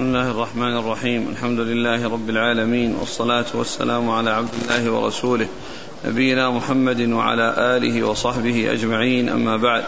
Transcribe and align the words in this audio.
بسم 0.00 0.08
الله 0.08 0.30
الرحمن 0.30 0.76
الرحيم. 0.76 1.28
الحمد 1.28 1.60
لله 1.60 2.08
رب 2.08 2.30
العالمين 2.30 2.96
والصلاة 3.00 3.44
والسلام 3.54 4.10
على 4.10 4.30
عبد 4.30 4.48
الله 4.62 4.90
ورسوله 4.90 5.48
نبينا 6.04 6.50
محمد 6.50 7.00
وعلى 7.00 7.54
آله 7.76 8.02
وصحبه 8.02 8.72
أجمعين. 8.72 9.28
أما 9.28 9.56
بعد 9.56 9.84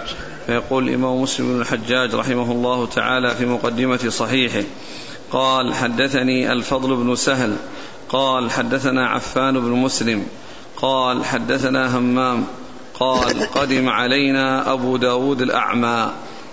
فيقول 0.46 0.88
الإمام 0.88 1.22
مسلم 1.22 1.46
بن 1.46 1.61
الحجاج 1.61 2.14
رحمه 2.14 2.53
الله 2.53 2.87
تعالى 2.87 3.30
في 3.30 3.46
مقدمة 3.46 4.09
صحيحه 4.09 4.62
قال 5.30 5.75
حدثني 5.75 6.53
الفضل 6.53 6.97
بن 6.97 7.15
سهل 7.15 7.56
قال 8.08 8.51
حدثنا 8.51 9.08
عفان 9.08 9.60
بن 9.60 9.71
مسلم 9.71 10.26
قال 10.76 11.24
حدثنا 11.24 11.99
همام 11.99 12.44
قال 12.94 13.51
قدم 13.54 13.88
علينا 13.88 14.72
أبو 14.72 14.97
داود 14.97 15.42
الأعمى 15.42 16.12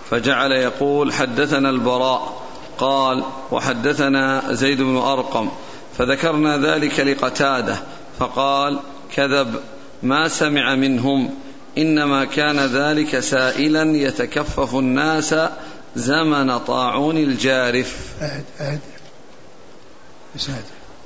فجعل 0.09 0.51
يقول 0.51 1.13
حدثنا 1.13 1.69
البراء 1.69 2.38
قال 2.79 3.23
وحدثنا 3.51 4.53
زيد 4.53 4.81
بن 4.81 4.97
أرقم 4.97 5.49
فذكرنا 5.97 6.57
ذلك 6.57 6.99
لقتادة 6.99 7.75
فقال 8.19 8.79
كذب 9.15 9.55
ما 10.03 10.27
سمع 10.27 10.75
منهم 10.75 11.29
إنما 11.77 12.25
كان 12.25 12.59
ذلك 12.59 13.19
سائلا 13.19 13.97
يتكفف 13.97 14.75
الناس 14.75 15.35
زمن 15.95 16.57
طاعون 16.57 17.17
الجارف. 17.17 18.13
أهد 18.21 18.43
أهد. 18.59 18.79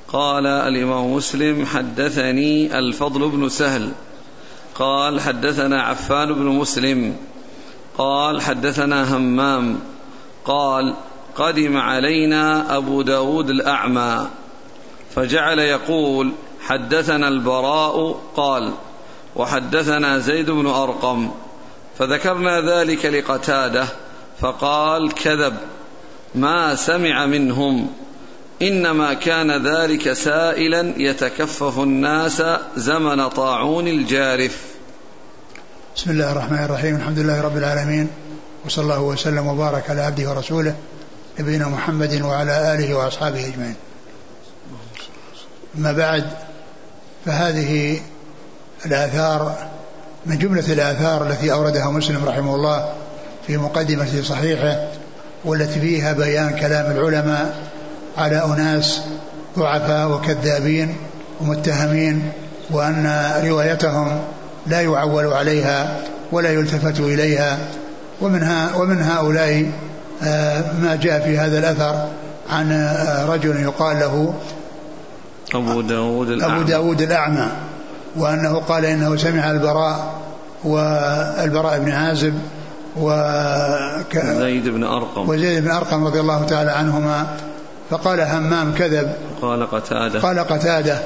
قال 0.08 0.46
الإمام 0.46 1.14
مسلم 1.14 1.66
حدثني 1.66 2.78
الفضل 2.78 3.28
بن 3.28 3.48
سهل. 3.48 3.92
قال 4.74 5.20
حدثنا 5.20 5.82
عفان 5.82 6.32
بن 6.32 6.44
مسلم. 6.44 7.16
قال 7.98 8.42
حدثنا 8.42 9.16
همام. 9.16 9.80
قال 10.44 10.94
قدم 11.36 11.76
علينا 11.76 12.76
أبو 12.76 13.02
داود 13.02 13.50
الأعمى 13.50 14.26
فجعل 15.14 15.58
يقول 15.58 16.32
حدثنا 16.60 17.28
البراء 17.28 18.20
قال 18.36 18.72
وحدثنا 19.36 20.18
زيد 20.18 20.50
بن 20.50 20.66
أرقم 20.66 21.30
فذكرنا 21.98 22.60
ذلك 22.60 23.06
لقتادة 23.06 23.86
فقال 24.40 25.12
كذب 25.14 25.56
ما 26.34 26.74
سمع 26.74 27.26
منهم 27.26 27.90
إنما 28.62 29.14
كان 29.14 29.66
ذلك 29.66 30.12
سائلا 30.12 30.94
يتكفف 30.96 31.78
الناس 31.78 32.42
زمن 32.76 33.28
طاعون 33.28 33.88
الجارف. 33.88 34.64
بسم 35.96 36.10
الله 36.10 36.32
الرحمن 36.32 36.64
الرحيم 36.64 36.96
الحمد 36.96 37.18
لله 37.18 37.42
رب 37.42 37.56
العالمين 37.56 38.08
وصلى 38.66 38.82
الله 38.82 39.02
وسلم 39.02 39.46
وبارك 39.46 39.90
على 39.90 40.00
عبده 40.00 40.30
ورسوله 40.30 40.74
نبينا 41.40 41.68
محمد 41.68 42.22
وعلى 42.22 42.74
آله 42.74 42.94
وأصحابه 42.94 43.46
أجمعين. 43.46 43.74
أما 45.78 45.92
بعد 45.92 46.24
فهذه 47.26 48.00
الآثار 48.86 49.56
من 50.26 50.38
جملة 50.38 50.72
الآثار 50.72 51.26
التي 51.26 51.52
أوردها 51.52 51.90
مسلم 51.90 52.24
رحمه 52.24 52.54
الله 52.54 52.92
في 53.46 53.56
مقدمة 53.56 54.22
صحيحه 54.22 54.88
والتي 55.44 55.80
فيها 55.80 56.12
بيان 56.12 56.50
كلام 56.50 56.90
العلماء 56.90 57.56
على 58.18 58.44
أناس 58.44 59.00
ضعفاء 59.58 60.10
وكذابين 60.10 60.96
ومتهمين 61.40 62.32
وأن 62.70 63.32
روايتهم 63.44 64.24
لا 64.66 64.80
يعول 64.80 65.26
عليها 65.26 66.00
ولا 66.32 66.50
يلتفت 66.50 67.00
إليها 67.00 67.58
ومنها 68.20 68.76
ومن 68.76 69.02
هؤلاء 69.02 69.70
ما 70.82 70.98
جاء 71.02 71.20
في 71.20 71.38
هذا 71.38 71.58
الأثر 71.58 72.08
عن 72.50 72.72
آه، 72.72 73.26
رجل 73.26 73.60
يقال 73.60 73.96
له 74.00 74.34
أبو 75.54 75.80
داود 75.80 76.28
الأعمى. 76.28 76.54
أبو 76.54 76.62
داود 76.62 77.02
الأعمى 77.02 77.48
وأنه 78.16 78.58
قال 78.58 78.84
إنه 78.84 79.16
سمع 79.16 79.50
البراء 79.50 80.14
والبراء 80.64 81.78
بن 81.78 81.90
عازب 81.90 82.34
و 82.96 83.10
زيد 84.14 84.68
بن 84.68 84.84
أرقم. 84.84 85.28
وزيد 85.28 85.64
بن 85.64 85.70
أرقم 85.70 86.06
رضي 86.06 86.20
الله 86.20 86.44
تعالى 86.44 86.70
عنهما 86.70 87.26
فقال 87.90 88.20
همام 88.20 88.74
كذب. 88.74 89.12
قال 89.42 89.70
قتادة. 89.70 90.20
قال 90.20 90.38
قتادة 90.38 90.98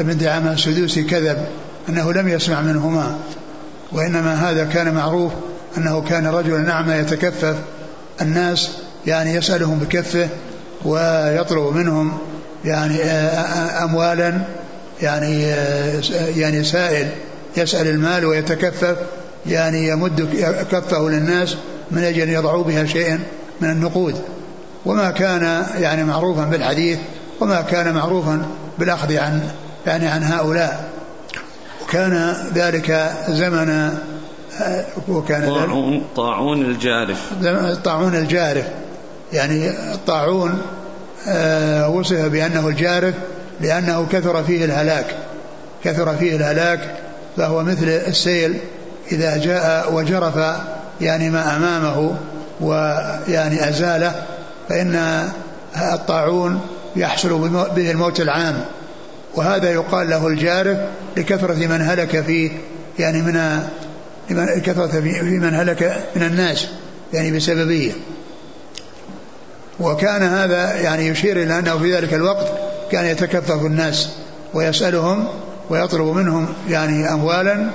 ابن 0.00 0.18
دعامة 0.18 0.52
السدوسي 0.52 1.02
كذب 1.02 1.46
أنه 1.88 2.12
لم 2.12 2.28
يسمع 2.28 2.60
منهما 2.60 3.16
وإنما 3.92 4.34
هذا 4.34 4.64
كان 4.64 4.94
معروف 4.94 5.32
أنه 5.78 6.02
كان 6.08 6.26
رجلا 6.26 6.72
أعمى 6.72 6.94
يتكفف 6.94 7.56
الناس 8.20 8.70
يعني 9.06 9.34
يسألهم 9.34 9.78
بكفه 9.78 10.28
ويطلب 10.84 11.76
منهم 11.76 12.18
يعني 12.64 13.02
أموالا 13.84 14.38
يعني 15.02 15.42
يعني 16.36 16.64
سائل 16.64 17.08
يسأل 17.56 17.86
المال 17.86 18.24
ويتكفف 18.24 18.96
يعني 19.46 19.88
يمد 19.88 20.28
كفه 20.72 21.08
للناس 21.08 21.56
من 21.90 22.04
أجل 22.04 22.20
أن 22.20 22.28
يضعوا 22.28 22.64
بها 22.64 22.84
شيئا 22.84 23.20
من 23.60 23.70
النقود. 23.70 24.14
وما 24.86 25.10
كان 25.10 25.66
يعني 25.80 26.04
معروفا 26.04 26.44
بالحديث 26.44 26.98
وما 27.40 27.60
كان 27.60 27.94
معروفا 27.94 28.46
بالأخذ 28.78 29.16
عن 29.16 29.40
يعني 29.86 30.08
عن 30.08 30.22
هؤلاء. 30.22 30.90
وكان 31.82 32.36
ذلك 32.54 33.12
زمن 33.28 33.98
وكان 35.08 35.46
طاعون 35.46 36.02
طاعون 36.16 36.64
الجارف. 36.64 37.32
طاعون 37.84 38.14
الجارف. 38.14 38.66
يعني 39.32 39.70
الطاعون 39.70 40.62
آه، 41.28 41.88
وصف 41.88 42.24
بأنه 42.24 42.68
الجارف 42.68 43.14
لأنه 43.60 44.06
كثر 44.12 44.42
فيه 44.42 44.64
الهلاك. 44.64 45.16
كثر 45.84 46.16
فيه 46.16 46.36
الهلاك 46.36 46.96
فهو 47.36 47.62
مثل 47.62 47.88
السيل 47.88 48.58
إذا 49.12 49.36
جاء 49.36 49.94
وجرف 49.94 50.34
يعني 51.00 51.30
ما 51.30 51.56
أمامه 51.56 52.16
ويعني 52.60 53.68
أزاله 53.68 54.22
فإن 54.68 55.28
الطاعون 55.76 56.60
يحصل 56.96 57.48
به 57.76 57.90
الموت 57.90 58.20
العام. 58.20 58.64
وهذا 59.34 59.70
يقال 59.70 60.10
له 60.10 60.26
الجارف 60.26 60.78
لكثرة 61.16 61.54
من 61.54 61.82
هلك 61.82 62.20
فيه 62.20 62.50
يعني 62.98 63.22
من 63.22 63.62
كثرة 64.64 64.86
في 64.86 65.22
من 65.22 65.54
هلك 65.54 66.06
من 66.16 66.22
الناس 66.22 66.66
يعني 67.12 67.36
بسببه 67.36 67.92
وكان 69.80 70.22
هذا 70.22 70.74
يعني 70.74 71.08
يشير 71.08 71.42
إلى 71.42 71.58
أنه 71.58 71.78
في 71.78 71.94
ذلك 71.96 72.14
الوقت 72.14 72.46
كان 72.90 73.06
يتكفف 73.06 73.66
الناس 73.66 74.08
ويسألهم 74.54 75.28
ويطلب 75.70 76.06
منهم 76.06 76.46
يعني 76.68 77.12
أموالا 77.12 77.70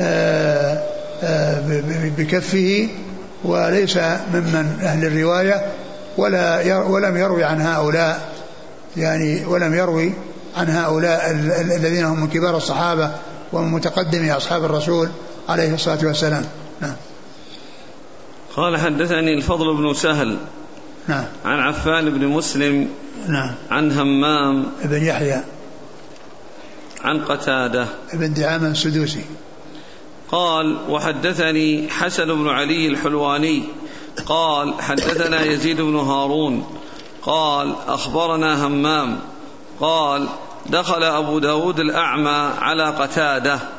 آه، 0.00 0.82
آه، 1.22 1.62
بكفه 2.18 2.88
وليس 3.44 3.96
ممن 4.34 4.78
أهل 4.82 5.04
الرواية 5.04 5.66
ولا 6.16 6.76
ولم 6.76 7.16
يروي 7.16 7.44
عن 7.44 7.60
هؤلاء 7.60 8.20
يعني 8.96 9.46
ولم 9.46 9.74
يروي 9.74 10.12
عن 10.56 10.68
هؤلاء 10.68 11.30
الذين 11.60 12.04
هم 12.04 12.20
من 12.20 12.28
كبار 12.28 12.56
الصحابة 12.56 13.10
ومن 13.52 13.68
متقدمي 13.68 14.32
أصحاب 14.32 14.64
الرسول. 14.64 15.08
عليه 15.48 15.74
الصلاة 15.74 16.06
والسلام. 16.06 16.44
نعم. 16.80 16.96
قال 18.56 18.76
حدثني 18.76 19.34
الفضل 19.34 19.76
بن 19.76 19.94
سهل 19.94 20.36
نعم. 21.08 21.24
عن 21.44 21.58
عفان 21.58 22.10
بن 22.10 22.26
مسلم 22.26 22.88
نعم. 23.28 23.54
عن 23.70 23.92
همام 23.92 24.66
بن 24.84 25.04
يحيى. 25.04 25.40
عن 27.04 27.24
قتادة. 27.24 27.86
بن 28.12 28.32
دعامة 28.32 28.68
السدوسي. 28.68 29.24
قال 30.32 30.76
وحدثني 30.88 31.88
حسن 31.90 32.26
بن 32.26 32.48
علي 32.48 32.88
الحلواني. 32.88 33.62
قال 34.26 34.74
حدثنا 34.82 35.44
يزيد 35.44 35.80
بن 35.80 35.96
هارون. 35.96 36.66
قال 37.22 37.74
أخبرنا 37.88 38.66
همام. 38.66 39.18
قال 39.80 40.28
دخل 40.66 41.02
أبو 41.02 41.38
داود 41.38 41.80
الأعمى 41.80 42.50
على 42.58 42.90
قتادة. 42.90 43.75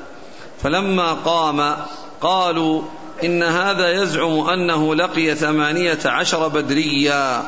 فلما 0.64 1.14
قام 1.14 1.76
قالوا 2.22 2.82
إن 3.24 3.44
هذا 3.44 3.92
يزعم 4.04 4.50
أنه 4.50 4.96
لقي 4.96 5.36
ثمانية 5.36 6.00
عشر 6.06 6.48
بدريا. 6.48 7.44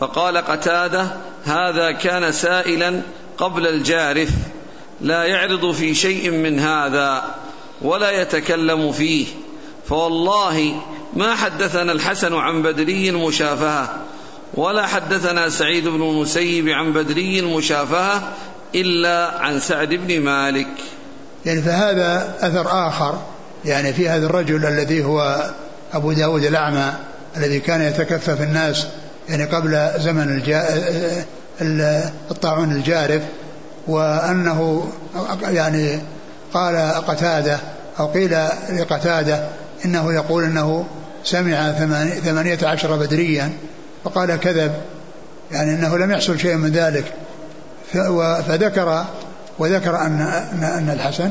فقال 0.00 0.36
قتادة 0.36 1.08
هذا 1.44 1.92
كان 1.92 2.32
سائلا 2.32 3.02
قبل 3.38 3.66
الجارف 3.66 4.30
لا 5.00 5.24
يعرض 5.24 5.70
في 5.72 5.94
شيء 5.94 6.30
من 6.30 6.58
هذا 6.58 7.24
ولا 7.82 8.22
يتكلم 8.22 8.92
فيه. 8.92 9.26
فوالله 9.88 10.82
ما 11.16 11.34
حدثنا 11.34 11.92
الحسن 11.92 12.34
عن 12.34 12.62
بدري 12.62 13.10
مشافهة 13.10 14.00
ولا 14.54 14.86
حدثنا 14.86 15.48
سعيد 15.48 15.88
بن 15.88 16.02
المسيب 16.02 16.68
عن 16.68 16.92
بدري 16.92 17.42
مشافهة 17.42 18.32
إلا 18.74 19.38
عن 19.40 19.60
سعد 19.60 19.94
بن 19.94 20.20
مالك. 20.20 20.68
يعني 21.46 21.62
فهذا 21.62 22.34
أثر 22.40 22.88
آخر 22.88 23.18
يعني 23.64 23.92
في 23.92 24.08
هذا 24.08 24.26
الرجل 24.26 24.66
الذي 24.66 25.04
هو 25.04 25.50
أبو 25.94 26.12
داود 26.12 26.44
الأعمى 26.44 26.92
الذي 27.36 27.60
كان 27.60 27.82
يتكفف 27.82 28.42
الناس 28.42 28.86
يعني 29.28 29.44
قبل 29.44 29.90
زمن 29.98 30.22
الجا 30.22 30.64
الطاعون 32.30 32.72
الجارف 32.72 33.22
وأنه 33.86 34.88
يعني 35.42 35.98
قال 36.54 36.76
قتادة 37.06 37.58
أو 38.00 38.06
قيل 38.06 38.38
لقتادة 38.72 39.48
إنه 39.84 40.12
يقول 40.12 40.44
أنه 40.44 40.86
سمع 41.24 41.72
ثمانية 42.24 42.58
عشر 42.62 42.96
بدريا 42.96 43.52
فقال 44.04 44.36
كذب 44.36 44.72
يعني 45.52 45.74
أنه 45.74 45.98
لم 45.98 46.10
يحصل 46.10 46.38
شيء 46.38 46.56
من 46.56 46.70
ذلك 46.70 47.04
فذكر 48.48 49.04
وذكر 49.58 49.96
أن 49.96 50.20
أن 50.62 50.90
الحسن 50.90 51.30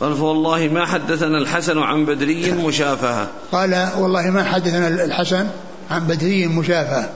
قال 0.00 0.16
فوالله 0.16 0.68
ما 0.68 0.86
حدثنا 0.86 1.38
الحسن 1.38 1.78
عن 1.78 2.04
بدري 2.04 2.52
مشافهة. 2.52 3.28
قال 3.52 3.88
والله 3.98 4.30
ما 4.30 4.44
حدثنا 4.44 4.88
الحسن 4.88 5.46
عن 5.90 6.06
بدري 6.06 6.46
مشافهة. 6.46 7.08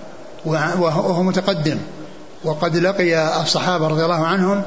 وهو 0.44 1.22
متقدم. 1.22 1.78
وقد 2.44 2.76
لقي 2.76 3.40
الصحابة 3.42 3.88
رضي 3.88 4.04
الله 4.04 4.26
عنهم. 4.26 4.62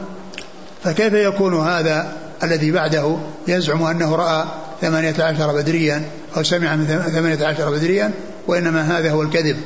فكيف 0.84 1.14
يكون 1.14 1.68
هذا 1.68 2.12
الذي 2.44 2.72
بعده 2.72 3.18
يزعم 3.48 3.84
أنه 3.84 4.16
رأى 4.16 4.46
ثمانية 4.82 5.24
عشر 5.24 5.54
بدريا 5.54 6.10
أو 6.38 6.44
سمع 6.44 6.76
من 6.76 6.86
ثمانية 7.14 7.46
عشر 7.46 7.72
بدريا؟ 7.72 8.12
وإنما 8.48 9.00
هذا 9.00 9.12
هو 9.12 9.22
الكذب. 9.22 9.58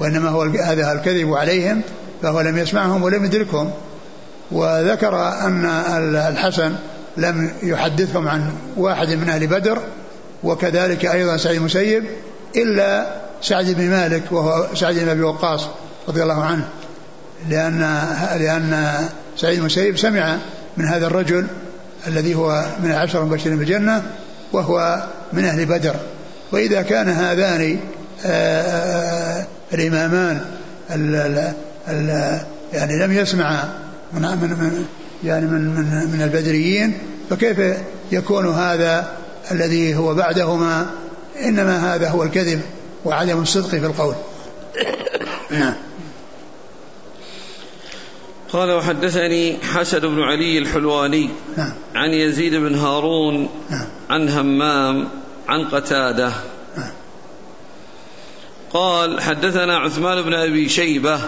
وإنما 0.00 0.28
هو 0.28 0.42
هذا 0.42 0.92
الكذب 0.92 1.32
عليهم. 1.32 1.82
فهو 2.22 2.40
لم 2.40 2.58
يسمعهم 2.58 3.02
ولم 3.02 3.24
يدركهم. 3.24 3.70
وذكر 4.52 5.28
أن 5.28 5.64
الحسن 6.16 6.72
لم 7.16 7.50
يحدثهم 7.62 8.28
عن 8.28 8.52
واحد 8.76 9.08
من 9.08 9.28
أهل 9.28 9.46
بدر 9.46 9.78
وكذلك 10.44 11.06
أيضا 11.06 11.36
سعيد 11.36 11.56
المسيب 11.56 12.04
إلا 12.56 13.06
سعد 13.42 13.70
بن 13.70 13.90
مالك 13.90 14.22
وهو 14.30 14.66
سعد 14.74 14.94
بن 14.94 15.08
أبي 15.08 15.22
وقاص 15.22 15.66
رضي 16.08 16.22
الله 16.22 16.44
عنه. 16.44 16.68
لأن 17.48 17.80
لأن 18.38 18.94
سعيد 19.36 19.58
المسيب 19.58 19.98
سمع 19.98 20.36
من 20.76 20.84
هذا 20.84 21.06
الرجل 21.06 21.46
الذي 22.06 22.34
هو 22.34 22.64
من 22.82 22.90
العشر 22.90 23.22
المبشرين 23.22 23.58
بالجنة 23.58 24.02
وهو 24.52 25.02
من 25.32 25.44
أهل 25.44 25.66
بدر. 25.66 25.94
وإذا 26.52 26.82
كان 26.82 27.08
هذان 27.08 27.78
آه، 28.26 28.62
آه، 28.62 29.46
الإمامان 29.74 30.40
يعني 32.72 32.98
لم 32.98 33.12
يسمع 33.12 33.64
من 34.14 34.20
من 34.20 34.86
يعني 35.24 35.46
من 35.46 35.74
من 35.74 36.10
من 36.12 36.22
البدريين 36.22 36.98
فكيف 37.30 37.76
يكون 38.12 38.48
هذا 38.48 39.16
الذي 39.50 39.94
هو 39.94 40.14
بعدهما 40.14 40.90
إنما 41.44 41.94
هذا 41.94 42.08
هو 42.08 42.22
الكذب 42.22 42.60
وعدم 43.04 43.42
الصدق 43.42 43.68
في 43.68 43.86
القول 43.86 44.14
نعم 45.50 45.74
قال 48.52 48.70
وحدثني 48.70 49.58
حسن 49.62 49.98
بن 49.98 50.22
علي 50.22 50.58
الحلواني 50.58 51.30
نعم. 51.56 51.72
عن 51.94 52.10
يزيد 52.10 52.54
بن 52.54 52.74
هارون 52.74 53.48
نعم. 53.70 53.86
عن 54.10 54.28
همام 54.28 55.08
عن 55.48 55.64
قتادة 55.64 56.32
نعم. 56.76 56.90
قال 58.72 59.20
حدثنا 59.20 59.78
عثمان 59.78 60.22
بن 60.22 60.34
أبي 60.34 60.68
شيبة 60.68 61.20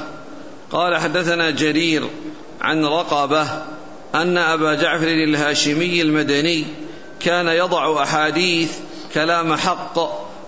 قال 0.70 0.96
حدثنا 0.96 1.50
جرير 1.50 2.08
عن 2.60 2.84
رقبة 2.84 3.46
أن 4.14 4.38
أبا 4.38 4.74
جعفر 4.74 5.06
الهاشمي 5.06 6.02
المدني 6.02 6.64
كان 7.20 7.46
يضع 7.46 8.02
أحاديث 8.02 8.70
كلام 9.14 9.54
حق 9.54 9.98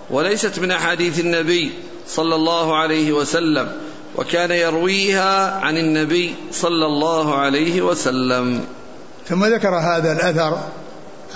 وليست 0.09 0.59
من 0.59 0.71
أحاديث 0.71 1.19
النبي 1.19 1.71
صلى 2.07 2.35
الله 2.35 2.77
عليه 2.77 3.11
وسلم 3.11 3.71
وكان 4.15 4.51
يرويها 4.51 5.59
عن 5.59 5.77
النبي 5.77 6.35
صلى 6.51 6.85
الله 6.85 7.35
عليه 7.35 7.81
وسلم. 7.81 8.63
ثم 9.27 9.45
ذكر 9.45 9.75
هذا 9.75 10.11
الأثر 10.11 10.57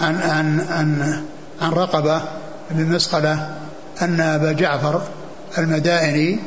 عن 0.02 0.16
عن 0.16 0.60
عن 0.70 1.24
عن 1.62 1.72
رقبة 1.72 2.22
بن 2.72 2.96
مسقلة 2.96 3.58
أن 4.02 4.22
أبا 4.22 4.52
جعفر 4.52 5.02
المدائني 5.58 6.40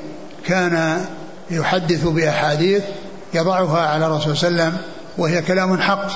كان 0.47 1.05
يحدث 1.51 2.07
بأحاديث 2.07 2.83
يضعها 3.35 3.87
على 3.87 4.07
الرسول 4.07 4.37
صلى 4.37 4.49
الله 4.49 4.63
عليه 4.63 4.73
وسلم 4.73 4.83
وهي 5.19 5.43
كلام 5.43 5.81
حق 5.81 6.07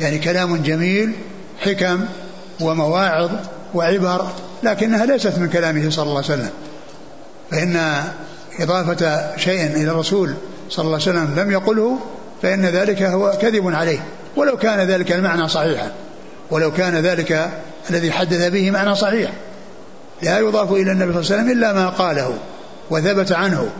يعني 0.00 0.18
كلام 0.18 0.56
جميل 0.56 1.12
حكم 1.60 2.00
ومواعظ 2.60 3.30
وعبر 3.74 4.26
لكنها 4.62 5.06
ليست 5.06 5.38
من 5.38 5.48
كلامه 5.48 5.90
صلى 5.90 6.02
الله 6.02 6.16
عليه 6.16 6.24
وسلم. 6.24 6.50
فإن 7.50 8.02
إضافة 8.60 9.36
شيء 9.36 9.66
إلى 9.66 9.90
الرسول 9.90 10.34
صلى 10.70 10.84
الله 10.84 10.98
عليه 11.00 11.10
وسلم 11.10 11.34
لم 11.36 11.50
يقله 11.50 11.98
فإن 12.42 12.66
ذلك 12.66 13.02
هو 13.02 13.32
كذب 13.42 13.74
عليه. 13.74 14.04
ولو 14.36 14.56
كان 14.56 14.78
ذلك 14.80 15.12
المعنى 15.12 15.48
صحيحا 15.48 15.90
ولو 16.50 16.72
كان 16.72 16.96
ذلك 16.96 17.50
الذي 17.90 18.12
حدث 18.12 18.48
به 18.48 18.70
معنى 18.70 18.94
صحيح. 18.94 19.30
لا 20.22 20.38
يضاف 20.38 20.72
إلى 20.72 20.92
النبي 20.92 21.12
صلى 21.12 21.20
الله 21.20 21.32
عليه 21.32 21.42
وسلم 21.42 21.50
إلا 21.50 21.72
ما 21.72 21.88
قاله 21.88 22.34
وثبت 22.90 23.32
عنه. 23.32 23.70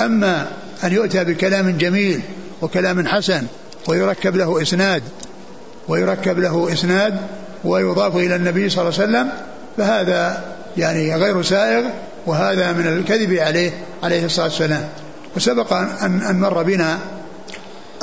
أما 0.00 0.46
أن 0.84 0.92
يؤتى 0.92 1.24
بكلام 1.24 1.70
جميل 1.70 2.20
وكلام 2.62 3.06
حسن 3.06 3.42
ويركب 3.88 4.36
له 4.36 4.62
إسناد 4.62 5.02
ويركب 5.88 6.38
له 6.38 6.72
إسناد 6.72 7.20
ويضاف 7.64 8.16
إلى 8.16 8.36
النبي 8.36 8.68
صلى 8.68 8.82
الله 8.88 9.00
عليه 9.00 9.10
وسلم 9.10 9.30
فهذا 9.76 10.44
يعني 10.76 11.16
غير 11.16 11.42
سائغ 11.42 11.84
وهذا 12.26 12.72
من 12.72 12.86
الكذب 12.86 13.32
عليه 13.32 13.70
عليه 14.02 14.24
الصلاة 14.24 14.46
والسلام. 14.46 14.88
وسبق 15.36 15.72
أن, 15.72 16.22
أن 16.22 16.40
مر 16.40 16.62
بنا 16.62 16.98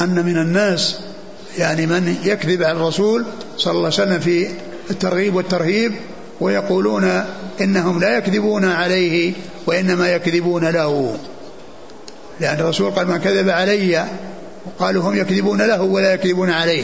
أن 0.02 0.26
من 0.26 0.38
الناس 0.38 1.00
يعني 1.58 1.86
من 1.86 2.16
يكذب 2.24 2.64
على 2.64 2.78
الرسول 2.78 3.26
صلى 3.58 3.72
الله 3.72 3.92
عليه 3.94 4.04
وسلم 4.04 4.20
في 4.20 4.48
الترغيب 4.92 5.36
والترهيب 5.36 5.94
ويقولون 6.42 7.24
إنهم 7.62 8.00
لا 8.00 8.18
يكذبون 8.18 8.66
عليه 8.66 9.34
وإنما 9.66 10.10
يكذبون 10.10 10.66
له. 10.66 11.18
لأن 12.40 12.60
الرسول 12.60 12.92
قال 12.92 13.08
من 13.08 13.18
كذب 13.18 13.50
علي 13.50 14.06
وقالوا 14.66 15.04
هم 15.04 15.18
يكذبون 15.18 15.62
له 15.62 15.82
ولا 15.82 16.14
يكذبون 16.14 16.50
عليه. 16.50 16.84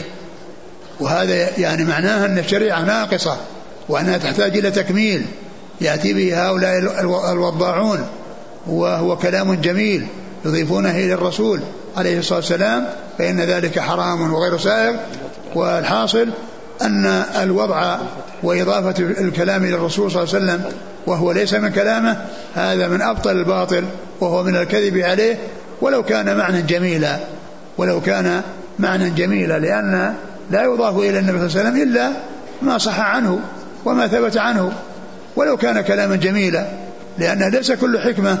وهذا 1.00 1.58
يعني 1.58 1.84
معناه 1.84 2.26
أن 2.26 2.38
الشريعة 2.38 2.80
ناقصة 2.80 3.36
وأنها 3.88 4.18
تحتاج 4.18 4.56
إلى 4.56 4.70
تكميل. 4.70 5.26
يأتي 5.80 6.12
به 6.12 6.48
هؤلاء 6.48 6.78
الوضاعون 7.32 8.06
وهو 8.66 9.16
كلام 9.16 9.54
جميل 9.54 10.06
يضيفونه 10.44 10.90
إلى 10.90 11.14
الرسول 11.14 11.60
عليه 11.96 12.18
الصلاة 12.18 12.38
والسلام 12.38 12.88
فإن 13.18 13.40
ذلك 13.40 13.78
حرام 13.78 14.32
وغير 14.32 14.58
سائغ. 14.58 14.96
والحاصل 15.54 16.28
أن 16.82 17.06
الوضع 17.42 17.98
وإضافة 18.42 18.94
الكلام 18.98 19.64
إلى 19.64 19.74
الرسول 19.74 20.10
صلى 20.10 20.22
الله 20.22 20.34
عليه 20.34 20.44
وسلم 20.44 20.72
وهو 21.06 21.32
ليس 21.32 21.54
من 21.54 21.68
كلامه 21.68 22.24
هذا 22.54 22.88
من 22.88 23.02
أبطل 23.02 23.30
الباطل 23.30 23.84
وهو 24.20 24.42
من 24.42 24.56
الكذب 24.56 24.98
عليه 24.98 25.38
ولو 25.80 26.02
كان 26.02 26.36
معنى 26.36 26.62
جميلا 26.62 27.18
ولو 27.78 28.00
كان 28.00 28.42
معنى 28.78 29.10
جميلا 29.10 29.58
لأن 29.58 30.14
لا 30.50 30.62
يضاف 30.62 30.98
إلى 30.98 31.18
النبي 31.18 31.48
صلى 31.48 31.60
الله 31.60 31.70
عليه 31.70 31.70
وسلم 31.70 31.82
إلا 31.82 32.12
ما 32.62 32.78
صح 32.78 33.00
عنه 33.00 33.40
وما 33.84 34.06
ثبت 34.06 34.36
عنه 34.36 34.72
ولو 35.36 35.56
كان 35.56 35.80
كلاما 35.80 36.16
جميلا 36.16 36.66
لأن 37.18 37.50
ليس 37.50 37.72
كل 37.72 37.98
حكمة 37.98 38.38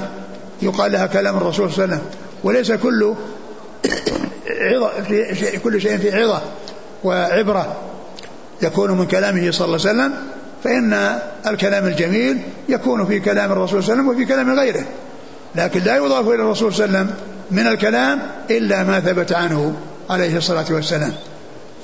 يقال 0.62 0.92
لها 0.92 1.06
كلام 1.06 1.36
الرسول 1.36 1.72
صلى 1.72 1.84
الله 1.84 1.96
عليه 1.96 2.04
وسلم 2.04 2.08
وليس 2.44 2.72
كل 2.72 3.14
عظة 4.74 5.02
في 5.34 5.58
كل 5.58 5.80
شيء 5.80 5.98
في 5.98 6.22
عظة 6.22 6.42
وعبرة. 7.04 7.76
يكون 8.62 8.90
من 8.90 9.06
كلامه 9.06 9.50
صلى 9.50 9.64
الله 9.66 9.88
عليه 9.88 9.90
وسلم 9.90 10.12
فإن 10.64 11.18
الكلام 11.46 11.86
الجميل 11.86 12.38
يكون 12.68 13.06
في 13.06 13.20
كلام 13.20 13.52
الرسول 13.52 13.82
صلى 13.84 13.92
الله 13.92 14.02
عليه 14.02 14.10
وسلم 14.10 14.22
وفي 14.22 14.34
كلام 14.34 14.58
غيره. 14.58 14.84
لكن 15.54 15.80
لا 15.80 15.96
يضاف 15.96 16.28
إلى 16.28 16.42
الرسول 16.42 16.74
صلى 16.74 16.84
الله 16.84 16.98
عليه 16.98 17.08
وسلم 17.08 17.16
من 17.50 17.66
الكلام 17.66 18.18
إلا 18.50 18.82
ما 18.82 19.00
ثبت 19.00 19.32
عنه 19.32 19.74
عليه 20.10 20.36
الصلاة 20.36 20.64
والسلام. 20.70 21.12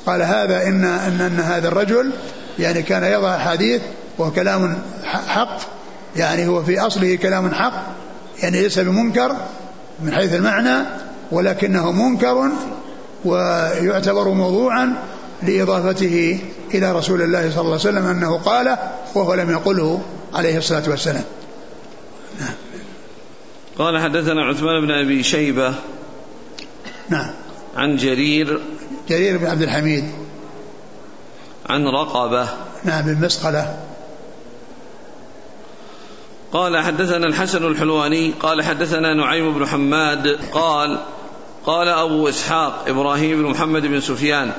قال 0.06 0.22
هذا 0.22 0.62
إن, 0.62 0.84
إن, 0.84 1.20
أن 1.20 1.40
هذا 1.40 1.68
الرجل 1.68 2.10
يعني 2.58 2.82
كان 2.82 3.04
يضع 3.04 3.36
أحاديث 3.36 3.82
وهو 4.18 4.30
كلام 4.30 4.78
حق 5.04 5.58
يعني 6.16 6.46
هو 6.46 6.62
في 6.62 6.80
أصله 6.80 7.16
كلام 7.16 7.54
حق 7.54 7.82
يعني 8.42 8.62
ليس 8.62 8.78
بمنكر 8.78 9.36
من 10.02 10.14
حيث 10.14 10.34
المعنى 10.34 10.84
ولكنه 11.30 11.92
منكر 11.92 12.48
ويعتبر 13.24 14.28
موضوعا 14.28 14.94
لإضافته 15.42 16.40
إلى 16.74 16.92
رسول 16.92 17.22
الله 17.22 17.50
صلى 17.50 17.60
الله 17.60 17.72
عليه 17.72 17.74
وسلم 17.74 18.06
أنه 18.06 18.38
قال 18.38 18.76
وهو 19.14 19.34
لم 19.34 19.50
يقله 19.50 20.02
عليه 20.34 20.58
الصلاة 20.58 20.90
والسلام. 20.90 21.24
نعم. 22.40 22.54
قال 23.78 23.98
حدثنا 23.98 24.44
عثمان 24.44 24.80
بن 24.80 24.90
أبي 24.90 25.22
شيبة 25.22 25.74
نعم. 27.08 27.30
عن 27.76 27.96
جرير 27.96 28.60
جرير 29.08 29.38
بن 29.38 29.46
عبد 29.46 29.62
الحميد. 29.62 30.04
عن 31.68 31.86
رقبة. 31.86 32.48
نعم 32.84 33.02
بن 33.02 33.24
مسقلة. 33.26 33.78
قال 36.52 36.76
حدثنا 36.76 37.26
الحسن 37.26 37.64
الحلواني 37.64 38.32
قال 38.40 38.62
حدثنا 38.62 39.14
نعيم 39.14 39.58
بن 39.58 39.66
حماد 39.66 40.38
قال 40.52 40.98
قال 41.66 41.88
أبو 41.88 42.28
إسحاق 42.28 42.84
إبراهيم 42.88 43.42
بن 43.42 43.50
محمد 43.50 43.82
بن 43.82 44.00
سفيان 44.00 44.52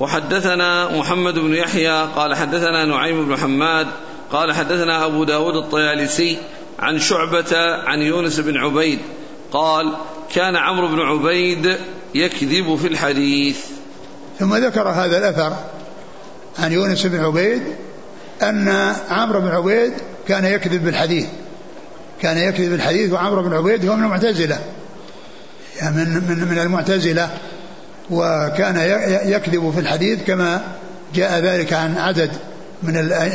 وحدثنا 0.00 0.98
محمد 0.98 1.34
بن 1.34 1.54
يحيى 1.54 2.02
قال 2.16 2.34
حدثنا 2.34 2.84
نعيم 2.84 3.28
بن 3.28 3.36
حماد 3.36 3.86
قال 4.32 4.52
حدثنا 4.52 5.06
أبو 5.06 5.24
داود 5.24 5.56
الطيالسي 5.56 6.38
عن 6.78 6.98
شعبة 6.98 7.56
عن 7.86 7.98
يونس 7.98 8.40
بن 8.40 8.56
عبيد 8.56 8.98
قال 9.52 9.92
كان 10.34 10.56
عمرو 10.56 10.88
بن 10.88 11.00
عبيد 11.00 11.76
يكذب 12.14 12.76
في 12.76 12.86
الحديث. 12.86 13.58
ثم 14.38 14.54
ذكر 14.54 14.88
هذا 14.88 15.18
الأثر 15.18 15.56
عن 16.58 16.72
يونس 16.72 17.06
بن 17.06 17.24
عبيد 17.24 17.62
أن 18.42 18.94
عمرو 19.10 19.40
بن 19.40 19.48
عبيد 19.48 19.92
كان 20.28 20.44
يكذب 20.44 20.84
بالحديث. 20.84 21.26
كان 22.22 22.38
يكذب 22.38 22.70
بالحديث 22.70 23.12
وعمرو 23.12 23.42
بن 23.42 23.52
عبيد 23.52 23.88
هو 23.88 23.96
من 23.96 24.04
المعتزلة. 24.04 24.58
يعني 25.80 25.96
من 25.96 26.08
من 26.28 26.48
من 26.50 26.58
المعتزلة. 26.58 27.30
وكان 28.10 28.76
يكذب 29.24 29.70
في 29.70 29.80
الحديث 29.80 30.24
كما 30.26 30.62
جاء 31.14 31.40
ذلك 31.40 31.72
عن 31.72 31.96
عدد 31.96 32.30
من 32.82 32.94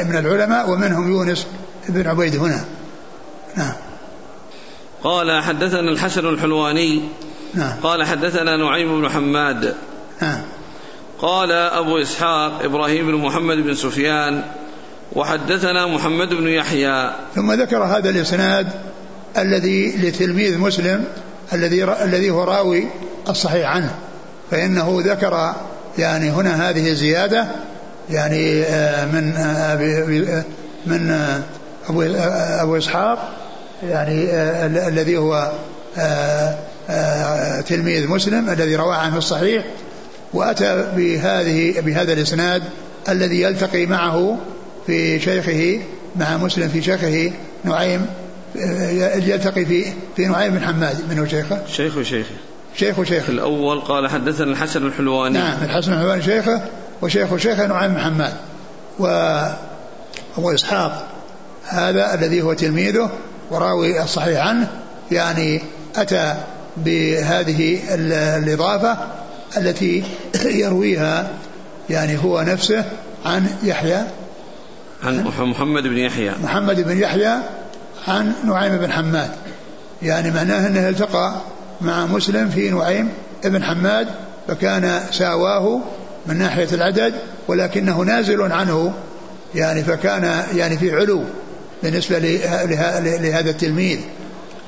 من 0.10 0.16
العلماء 0.16 0.70
ومنهم 0.70 1.12
يونس 1.12 1.48
بن 1.90 2.08
عبيد 2.08 2.36
هنا. 2.36 2.66
نعم. 3.56 3.74
قال 5.04 5.44
حدثنا 5.44 5.92
الحسن 5.92 6.26
الحلواني. 6.26 7.02
نعم. 7.54 7.74
قال 7.84 8.04
حدثنا 8.04 8.58
نعيم 8.58 9.02
بن 9.02 9.10
حماد. 9.10 9.76
نعم. 10.22 10.42
قال 11.20 11.52
أبو 11.52 12.02
إسحاق 12.02 12.64
إبراهيم 12.64 13.08
بن 13.08 13.16
محمد 13.16 13.58
بن 13.58 13.76
سفيان 13.76 14.44
وحدثنا 15.14 15.88
محمد 15.88 16.30
بن 16.30 16.48
يحيى. 16.48 17.12
ثم 17.36 17.52
ذكر 17.52 17.84
هذا 17.84 18.10
الإسناد 18.10 18.68
الذي 19.38 19.98
لتلميذ 19.98 20.58
مسلم 20.58 21.06
الذي 21.54 21.84
الذي 21.84 22.30
هو 22.30 22.44
راوي 22.44 22.88
الصحيح 23.30 23.70
عنه. 23.70 23.96
فإنه 24.56 25.02
ذكر 25.06 25.54
يعني 25.98 26.30
هنا 26.30 26.70
هذه 26.70 26.90
الزيادة 26.90 27.48
يعني 28.12 28.64
آه، 28.64 29.06
من 29.06 29.34
آه، 29.38 30.44
من 30.86 31.12
آه، 31.12 31.40
أبو 31.90 32.02
أبو 32.62 32.78
إسحاق 32.78 33.34
يعني 33.90 34.24
الذي 34.88 35.18
هو 35.18 35.52
تلميذ 37.68 38.08
مسلم 38.08 38.50
الذي 38.50 38.76
روى 38.76 38.96
عنه 38.96 39.18
الصحيح 39.18 39.66
وأتى 40.34 40.86
بهذه 40.96 41.82
بهذا 41.82 42.14
الإسناد 42.14 42.64
الذي 43.10 43.42
يلتقي 43.42 43.86
معه 43.86 44.38
في 44.88 45.20
شيخه 45.20 45.80
مع 46.16 46.38
مسلم 46.38 46.70
في 46.70 46.82
شيخه 46.82 47.32
نعيم 47.64 48.06
يلتقي 49.26 49.66
في 49.66 49.86
في 50.16 50.26
نعيم 50.26 50.54
بن 50.54 50.66
حماد 50.66 50.98
من 51.10 51.20
هو 51.20 51.26
شيخه؟ 51.26 51.62
شيخ 51.68 51.98
وشيخه 51.98 52.36
شيخ 52.76 53.00
وشيخه 53.00 53.32
الأول 53.32 53.80
قال 53.80 54.10
حدثنا 54.10 54.52
الحسن 54.52 54.88
الحلواني. 54.88 55.38
نعم 55.38 55.64
الحسن 55.64 55.94
الحلواني 55.94 56.22
شيخه 56.22 56.62
وشيخ 57.02 57.38
شيخه 57.38 57.68
نعيم 57.68 57.94
بن 57.94 58.00
حماد. 58.00 58.34
وأبو 59.00 60.52
إسحاق 60.54 61.08
هذا 61.68 62.14
الذي 62.14 62.42
هو 62.42 62.54
تلميذه 62.54 63.10
وراوي 63.52 64.04
الصحيح 64.04 64.48
عنه 64.48 64.68
يعني 65.12 65.62
أتى 65.96 66.36
بهذه 66.78 67.80
الإضافة 68.38 68.98
التي 69.58 70.04
يرويها 70.64 71.30
يعني 71.90 72.18
هو 72.18 72.42
نفسه 72.42 72.86
عن 73.26 73.48
يحيى. 73.64 74.04
عن 75.04 75.24
محمد 75.40 75.84
بن 75.84 75.98
يحيى. 75.98 76.32
محمد 76.44 76.82
بن 76.82 76.98
يحيى 76.98 77.34
عن 78.08 78.34
نعيم 78.46 78.78
بن 78.78 78.92
حماد. 78.92 79.32
يعني 80.02 80.32
معناه 80.32 80.68
أنه 80.68 80.90
التقى 80.90 81.36
مع 81.82 82.06
مسلم 82.06 82.50
في 82.50 82.70
نعيم 82.70 83.10
بن 83.44 83.64
حماد 83.64 84.08
فكان 84.48 85.00
ساواه 85.12 85.82
من 86.28 86.38
ناحية 86.38 86.68
العدد 86.74 87.14
ولكنه 87.48 88.02
نازل 88.02 88.52
عنه 88.52 88.94
يعني 89.56 89.84
فكان 89.84 90.44
يعني 90.56 90.78
في 90.78 90.96
علو 90.96 91.24
بالنسبة 91.84 92.20
لهذا 92.20 93.50
التلميذ 93.50 94.00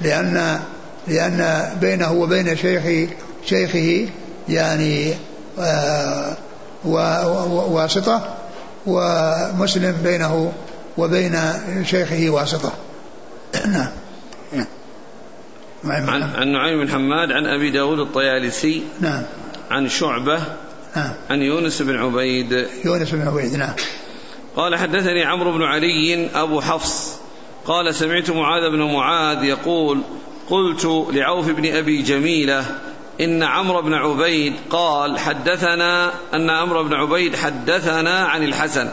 لأن 0.02 0.60
لأن 1.08 1.70
بينه 1.82 2.12
وبين 2.12 2.56
شيخ 2.58 3.10
شيخه 3.46 4.10
يعني 4.50 5.14
آه، 5.60 6.38
واسطة 6.86 8.36
ومسلم 8.88 9.96
بينه 10.04 10.52
وبين 10.98 11.40
شيخه 11.84 12.30
واسطة. 12.30 12.72
نعم. 13.66 13.88
عن, 15.86 16.24
عن 16.24 16.48
نعيم 16.48 16.86
بن 16.86 16.89
حماد 16.89 17.31
عن 17.31 17.46
أبي 17.46 17.69
داود 17.69 18.00
الطيالسي 18.00 18.84
نعم. 19.00 19.24
عن 19.72 19.89
شعبة 19.89 20.39
نعم. 20.96 21.13
عن 21.29 21.41
يونس 21.41 21.81
بن 21.81 21.96
عبيد. 21.96 22.67
يونس 22.86 23.12
بن 23.12 23.27
عبيد 23.27 23.55
نعم. 23.55 23.74
قال 24.55 24.75
حدثني 24.75 25.24
عمرو 25.24 25.51
بن 25.51 25.63
علي 25.63 26.29
أبو 26.36 26.62
حفص. 26.62 27.17
قال 27.65 27.96
سمعت 27.96 28.29
معاذ 28.29 28.72
بن 28.72 28.93
معاذ 28.93 29.43
يقول 29.43 30.01
قلت 30.50 31.05
لعوف 31.13 31.50
بن 31.50 31.75
أبي 31.75 32.01
جميلة 32.01 32.65
إن 33.22 33.43
عمرو 33.43 33.81
بن 33.81 33.93
عبيد 33.93 34.53
قال 34.69 35.19
حدثنا 35.19 36.12
أن 36.34 36.50
عمرو 36.50 36.84
بن 36.84 36.93
عبيد 36.93 37.36
حدثنا 37.36 38.25
عن 38.25 38.43
الحسن. 38.43 38.89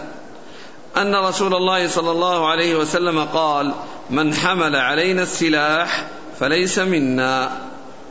أن 0.97 1.15
رسول 1.15 1.55
الله 1.55 1.89
صلى 1.89 2.11
الله 2.11 2.51
عليه 2.51 2.77
وسلم 2.77 3.25
قال 3.25 3.75
من 4.11 4.35
حمل 4.35 4.77
علينا 4.77 5.23
السلاح 5.23 6.07
فليس 6.41 6.79
منا. 6.79 7.51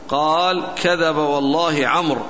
قال 0.08 0.64
كذب 0.82 1.16
والله 1.16 1.86
عمرو 1.86 2.22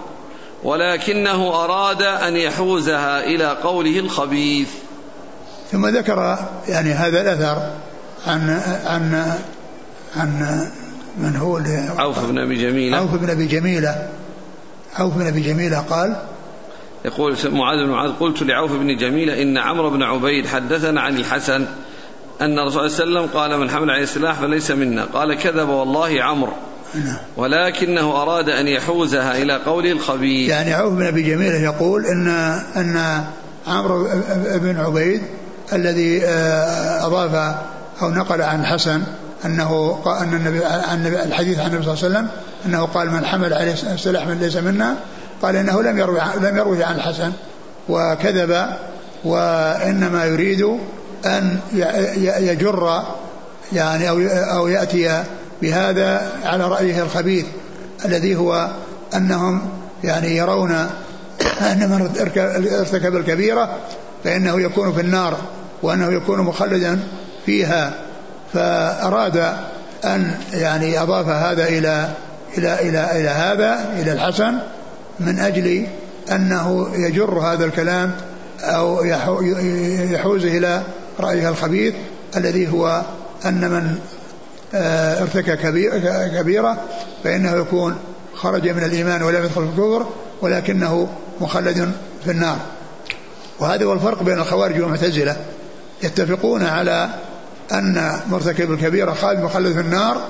ولكنه 0.62 1.64
أراد 1.64 2.02
أن 2.02 2.36
يحوزها 2.36 3.24
إلى 3.24 3.46
قوله 3.46 3.98
الخبيث. 3.98 4.68
ثم 5.72 5.86
ذكر 5.86 6.38
يعني 6.68 6.92
هذا 6.92 7.20
الأثر 7.20 7.70
عن 8.26 8.60
عن 8.86 9.32
عن 10.16 10.60
من 11.18 11.36
هو 11.36 11.60
عوف 11.98 12.24
بن 12.24 12.38
أبي 12.38 12.54
جميلة. 12.54 12.96
عوف 12.96 13.14
بن 13.14 13.30
أبي 13.30 13.46
جميلة. 13.46 14.08
عوف 14.96 15.14
بن 15.14 15.26
أبي 15.26 15.40
جميلة 15.40 15.78
قال 15.78 16.16
يقول 17.04 17.36
معاذ 17.44 17.78
بن 17.78 17.90
معاذ 17.90 18.12
قلت 18.20 18.42
لعوف 18.42 18.72
بن 18.72 18.96
جميلة 18.96 19.42
إن 19.42 19.58
عمرو 19.58 19.90
بن 19.90 20.02
عبيد 20.02 20.46
حدثنا 20.46 21.00
عن 21.00 21.16
الحسن 21.16 21.66
أن 22.41 22.59
الرسول 22.59 22.91
صلى 22.91 23.05
الله 23.05 23.19
عليه 23.21 23.29
وسلم 23.29 23.41
قال 23.41 23.59
من 23.59 23.71
حمل 23.71 23.91
عليه 23.91 24.03
السلاح 24.03 24.41
فليس 24.41 24.71
منا. 24.71 25.05
قال 25.05 25.35
كذب 25.35 25.69
والله 25.69 26.23
عمرو. 26.23 26.53
نعم. 26.95 27.17
ولكنه 27.37 28.23
أراد 28.23 28.49
أن 28.49 28.69
يحوزها 28.69 29.43
إلى 29.43 29.57
قوله 29.57 29.93
الخبيث. 29.93 30.50
يعني 30.50 30.73
عوف 30.73 30.93
بن 30.93 31.07
أبي 31.07 31.23
جميلة 31.23 31.57
يقول 31.57 32.07
إن 32.07 32.29
أن 32.76 33.25
عمرو 33.67 34.09
بن 34.55 34.81
عبيد 34.81 35.23
الذي 35.73 36.25
آه، 36.25 37.07
أضاف 37.07 37.57
أو 38.03 38.11
نقل 38.11 38.43
عن 38.43 38.61
الحسن 38.61 39.03
أنه 39.45 40.03
أن 40.07 40.35
النبي 40.35 40.64
عن 40.64 41.07
الحديث 41.07 41.59
عن 41.59 41.67
النبي 41.67 41.85
صلى 41.85 41.95
الله 41.95 42.05
عليه 42.05 42.14
وسلم 42.14 42.29
أنه 42.67 42.85
قال 42.85 43.11
من 43.11 43.25
حمل 43.25 43.53
عليه 43.53 43.73
السلاح 43.73 44.26
من 44.26 44.38
ليس 44.38 44.57
منا. 44.57 44.97
قال 45.43 45.57
إنه 45.57 45.83
لم 45.83 45.99
يروي 45.99 46.21
لم 46.41 46.57
يروي 46.57 46.85
عن 46.85 46.95
الحسن 46.95 47.33
وكذب 47.88 48.67
وإنما 49.25 50.25
يريد 50.25 50.79
أن 51.26 51.59
يجر 52.40 53.02
يعني 53.73 54.09
أو 54.09 54.21
أو 54.28 54.69
يأتي 54.69 55.25
بهذا 55.62 56.33
على 56.45 56.69
رأيه 56.69 57.02
الخبيث 57.02 57.47
الذي 58.04 58.37
هو 58.37 58.71
أنهم 59.16 59.62
يعني 60.04 60.37
يرون 60.37 60.71
أن 61.61 61.90
من 61.90 62.11
ارتكب 62.81 63.16
الكبيرة 63.16 63.78
فإنه 64.25 64.61
يكون 64.61 64.93
في 64.93 65.00
النار 65.00 65.37
وأنه 65.83 66.12
يكون 66.12 66.40
مخلدا 66.40 67.00
فيها. 67.47 67.95
فأراد 68.52 69.37
أن 70.04 70.35
يعني 70.52 71.02
أضاف 71.02 71.28
هذا 71.28 71.69
إلى 71.69 72.09
إلى 72.59 72.81
إلى 72.81 73.21
إلى 73.21 73.28
هذا 73.28 73.95
إلى 73.99 74.12
الحسن 74.12 74.54
من 75.21 75.38
أجل 75.38 75.87
أنه 76.33 76.88
يجر 76.95 77.38
هذا 77.38 77.64
الكلام 77.64 78.12
أو 78.61 79.04
يحوز 79.04 80.45
إلى 80.45 80.83
رأيه 81.21 81.49
الخبيث 81.49 81.94
الذي 82.37 82.73
هو 82.73 83.02
أن 83.44 83.71
من 83.71 83.99
آه، 84.75 85.23
ارتكى 85.23 85.56
كبيرة 86.38 86.76
فإنه 87.25 87.56
يكون 87.56 87.97
خرج 88.35 88.68
من 88.68 88.85
الإيمان 88.85 89.23
ولم 89.23 89.44
يدخل 89.44 89.68
في 89.68 89.80
الكفر 89.80 90.06
ولكنه 90.42 91.09
مخلد 91.40 91.92
في 92.25 92.30
النار. 92.30 92.56
وهذا 93.61 93.85
هو 93.85 93.92
الفرق 93.92 94.23
بين 94.23 94.38
الخوارج 94.38 94.80
والمعتزلة. 94.80 95.37
يتفقون 96.02 96.62
على 96.62 97.09
أن 97.73 98.21
مرتكب 98.30 98.73
الكبيرة 98.73 99.12
خالد 99.12 99.40
مخلد 99.40 99.73
في 99.73 99.80
النار 99.80 100.21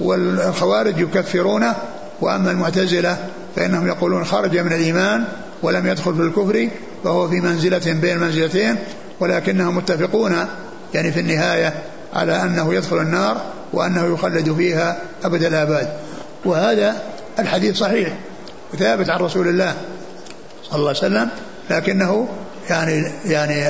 والخوارج 0.00 1.00
يكفرونه 1.00 1.74
وأما 2.20 2.50
المعتزلة 2.50 3.16
فإنهم 3.56 3.86
يقولون 3.86 4.24
خرج 4.24 4.58
من 4.58 4.72
الإيمان 4.72 5.24
ولم 5.62 5.86
يدخل 5.86 6.14
في 6.14 6.22
الكفر 6.22 6.68
فهو 7.04 7.28
في 7.28 7.40
منزلة 7.40 7.92
بين 7.92 8.18
منزلتين 8.18 8.76
ولكنهم 9.22 9.76
متفقون 9.76 10.46
يعني 10.94 11.12
في 11.12 11.20
النهاية 11.20 11.74
على 12.14 12.42
أنه 12.42 12.74
يدخل 12.74 12.98
النار 12.98 13.42
وأنه 13.72 14.14
يخلد 14.14 14.52
فيها 14.52 14.98
أبد 15.24 15.44
الآباد. 15.44 15.88
وهذا 16.44 17.02
الحديث 17.38 17.76
صحيح 17.76 18.08
ثابت 18.78 19.10
عن 19.10 19.20
رسول 19.20 19.48
الله 19.48 19.74
صلى 20.62 20.78
الله 20.78 20.88
عليه 20.88 20.98
وسلم 20.98 21.28
لكنه 21.70 22.28
يعني 22.70 23.12
يعني 23.24 23.64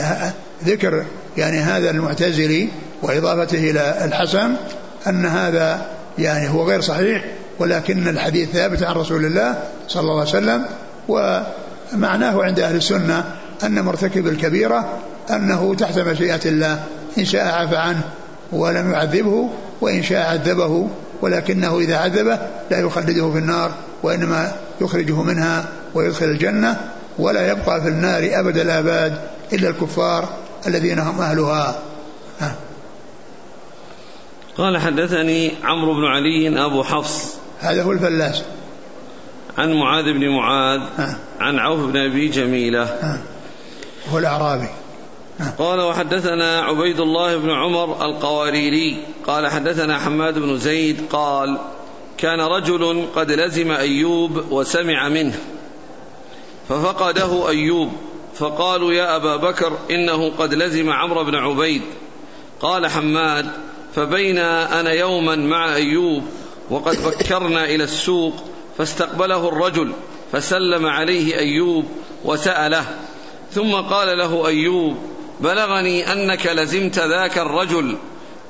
ذكر 0.64 1.04
يعني 1.36 1.58
هذا 1.58 1.90
المعتزلي 1.90 2.68
وإضافته 3.02 3.70
إلى 3.70 4.04
الحسن 4.04 4.54
أن 5.06 5.26
هذا 5.26 5.86
يعني 6.18 6.48
هو 6.48 6.68
غير 6.68 6.80
صحيح 6.80 7.24
ولكن 7.58 8.08
الحديث 8.08 8.50
ثابت 8.50 8.82
عن 8.82 8.94
رسول 8.94 9.24
الله 9.24 9.62
صلى 9.88 10.00
الله 10.00 10.20
عليه 10.20 10.30
وسلم 10.30 10.64
ومعناه 11.08 12.42
عند 12.42 12.60
أهل 12.60 12.76
السنة 12.76 13.24
أن 13.64 13.84
مرتكب 13.84 14.26
الكبيرة 14.26 14.98
أنه 15.30 15.74
تحت 15.74 15.98
مشيئة 15.98 16.40
الله 16.46 16.84
إن 17.18 17.24
شاء 17.24 17.46
عفى 17.46 17.76
عنه 17.76 18.02
ولم 18.52 18.92
يعذبه 18.92 19.50
وإن 19.80 20.02
شاء 20.02 20.30
عذبه 20.30 20.88
ولكنه 21.22 21.78
إذا 21.78 21.96
عذبه 21.96 22.38
لا 22.70 22.80
يخلده 22.80 23.32
في 23.32 23.38
النار 23.38 23.72
وإنما 24.02 24.52
يخرجه 24.80 25.22
منها 25.22 25.68
ويدخل 25.94 26.26
الجنة 26.26 26.80
ولا 27.18 27.50
يبقى 27.50 27.82
في 27.82 27.88
النار 27.88 28.30
أبد 28.32 28.58
الآباد 28.58 29.20
إلا 29.52 29.68
الكفار 29.68 30.28
الذين 30.66 30.98
هم 30.98 31.20
أهلها. 31.20 31.78
قال 34.56 34.78
حدثني 34.78 35.52
عمرو 35.64 35.94
بن 35.94 36.04
علي 36.04 36.64
أبو 36.64 36.82
حفص. 36.82 37.34
هذا 37.60 37.82
هو 37.82 37.92
الفلاس. 37.92 38.42
عن 39.58 39.72
معاذ 39.72 40.04
بن 40.04 40.28
معاذ 40.28 40.80
عن 41.40 41.58
عوف 41.58 41.80
بن 41.80 41.96
أبي 41.96 42.28
جميلة. 42.28 43.18
هو 44.12 44.18
الأعرابي. 44.18 44.68
قال 45.58 45.80
وحدثنا 45.80 46.60
عبيد 46.60 47.00
الله 47.00 47.36
بن 47.36 47.50
عمر 47.50 48.06
القواريري 48.06 48.96
قال 49.26 49.46
حدثنا 49.46 49.98
حماد 49.98 50.38
بن 50.38 50.58
زيد 50.58 51.00
قال 51.10 51.58
كان 52.18 52.40
رجل 52.40 53.06
قد 53.16 53.30
لزم 53.30 53.70
أيوب 53.70 54.44
وسمع 54.50 55.08
منه 55.08 55.38
ففقده 56.68 57.48
أيوب 57.48 57.92
فقالوا 58.34 58.92
يا 58.92 59.16
أبا 59.16 59.36
بكر 59.36 59.78
إنه 59.90 60.32
قد 60.38 60.54
لزم 60.54 60.90
عمرو 60.90 61.24
بن 61.24 61.34
عبيد 61.34 61.82
قال 62.60 62.86
حماد 62.86 63.46
فبينا 63.94 64.80
أنا 64.80 64.92
يوما 64.92 65.36
مع 65.36 65.74
أيوب 65.74 66.22
وقد 66.70 66.96
بكرنا 67.04 67.64
إلى 67.64 67.84
السوق 67.84 68.34
فاستقبله 68.78 69.48
الرجل 69.48 69.92
فسلم 70.32 70.86
عليه 70.86 71.38
أيوب 71.38 71.84
وسأله 72.24 72.84
ثم 73.50 73.72
قال 73.72 74.18
له 74.18 74.46
أيوب 74.46 74.96
بلغني 75.42 76.12
أنك 76.12 76.46
لزمت 76.46 76.98
ذاك 76.98 77.38
الرجل. 77.38 77.96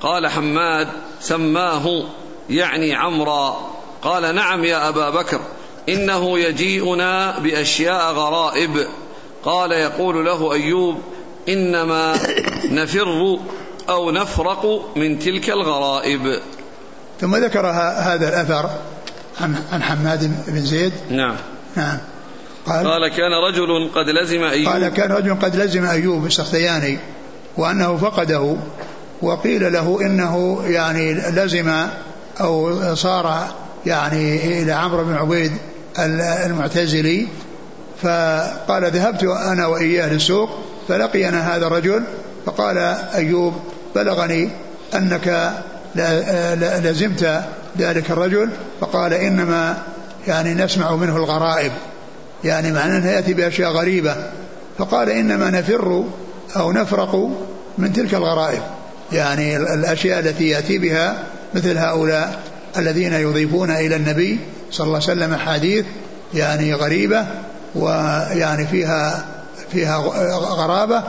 قال 0.00 0.26
حماد 0.26 0.88
سماه 1.20 2.02
يعني 2.50 2.94
عمرا. 2.94 3.70
قال 4.02 4.34
نعم 4.34 4.64
يا 4.64 4.88
أبا 4.88 5.10
بكر 5.10 5.40
إنه 5.88 6.38
يجيئنا 6.38 7.38
بأشياء 7.38 8.12
غرائب. 8.12 8.86
قال 9.44 9.72
يقول 9.72 10.24
له 10.24 10.52
أيوب 10.52 10.98
إنما 11.48 12.14
نفر 12.70 13.38
أو 13.88 14.10
نفرق 14.10 14.92
من 14.96 15.18
تلك 15.18 15.50
الغرائب. 15.50 16.40
ثم 17.20 17.36
ذكر 17.36 17.66
هذا 17.66 18.28
الأثر 18.28 18.70
عن 19.40 19.54
عن 19.72 19.82
حماد 19.82 20.44
بن 20.46 20.60
زيد. 20.60 20.92
نعم. 21.10 21.36
نعم. 21.76 21.98
قال, 22.66 22.86
قال 22.86 23.08
كان 23.08 23.32
رجل 23.32 23.90
قد 23.94 24.08
لزم 24.08 24.42
أيوب. 24.42 24.72
قال 24.72 24.88
كان 24.88 25.12
رجل 25.12 25.34
قد 25.34 25.56
لزم 25.56 25.84
أيوب 25.84 26.26
السختياني 26.26 26.98
وأنه 27.56 27.96
فقده 27.96 28.56
وقيل 29.22 29.72
له 29.72 29.98
إنه 30.00 30.62
يعني 30.66 31.14
لزم 31.14 31.86
أو 32.40 32.94
صار 32.94 33.46
يعني 33.86 34.36
إلى 34.62 34.72
عمرو 34.72 35.04
بن 35.04 35.14
عبيد 35.14 35.52
المعتزلي 36.46 37.26
فقال 38.02 38.84
ذهبت 38.84 39.22
أنا 39.24 39.66
وإياه 39.66 40.12
للسوق 40.12 40.50
فلقينا 40.88 41.56
هذا 41.56 41.66
الرجل 41.66 42.04
فقال 42.46 42.78
أيوب 43.14 43.54
بلغني 43.94 44.50
أنك 44.94 45.52
لزمت 46.84 47.42
ذلك 47.78 48.10
الرجل 48.10 48.50
فقال 48.80 49.12
إنما 49.12 49.82
يعني 50.26 50.54
نسمع 50.54 50.96
منه 50.96 51.16
الغرائب. 51.16 51.72
يعني 52.44 52.72
معناه 52.72 52.98
أنه 52.98 53.10
يأتي 53.10 53.34
بأشياء 53.34 53.70
غريبة. 53.72 54.16
فقال 54.78 55.10
إنما 55.10 55.50
نفر 55.50 56.04
أو 56.56 56.72
نفرق 56.72 57.30
من 57.78 57.92
تلك 57.92 58.14
الغرائب. 58.14 58.62
يعني 59.12 59.56
الأشياء 59.56 60.18
التي 60.18 60.48
يأتي 60.48 60.78
بها 60.78 61.22
مثل 61.54 61.78
هؤلاء 61.78 62.40
الذين 62.76 63.12
يضيفون 63.12 63.70
إلى 63.70 63.96
النبي 63.96 64.40
صلى 64.70 64.84
الله 64.86 65.00
عليه 65.08 65.12
وسلم 65.12 65.34
أحاديث 65.34 65.84
يعني 66.34 66.74
غريبة 66.74 67.26
ويعني 67.74 68.66
فيها 68.66 69.24
فيها 69.72 69.96
غرابة 70.36 71.02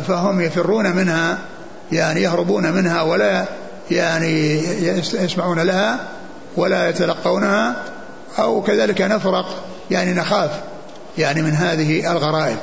فهم 0.00 0.40
يفرون 0.40 0.96
منها 0.96 1.38
يعني 1.92 2.22
يهربون 2.22 2.72
منها 2.72 3.02
ولا 3.02 3.44
يعني 3.90 4.62
يسمعون 5.12 5.58
لها 5.60 5.98
ولا 6.56 6.88
يتلقونها 6.88 7.76
أو 8.38 8.62
كذلك 8.62 9.00
نفرق. 9.00 9.64
يعني 9.92 10.12
نخاف 10.12 10.50
يعني 11.18 11.42
من 11.42 11.50
هذه 11.50 12.12
الغرائب. 12.12 12.56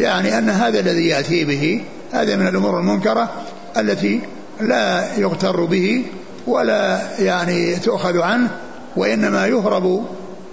يعني 0.00 0.38
أن 0.38 0.50
هذا 0.50 0.80
الذي 0.80 1.08
يأتي 1.08 1.44
به 1.44 1.84
هذا 2.12 2.36
من 2.36 2.46
الأمور 2.46 2.80
المنكرة 2.80 3.30
التي 3.76 4.20
لا 4.60 5.16
يغتر 5.16 5.64
به 5.64 6.04
ولا 6.46 7.00
يعني 7.18 7.76
تؤخذ 7.76 8.18
عنه 8.20 8.50
وإنما 8.96 9.46
يهرب 9.46 10.04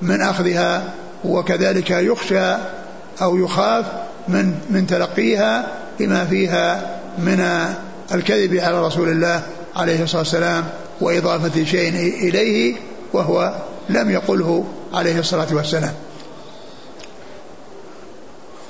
من 0.02 0.22
أخذها 0.22 0.84
وكذلك 1.26 1.90
يخشى 1.92 2.56
أو 3.22 3.38
يخاف 3.38 3.86
من 4.28 4.56
من 4.70 4.88
تلقيها 4.88 5.68
بما 6.00 6.26
فيها 6.26 7.00
من 7.18 7.46
الكذب 8.14 8.56
على 8.56 8.86
رسول 8.86 9.10
الله 9.10 9.42
عليه 9.76 10.04
الصلاة 10.04 10.22
والسلام 10.22 10.64
وإضافة 11.02 11.66
شيء 11.66 11.90
إليه 12.30 12.76
وهو 13.14 13.56
لم 13.90 14.10
يقله 14.10 14.66
عليه 14.94 15.20
الصلاة 15.20 15.48
والسلام. 15.52 15.94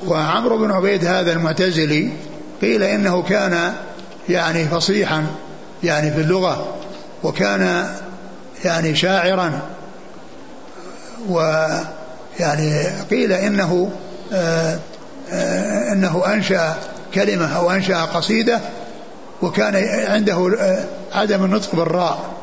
وعمرو 0.08 0.58
بن 0.58 0.72
عبيد 0.72 1.06
هذا 1.06 1.32
المعتزلي 1.32 2.10
قيل 2.62 2.84
إنه 2.84 3.24
كان 3.24 3.74
يعني 4.30 4.66
فصيحا 4.66 5.26
يعني 5.84 6.12
في 6.12 6.22
اللغة 6.22 6.76
وكان 7.24 7.88
يعني 8.66 8.96
شاعرا 8.96 9.62
ويعني 11.30 12.88
قيل 13.12 13.32
إنه 13.32 13.92
آه، 14.34 14.80
آه، 15.32 15.92
إنه 15.92 16.34
أنشأ 16.34 16.76
كلمة 17.14 17.58
أو 17.58 17.72
أنشأ 17.72 18.02
قصيدة 18.02 18.60
وكان 19.42 19.76
عنده 20.12 20.56
آه، 20.60 20.84
عدم 21.14 21.46
النطق 21.46 21.76
بالراء 21.76 22.34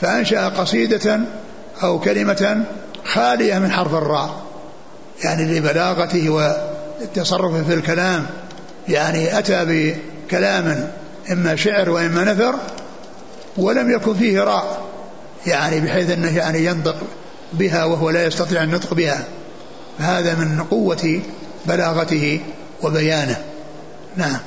فأنشأ 0.00 0.48
قصيدة 0.48 1.20
أو 1.82 2.00
كلمة 2.00 2.64
خالية 3.04 3.58
من 3.58 3.70
حرف 3.70 3.94
الراء 3.94 4.42
يعني 5.24 5.58
لبلاغته 5.58 6.30
والتصرف 7.02 7.66
في 7.66 7.74
الكلام. 7.74 8.26
يعني 8.88 9.38
أتى 9.38 9.64
بكلام 9.68 10.92
إما 11.32 11.56
شعر 11.56 11.90
وإما 11.90 12.32
نثر 12.32 12.54
ولم 13.56 13.90
يكن 13.90 14.14
فيه 14.14 14.40
راء. 14.40 14.82
يعني 15.46 15.80
بحيث 15.80 16.10
أنه 16.10 16.36
يعني 16.36 16.64
ينطق 16.64 16.96
بها 17.52 17.84
وهو 17.84 18.10
لا 18.10 18.26
يستطيع 18.26 18.62
النطق 18.62 18.94
بها. 18.94 19.24
هذا 19.98 20.34
من 20.34 20.64
قوة 20.70 21.20
بلاغته 21.66 22.40
وبيانه. 22.82 23.36
نعم. 24.16 24.38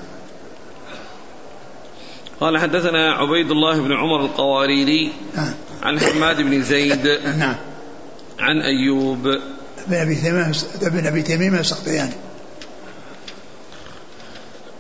قال 2.40 2.58
حدثنا 2.58 3.14
عبيد 3.14 3.52
الله 3.52 3.82
بن 3.82 3.92
عمر 3.92 4.26
القواريري 4.26 5.14
نعم. 5.36 5.54
عن 5.84 6.00
حماد 6.00 6.42
بن 6.42 6.64
زيد 6.64 7.08
نعم. 7.38 7.56
عن 8.40 8.62
أيوب. 8.62 9.28
بن 9.88 9.94
أبي 9.94 10.16
تميم 10.16 10.52
بن 10.82 11.08
أبي 11.08 11.22
تميم 11.22 11.56
السقطياني. 11.56 12.14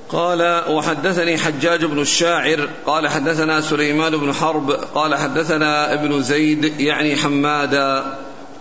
قال 0.09 0.63
وحدثني 0.69 1.37
حجاج 1.37 1.85
بن 1.85 1.99
الشاعر 1.99 2.69
قال 2.85 3.07
حدثنا 3.07 3.61
سليمان 3.61 4.17
بن 4.17 4.33
حرب 4.33 4.71
قال 4.71 5.15
حدثنا 5.15 5.93
ابن 5.93 6.21
زيد 6.21 6.79
يعني 6.79 7.15
حمادا. 7.15 8.17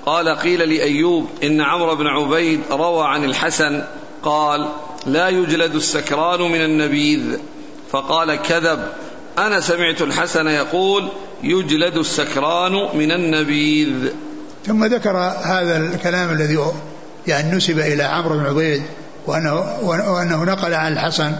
قال 0.06 0.28
قيل 0.28 0.74
لأيوب 0.74 1.28
إن 1.42 1.60
عمرو 1.60 1.96
بن 1.96 2.06
عبيد 2.06 2.60
روى 2.70 3.06
عن 3.06 3.24
الحسن 3.24 3.84
قال 4.22 4.68
لا 5.06 5.28
يجلد 5.28 5.74
السكران 5.74 6.40
من 6.40 6.60
النبيذ. 6.60 7.38
فقال 7.90 8.34
كذب. 8.34 8.88
أنا 9.38 9.60
سمعت 9.60 10.02
الحسن 10.02 10.46
يقول 10.46 11.08
يجلد 11.42 11.96
السكران 11.96 12.72
من 12.72 13.12
النبيذ. 13.12 14.12
ثم 14.66 14.84
ذكر 14.84 15.16
هذا 15.44 15.76
الكلام 15.76 16.30
الذي 16.30 16.58
يعني 17.26 17.56
نسب 17.56 17.78
إلى 17.78 18.02
عمرو 18.02 18.38
بن 18.38 18.46
عبيد 18.46 18.82
وأنه, 19.26 19.78
وأنه 19.82 20.44
نقل 20.44 20.74
عن 20.74 20.92
الحسن 20.92 21.32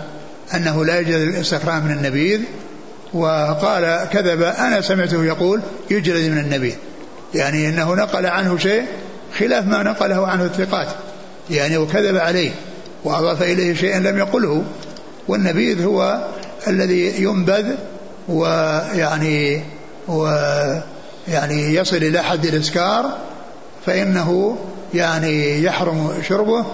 أنه 0.54 0.84
لا 0.84 0.96
يوجد 0.96 1.34
السكران 1.34 1.84
من 1.84 1.90
النبيذ 1.90 2.40
وقال 3.14 4.08
كذب 4.12 4.42
أنا 4.42 4.80
سمعته 4.80 5.24
يقول 5.24 5.60
يجلد 5.90 6.30
من 6.30 6.38
النبي 6.38 6.74
يعني 7.34 7.68
أنه 7.68 7.94
نقل 7.94 8.26
عنه 8.26 8.58
شيء 8.58 8.84
خلاف 9.38 9.66
ما 9.66 9.82
نقله 9.82 10.26
عنه 10.26 10.44
الثقات. 10.44 10.88
يعني 11.50 11.76
وكذب 11.76 12.16
عليه 12.16 12.50
وأضاف 13.04 13.42
إليه 13.42 13.74
شيئا 13.74 13.98
لم 13.98 14.18
يقله. 14.18 14.64
والنبيذ 15.28 15.84
هو 15.84 16.24
الذي 16.66 17.22
ينبذ 17.22 17.66
ويعني 18.28 19.62
ويعني 20.08 21.74
يصل 21.74 21.96
إلى 21.96 22.22
حد 22.22 22.46
الإسكار 22.46 23.18
فإنه 23.86 24.58
يعني 24.94 25.62
يحرم 25.62 26.12
شربه 26.28 26.64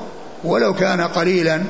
ولو 0.45 0.75
كان 0.75 1.01
قليلا 1.01 1.61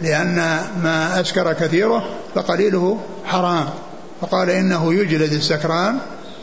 لأن 0.00 0.34
ما 0.82 1.20
أسكر 1.20 1.52
كثيره 1.52 2.08
فقليله 2.34 3.00
حرام. 3.24 3.68
فقال 4.20 4.50
إنه 4.50 4.94
يجلد 4.94 5.32
السكران 5.32 5.98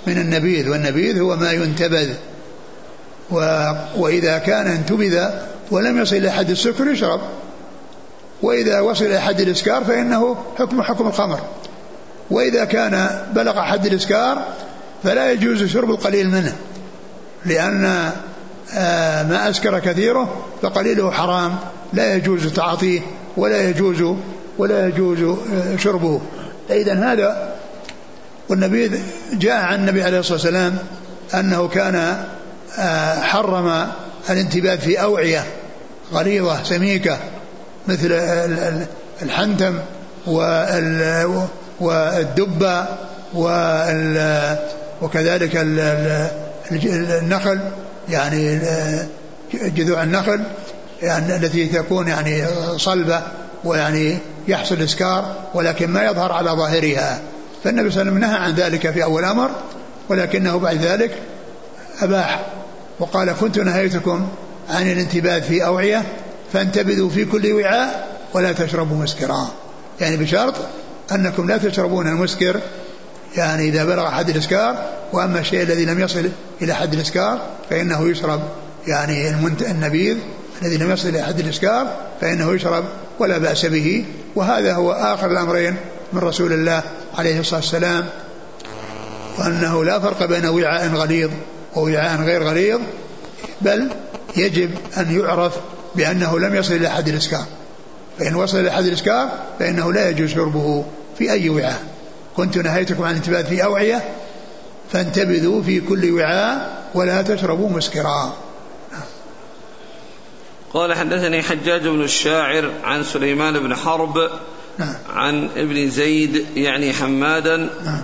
من 0.07 0.17
النبيذ 0.17 0.69
والنبيذ 0.69 1.19
هو 1.19 1.35
ما 1.35 1.51
ينتبذ. 1.51 2.09
و 3.31 3.71
وإذا 3.97 4.37
كان 4.37 4.67
انتبذ 4.67 5.29
ولم 5.71 6.01
يصل 6.01 6.15
إلى 6.15 6.31
حد 6.31 6.49
السكر 6.49 6.87
يشرب. 6.87 7.21
وإذا 8.41 8.79
وصل 8.79 9.05
إلى 9.05 9.21
حد 9.21 9.41
الإسكار 9.41 9.83
فإنه 9.83 10.37
حكم 10.57 10.81
حكم 10.81 11.07
الخمر. 11.07 11.39
وإذا 12.31 12.65
كان 12.65 13.23
بلغ 13.35 13.61
حد 13.61 13.85
الإسكار 13.85 14.45
فلا 15.03 15.31
يجوز 15.31 15.63
شرب 15.63 15.89
القليل 15.89 16.29
منه 16.29 16.55
لأن 17.45 18.11
ما 19.29 19.49
أسكر 19.49 19.79
كثيره 19.79 20.45
فقليله 20.61 21.11
حرام 21.11 21.55
لا 21.93 22.15
يجوز 22.15 22.53
تعاطيه 22.53 23.01
ولا 23.37 23.69
يجوز 23.69 24.15
ولا 24.57 24.87
يجوز 24.87 25.21
آه، 25.23 25.77
شربه. 25.77 26.21
إذا 26.69 26.93
هذا 26.93 27.53
والنبي 28.49 28.91
جاء 29.33 29.63
عن 29.63 29.79
النبي 29.79 30.03
عليه 30.03 30.19
الصلاة 30.19 30.37
والسلام 30.37 30.77
أنه 31.33 31.67
كان 31.67 32.25
آه، 32.79 33.21
حرم 33.21 33.87
الانتباه 34.29 34.75
في 34.75 35.01
أوعية 35.01 35.43
غليظة 36.13 36.63
سميكة 36.63 37.17
مثل 37.87 38.11
الحنتم 39.21 39.79
والدبة 41.79 42.85
وكذلك 45.01 45.51
النخل. 46.71 47.59
يعني 48.09 48.59
جذوع 49.53 50.03
النخل 50.03 50.43
يعني 51.01 51.35
التي 51.35 51.67
تكون 51.67 52.07
يعني 52.07 52.45
صلبة 52.77 53.21
ويعني 53.63 54.17
يحصل 54.47 54.81
إسكار 54.81 55.35
ولكن 55.53 55.89
ما 55.89 56.05
يظهر 56.05 56.31
على 56.31 56.51
ظاهرها. 56.51 57.21
فالنبي 57.63 57.91
صلى 57.91 58.01
الله 58.01 58.11
عليه 58.13 58.25
وسلم 58.25 58.31
نهى 58.31 58.45
عن 58.45 58.55
ذلك 58.55 58.91
في 58.91 59.03
أول 59.03 59.25
أمر 59.25 59.49
ولكنه 60.09 60.57
بعد 60.57 60.77
ذلك 60.81 61.11
أباح 62.01 62.45
وقال 62.99 63.31
كنت 63.31 63.59
نهيتكم 63.59 64.27
عن 64.69 64.91
الانتباه 64.91 65.39
في 65.39 65.65
أوعية 65.65 66.03
فانتبذوا 66.53 67.09
في 67.09 67.25
كل 67.25 67.53
وعاء 67.53 68.07
ولا 68.33 68.51
تشربوا 68.51 68.97
مسكرا. 68.97 69.47
يعني 70.01 70.17
بشرط 70.17 70.55
أنكم 71.11 71.47
لا 71.47 71.57
تشربون 71.57 72.07
المسكر 72.07 72.59
يعني 73.37 73.69
إذا 73.69 73.85
بلغ 73.85 74.09
حد 74.11 74.29
الإسكار 74.29 74.89
وأما 75.13 75.39
الشيء 75.39 75.61
الذي 75.61 75.85
لم 75.85 75.99
يصل 75.99 76.29
إلى 76.61 76.73
حد 76.73 76.93
الإسكار 76.93 77.41
فإنه 77.69 78.09
يشرب 78.09 78.41
يعني 78.87 79.29
النبيذ 79.69 80.17
الذي 80.61 80.77
لم 80.77 80.91
يصل 80.91 81.09
إلى 81.09 81.21
حد 81.21 81.39
الإسكار 81.39 81.97
فإنه 82.21 82.53
يشرب 82.53 82.85
ولا 83.19 83.37
بأس 83.37 83.65
به. 83.65 84.05
وهذا 84.35 84.73
هو 84.73 84.91
آخر 84.91 85.31
الأمرين 85.31 85.75
من 86.13 86.19
رسول 86.19 86.53
الله 86.53 86.83
عليه 87.17 87.39
الصلاة 87.39 87.59
والسلام. 87.59 88.05
وأنه 89.39 89.85
لا 89.85 89.99
فرق 89.99 90.25
بين 90.25 90.45
وعاء 90.45 90.87
غليظ 90.87 91.31
ووعاء 91.75 92.21
غير 92.21 92.43
غليظ 92.43 92.79
بل 93.61 93.89
يجب 94.35 94.71
أن 94.97 95.19
يعرف 95.19 95.53
بأنه 95.95 96.39
لم 96.39 96.55
يصل 96.55 96.73
إلى 96.73 96.89
حد 96.89 97.07
الإسكار. 97.07 97.45
فإن 98.19 98.35
وصل 98.35 98.59
إلى 98.59 98.71
حد 98.71 98.85
الإسكار 98.85 99.29
فإنه 99.59 99.93
لا 99.93 100.09
يجوز 100.09 100.29
شربه 100.29 100.85
في 101.17 101.31
أي 101.31 101.49
وعاء. 101.49 101.92
كنت 102.37 102.57
نهيتكم 102.57 103.03
عن 103.03 103.11
الانتباه 103.11 103.41
في 103.41 103.63
أوعية 103.63 104.15
فانتبذوا 104.91 105.61
في 105.61 105.81
كل 105.81 106.11
وعاء 106.11 106.83
ولا 106.93 107.21
تشربوا 107.21 107.69
مسكرا 107.69 108.33
قال 110.73 110.93
حدثني 110.93 111.41
حجاج 111.41 111.87
بن 111.87 112.01
الشاعر 112.01 112.71
عن 112.83 113.03
سليمان 113.03 113.59
بن 113.59 113.75
حرب 113.75 114.29
نعم. 114.77 114.95
عن 115.09 115.49
ابن 115.57 115.89
زيد 115.89 116.45
يعني 116.55 116.93
حمادا 116.93 117.57
نعم. 117.57 118.01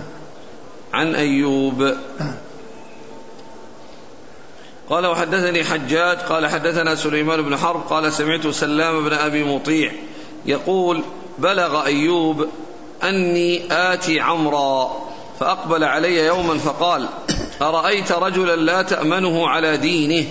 عن 0.92 1.14
أيوب 1.14 1.82
نعم. 2.20 2.34
قال 4.90 5.06
وحدثني 5.06 5.64
حجاج 5.64 6.18
قال 6.18 6.46
حدثنا 6.46 6.94
سليمان 6.94 7.42
بن 7.42 7.56
حرب 7.56 7.80
قال 7.80 8.12
سمعت 8.12 8.46
سلام 8.46 9.04
بن 9.04 9.12
أبي 9.12 9.44
مطيع 9.44 9.92
يقول 10.46 11.02
بلغ 11.38 11.84
أيوب 11.84 12.48
أني 13.02 13.62
آتي 13.72 14.20
عمرا 14.20 14.90
فأقبل 15.40 15.84
علي 15.84 16.26
يوما 16.26 16.58
فقال 16.58 17.08
أرأيت 17.62 18.12
رجلا 18.12 18.56
لا 18.56 18.82
تأمنه 18.82 19.48
على 19.48 19.76
دينه 19.76 20.26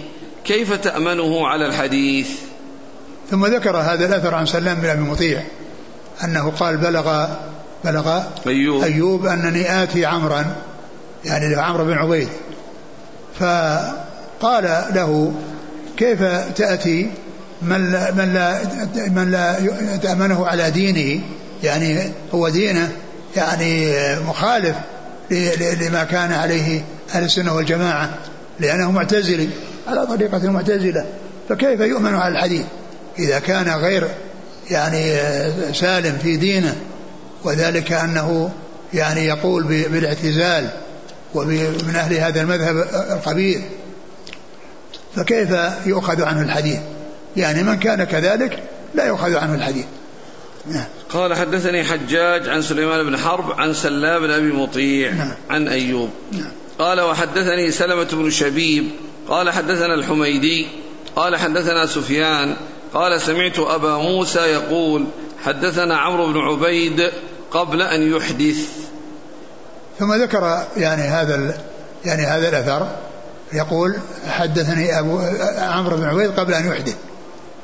كيف 0.45 0.73
تأمنه 0.73 1.47
على 1.47 1.65
الحديث؟ 1.65 2.29
ثم 3.29 3.45
ذكر 3.45 3.77
هذا 3.77 4.05
الأثر 4.05 4.35
عن 4.35 4.45
سلام 4.45 4.77
بن 4.77 4.89
أبي 4.89 5.01
مطيع 5.01 5.43
أنه 6.23 6.51
قال 6.59 6.77
بلغ 6.77 7.27
بلغ 7.85 8.21
أيوب, 8.47 8.83
أيوب 8.83 9.25
أنني 9.25 9.83
آتي 9.83 10.05
عمرا 10.05 10.45
يعني 11.25 11.55
عمرو 11.55 11.85
بن 11.85 11.93
عبيد. 11.93 12.27
فقال 13.39 14.63
له 14.95 15.33
كيف 15.97 16.23
تأتي 16.55 17.11
من 17.61 17.91
لا 17.91 18.11
من 18.11 18.33
لا 18.33 18.59
من 19.09 19.31
لا 19.31 19.57
تأمنه 19.97 20.47
على 20.47 20.71
دينه؟ 20.71 21.21
يعني 21.63 22.11
هو 22.33 22.49
دينه 22.49 22.91
يعني 23.35 23.93
مخالف 24.19 24.75
لما 25.81 26.03
كان 26.03 26.33
عليه 26.33 26.81
أهل 27.15 27.23
السنة 27.23 27.55
والجماعة 27.55 28.09
لأنه 28.59 28.91
معتزلي 28.91 29.49
على 29.87 30.07
طريقة 30.07 30.37
المعتزلة 30.37 31.05
فكيف 31.49 31.79
يؤمن 31.79 32.15
على 32.15 32.33
الحديث؟ 32.33 32.65
إذا 33.19 33.39
كان 33.39 33.69
غير 33.69 34.07
يعني 34.69 35.15
سالم 35.73 36.17
في 36.23 36.37
دينه 36.37 36.75
وذلك 37.43 37.91
أنه 37.91 38.51
يعني 38.93 39.25
يقول 39.25 39.63
بالاعتزال 39.63 40.69
ومن 41.35 41.95
أهل 41.95 42.13
هذا 42.13 42.41
المذهب 42.41 42.77
القبيح. 43.11 43.61
فكيف 45.15 45.49
يؤخذ 45.85 46.23
عنه 46.23 46.41
الحديث؟ 46.41 46.79
يعني 47.37 47.63
من 47.63 47.79
كان 47.79 48.03
كذلك 48.03 48.63
لا 48.95 49.05
يؤخذ 49.05 49.35
عنه 49.35 49.55
الحديث. 49.55 49.85
نعم. 50.69 50.85
قال 51.13 51.33
حدثني 51.33 51.83
حجاج 51.83 52.49
عن 52.49 52.61
سليمان 52.61 53.05
بن 53.05 53.17
حرب 53.17 53.59
عن 53.59 53.73
سلام 53.73 54.21
بن 54.21 54.31
أبي 54.31 54.51
مطيع 54.51 55.11
نعم. 55.11 55.33
عن 55.49 55.67
أيوب. 55.67 56.09
نعم. 56.31 56.51
قال 56.79 57.01
وحدثني 57.01 57.71
سلمة 57.71 58.07
بن 58.11 58.29
شبيب. 58.29 58.89
قال 59.29 59.49
حدثنا 59.49 59.93
الحميدي. 59.93 60.67
قال 61.15 61.35
حدثنا 61.35 61.85
سفيان. 61.85 62.55
قال 62.93 63.21
سمعت 63.21 63.59
أبا 63.59 63.97
موسى 63.97 64.39
يقول 64.39 65.05
حدثنا 65.43 65.97
عمرو 65.97 66.33
بن 66.33 66.39
عبيد 66.39 67.11
قبل 67.51 67.81
أن 67.81 68.15
يحدث. 68.15 68.69
ثم 69.99 70.13
ذكر 70.13 70.63
يعني 70.77 71.01
هذا 71.01 71.57
يعني 72.05 72.21
هذا 72.21 72.49
الأثر. 72.49 72.87
يقول 73.53 73.95
حدثني 74.27 74.99
ابو 74.99 75.19
عمرو 75.57 75.97
بن 75.97 76.03
عبيد 76.03 76.31
قبل 76.31 76.53
أن 76.53 76.67
يحدث. 76.67 76.95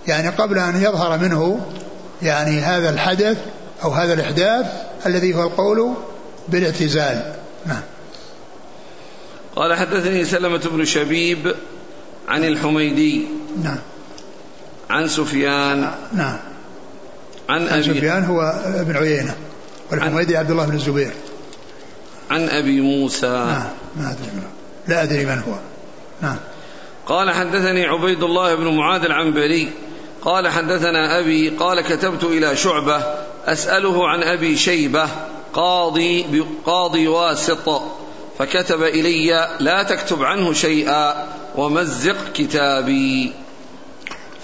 يعني 0.08 0.30
قبل 0.30 0.58
أن 0.58 0.82
يظهر 0.82 1.18
منه 1.18 1.66
يعني 2.22 2.60
هذا 2.60 2.90
الحدث 2.90 3.38
أو 3.84 3.92
هذا 3.92 4.14
الإحداث 4.14 4.66
الذي 5.06 5.36
هو 5.36 5.44
القول 5.44 5.94
بالاعتزال. 6.48 7.34
نعم. 7.66 7.82
قال 9.56 9.74
حدثني 9.74 10.26
سلمة 10.26 10.62
بن 10.72 10.86
شبيب 10.86 11.56
عن 12.28 12.44
الحميدي. 12.44 13.28
نعم. 13.64 13.80
عن 14.90 15.08
سفيان. 15.08 15.92
نعم. 16.14 16.38
عن, 17.50 17.68
عن 17.68 17.84
سفيان 17.84 18.24
هو 18.24 18.42
ابن 18.66 18.98
عيينة 18.98 19.36
والحميدي 19.92 20.38
عبد 20.38 20.52
الله 20.52 20.66
بن 20.66 20.76
الزبير. 20.76 21.12
عن 22.32 22.50
أبي 22.50 22.82
موسى. 22.82 23.28
نعم. 23.28 23.70
ما 23.96 24.12
أدري 24.12 24.48
لا 24.88 25.04
أدري 25.04 25.26
من 25.26 25.44
هو. 25.48 25.54
نعم. 26.22 26.38
قال 27.06 27.32
حدثني 27.32 27.86
عبيد 27.86 28.24
الله 28.24 28.56
بن 28.56 28.78
معاذ 28.78 29.02
العنبري 29.04 29.72
قال 30.26 30.48
حدثنا 30.48 31.20
أبي 31.20 31.50
قال 31.50 31.82
كتبت 31.82 32.24
إلى 32.24 32.56
شعبة 32.56 33.04
أسأله 33.46 34.08
عن 34.08 34.24
أبي 34.24 34.58
شيبة 34.58 35.08
قاضي 35.54 36.46
قاضي 36.66 37.08
واسط 37.08 37.82
فكتب 38.40 38.84
إلي 38.84 39.48
لا 39.60 39.84
تكتب 39.84 40.24
عنه 40.24 40.54
شيئا 40.54 41.28
ومزق 41.56 42.34
كتابي. 42.34 43.34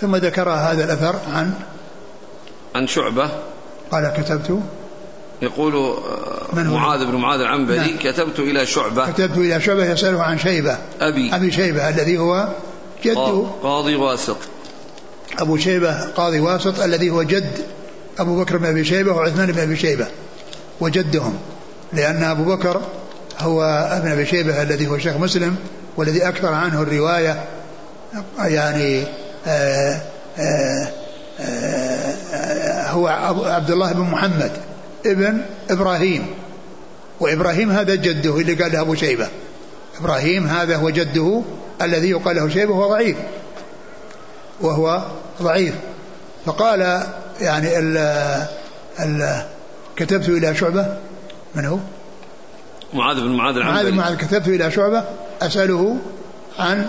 ثم 0.01 0.15
ذكر 0.15 0.49
هذا 0.49 0.83
الأثر 0.83 1.15
عن 1.33 1.53
عن 2.75 2.87
شعبة. 2.87 3.29
قال 3.91 4.13
كتبت 4.17 4.59
يقول 5.41 5.97
من 6.53 6.67
معاذ 6.67 7.05
بن 7.05 7.15
معاذ 7.15 7.39
العنبري 7.39 7.77
نعم. 7.77 7.97
كتبت 7.97 8.39
إلى 8.39 8.65
شعبة. 8.65 9.11
كتبت 9.11 9.37
إلى 9.37 9.61
شعبة 9.61 9.91
يسأله 9.91 10.23
عن 10.23 10.39
شيبة. 10.39 10.77
أبي. 11.01 11.35
أبي 11.35 11.51
شيبة 11.51 11.89
الذي 11.89 12.17
هو 12.17 12.47
جد 13.03 13.47
قاضي 13.63 13.95
واسط. 13.95 14.37
أبو 15.39 15.57
شيبة 15.57 16.01
قاضي 16.01 16.39
واسط 16.39 16.79
الذي 16.79 17.09
هو 17.09 17.23
جد 17.23 17.57
أبو 18.19 18.43
بكر 18.43 18.57
بن 18.57 18.65
أبي 18.65 18.85
شيبة 18.85 19.11
وعثمان 19.11 19.51
بن 19.51 19.59
أبي 19.59 19.75
شيبة 19.75 20.07
وجدهم 20.81 21.37
لأن 21.93 22.23
أبو 22.23 22.43
بكر 22.43 22.81
هو 23.39 23.63
ابن 23.91 24.11
أبي 24.11 24.25
شيبة 24.25 24.61
الذي 24.61 24.87
هو 24.87 24.97
شيخ 24.97 25.17
مسلم 25.17 25.55
والذي 25.97 26.27
أكثر 26.27 26.53
عنه 26.53 26.81
الرواية 26.81 27.43
يعني 28.39 29.03
آآ 29.47 30.01
آآ 30.39 30.91
آآ 31.39 32.87
هو 32.89 33.07
عبد 33.45 33.71
الله 33.71 33.91
بن 33.91 34.01
محمد 34.01 34.51
ابن 35.05 35.41
إبراهيم 35.69 36.25
وإبراهيم 37.19 37.71
هذا 37.71 37.95
جده 37.95 38.37
اللي 38.37 38.53
قال 38.53 38.71
له 38.71 38.81
أبو 38.81 38.95
شيبة 38.95 39.27
إبراهيم 39.99 40.47
هذا 40.47 40.75
هو 40.75 40.89
جده 40.89 41.41
الذي 41.81 42.09
يقال 42.09 42.35
له 42.35 42.49
شيبة 42.49 42.71
وهو 42.73 42.89
ضعيف. 42.89 43.15
وهو 44.61 45.03
ضعيف. 45.41 45.73
فقال 46.45 47.03
يعني 47.41 47.79
ال 47.79 47.97
ال 48.99 49.45
كتبت 49.95 50.29
إلى 50.29 50.55
شعبة؟ 50.55 50.97
من 51.55 51.65
هو؟ 51.65 51.77
معاذ 52.93 53.21
بن 53.21 53.27
معاذ 53.27 53.59
معاذ 53.59 53.91
بن 53.91 53.97
معاذ. 53.97 54.17
كتبت 54.17 54.47
إلى 54.47 54.71
شعبة 54.71 55.03
أسأله 55.41 55.97
عن 56.59 56.87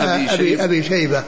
أبي, 0.00 0.34
أبي, 0.34 0.64
أبي 0.64 0.82
شيبة. 0.82 1.22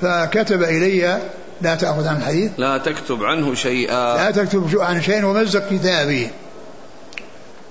فكتب 0.00 0.62
إلي 0.62 1.18
لا 1.60 1.74
تأخذ 1.74 2.06
عن 2.06 2.16
الحديث. 2.16 2.50
لا 2.58 2.78
تكتب 2.78 3.24
عنه 3.24 3.54
شيئا. 3.54 4.16
لا 4.16 4.30
تكتب 4.30 4.78
عن 4.80 5.02
شيء 5.02 5.24
ومزق 5.24 5.68
كتابي. 5.70 6.30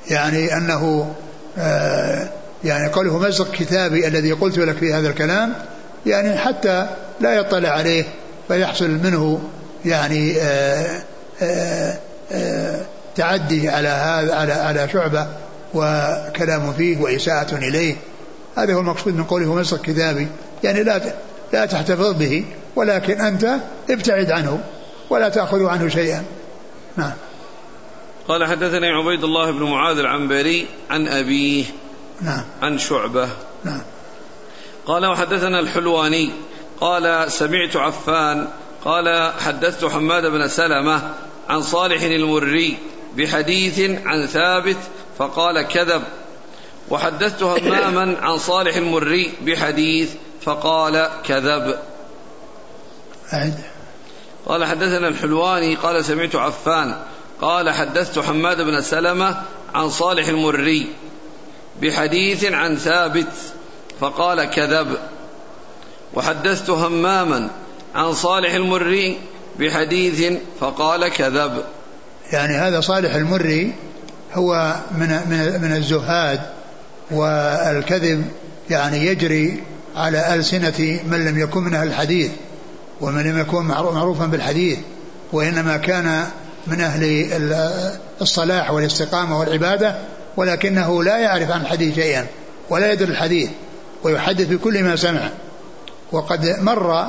يعني 0.09 0.53
أنه 0.53 1.13
آه 1.57 2.29
يعني 2.63 2.89
قوله 2.89 3.19
مزق 3.19 3.51
كتابي 3.51 4.07
الذي 4.07 4.31
قلت 4.31 4.57
لك 4.57 4.77
في 4.77 4.93
هذا 4.93 5.09
الكلام 5.09 5.53
يعني 6.05 6.37
حتى 6.37 6.87
لا 7.21 7.33
يطلع 7.33 7.69
عليه 7.69 8.05
فيحصل 8.47 8.89
منه 8.89 9.41
يعني 9.85 10.37
آآ 10.37 11.01
آآ 11.41 11.97
آآ 12.31 12.85
تعدي 13.15 13.69
على 13.69 13.87
هذا 13.87 14.35
على 14.35 14.53
على 14.53 14.89
شعبة 14.93 15.27
وكلام 15.73 16.73
فيه 16.73 16.97
وإساءة 16.97 17.55
إليه. 17.55 17.95
هذا 18.57 18.73
هو 18.73 18.79
المقصود 18.79 19.15
من 19.15 19.23
قوله 19.23 19.55
مزق 19.55 19.81
كتابي 19.81 20.27
يعني 20.63 20.83
لا 20.83 21.01
لا 21.53 21.65
تحتفظ 21.65 22.13
به 22.13 22.45
ولكن 22.75 23.21
أنت 23.21 23.55
ابتعد 23.89 24.31
عنه 24.31 24.59
ولا 25.09 25.29
تأخذ 25.29 25.65
عنه 25.65 25.87
شيئا. 25.87 26.23
نعم. 26.97 27.13
قال 28.27 28.45
حدثني 28.45 28.87
عبيد 28.87 29.23
الله 29.23 29.51
بن 29.51 29.63
معاذ 29.63 29.97
العنبري 29.97 30.67
عن 30.89 31.07
أبيه 31.07 31.65
نعم. 32.21 32.43
عن 32.61 32.77
شعبة. 32.77 33.29
نعم. 33.63 33.81
قال 34.85 35.05
وحدثنا 35.05 35.59
الحلواني 35.59 36.31
قال 36.81 37.31
سمعت 37.31 37.75
عفان 37.75 38.47
قال 38.85 39.33
حدثت 39.39 39.85
حماد 39.85 40.25
بن 40.25 40.47
سلمة 40.47 41.13
عن 41.49 41.61
صالح 41.61 42.01
المري 42.01 42.77
بحديث 43.15 43.79
عن 44.05 44.27
ثابت 44.27 44.77
فقال 45.17 45.61
كذب. 45.61 46.03
وحدثت 46.89 47.43
هماما 47.43 48.15
عن 48.25 48.37
صالح 48.37 48.75
المري 48.75 49.33
بحديث 49.41 50.11
فقال 50.41 51.09
كذب. 51.23 51.79
أعد. 53.33 53.59
قال 54.45 54.65
حدثنا 54.65 55.07
الحلواني 55.07 55.75
قال 55.75 56.05
سمعت 56.05 56.35
عفان 56.35 56.95
قال 57.41 57.69
حدثت 57.69 58.19
حماد 58.19 58.61
بن 58.61 58.81
سلمة 58.81 59.41
عن 59.73 59.89
صالح 59.89 60.27
المري 60.27 60.87
بحديث 61.81 62.45
عن 62.45 62.75
ثابت 62.75 63.33
فقال 63.99 64.43
كذب. 64.43 64.97
وحدثت 66.13 66.69
هماما 66.69 67.49
عن 67.95 68.13
صالح 68.13 68.53
المري 68.53 69.17
بحديث 69.59 70.33
فقال 70.59 71.07
كذب. 71.07 71.63
يعني 72.31 72.53
هذا 72.53 72.81
صالح 72.81 73.15
المري 73.15 73.73
هو 74.33 74.75
من 74.91 75.07
من 75.07 75.61
من 75.61 75.75
الزهاد 75.75 76.41
والكذب 77.11 78.25
يعني 78.69 79.05
يجري 79.05 79.63
على 79.95 80.35
ألسنة 80.35 80.99
من 81.07 81.25
لم 81.25 81.39
يكن 81.39 81.63
من 81.63 81.73
أهل 81.73 81.87
الحديث 81.87 82.31
ومن 83.01 83.23
لم 83.23 83.39
يكن 83.39 83.65
معروفا 83.65 84.25
بالحديث 84.25 84.79
وإنما 85.31 85.77
كان 85.77 86.27
من 86.67 86.81
أهل 86.81 87.03
الصلاح 88.21 88.71
والاستقامة 88.71 89.39
والعبادة 89.39 89.95
ولكنه 90.37 91.03
لا 91.03 91.17
يعرف 91.17 91.51
عن 91.51 91.61
الحديث 91.61 91.95
شيئا 91.95 92.25
ولا 92.69 92.91
يدري 92.91 93.11
الحديث 93.11 93.49
ويحدث 94.03 94.47
بكل 94.47 94.83
ما 94.83 94.95
سمع. 94.95 95.29
وقد 96.11 96.55
مر 96.61 97.01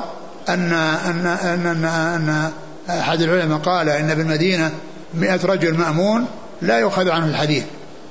أن 0.49 0.73
أن 0.73 1.25
أن 1.25 1.65
أن, 1.65 1.85
أن 1.85 2.51
أحد 2.89 3.21
العلماء 3.21 3.57
قال 3.57 3.89
إن 3.89 4.15
بالمدينة 4.15 4.71
مئة 5.13 5.45
رجل 5.45 5.77
مأمون 5.77 6.25
لا 6.61 6.79
يؤخذ 6.79 7.09
عنه 7.09 7.25
الحديث. 7.25 7.63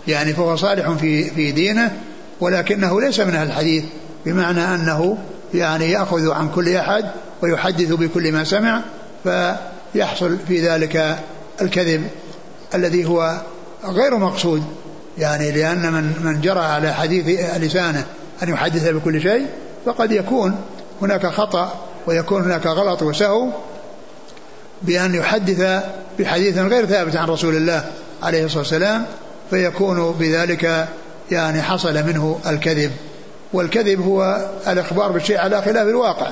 يعني 0.09 0.33
فهو 0.35 0.57
صالح 0.57 0.91
في 0.91 1.25
في 1.25 1.53
دينه 1.53 1.97
ولكنه 2.41 3.01
ليس 3.01 3.21
من 3.21 3.35
أهل 3.35 3.47
الحديث 3.47 3.85
بمعنى 4.27 4.75
أنه 4.75 5.19
يعني 5.55 5.91
يأخذ 5.91 6.31
عن 6.31 6.49
كل 6.49 6.77
أحد 6.77 7.05
ويحدث 7.43 7.93
بكل 7.93 8.33
ما 8.33 8.45
سمع 8.45 8.83
فيحصل 9.25 10.37
في 10.49 10.69
ذلك 10.69 11.19
الكذب 11.61 12.07
الذي 12.75 13.05
هو 13.05 13.41
غير 13.85 14.19
مقصود. 14.19 14.63
يعني 15.19 15.51
لأن 15.51 15.93
من 15.93 16.15
من 16.25 16.41
جرى 16.41 16.61
على 16.61 16.95
حديث 16.95 17.41
لسانه 17.57 18.05
أن 18.43 18.49
يحدث 18.49 18.89
بكل 18.89 19.23
شيء 19.23 19.47
فقد 19.87 20.13
يكون 20.13 20.57
هناك 21.03 21.27
خطأ 21.27 21.87
ويكون 22.07 22.43
هناك 22.43 22.67
غلط 22.67 23.03
وسهو 23.03 23.49
بأن 24.83 25.15
يحدث 25.15 25.85
بحديث 26.19 26.59
غير 26.59 26.87
ثابت 26.87 27.17
عن 27.17 27.29
رسول 27.29 27.57
الله 27.57 27.91
عليه 28.23 28.45
الصلاة 28.45 28.61
والسلام 28.61 29.07
فيكون 29.51 30.13
بذلك 30.19 30.89
يعني 31.31 31.63
حصل 31.63 31.95
منه 31.95 32.41
الكذب. 32.47 32.93
والكذب 33.53 34.01
هو 34.01 34.49
الإخبار 34.67 35.13
بالشيء 35.13 35.39
على 35.39 35.63
خلاف 35.63 35.89
الواقع. 35.89 36.31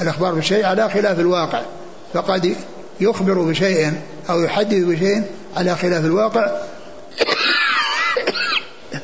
الإخبار 0.00 0.34
بالشيء 0.34 0.64
على 0.64 0.90
خلاف 0.90 1.20
الواقع. 1.20 1.62
فقد 2.14 2.56
يخبر 3.00 3.42
بشيء 3.42 3.92
أو 4.30 4.42
يحدث 4.42 4.84
بشيء 4.84 5.22
على 5.56 5.76
خلاف 5.76 6.04
الواقع 6.04 6.50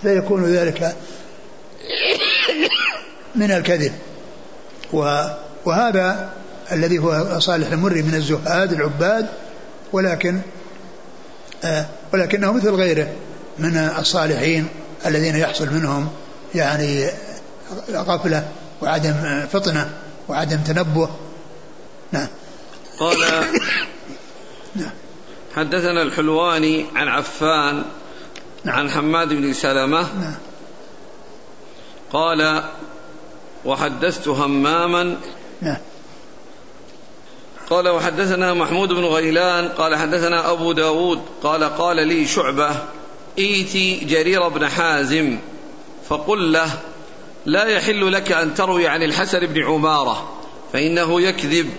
فيكون 0.02 0.44
ذلك 0.44 0.96
من 3.34 3.52
الكذب. 3.52 3.92
وهذا 5.64 6.30
الذي 6.72 6.98
هو 6.98 7.38
صالح 7.40 7.72
المري 7.72 8.02
من 8.02 8.14
الزهاد 8.14 8.72
العباد 8.72 9.26
ولكن 9.92 10.40
آه، 11.64 11.86
ولكنه 12.12 12.52
مثل 12.52 12.70
غيره 12.70 13.12
من 13.58 13.76
الصالحين 13.76 14.68
الذين 15.06 15.36
يحصل 15.36 15.72
منهم 15.72 16.08
يعني 16.54 17.10
غفلة 17.90 18.48
وعدم 18.82 19.46
فطنة 19.52 19.90
وعدم 20.28 20.56
تنبه 20.56 21.08
نعم 22.12 22.26
قال 22.98 23.18
نعم 24.76 24.90
حدثنا 25.56 26.02
الحلواني 26.02 26.86
عن 26.94 27.08
عفان 27.08 27.84
نعم. 28.64 28.78
عن 28.78 28.90
حماد 28.90 29.28
بن 29.28 29.52
سلمة 29.52 30.00
نعم. 30.00 30.34
قال 32.12 32.62
وحدثت 33.64 34.28
هماما. 34.28 35.16
نعم. 35.62 35.78
قال 37.70 37.88
وحدثنا 37.88 38.54
محمود 38.54 38.88
بن 38.88 39.04
غيلان 39.04 39.68
قال 39.68 39.96
حدثنا 39.96 40.50
أبو 40.50 40.72
داود 40.72 41.20
قال 41.42 41.64
قال 41.64 42.08
لي 42.08 42.26
شعبة 42.26 42.70
إيتي 43.38 44.04
جرير 44.04 44.48
بن 44.48 44.68
حازم. 44.68 45.38
فقل 46.08 46.52
له 46.52 46.70
لا 47.46 47.64
يحل 47.64 48.12
لك 48.12 48.32
أن 48.32 48.54
تروي 48.54 48.88
عن 48.88 49.02
الحسن 49.02 49.46
بن 49.46 49.62
عمارة 49.62 50.32
فإنه 50.72 51.20
يكذب. 51.20 51.70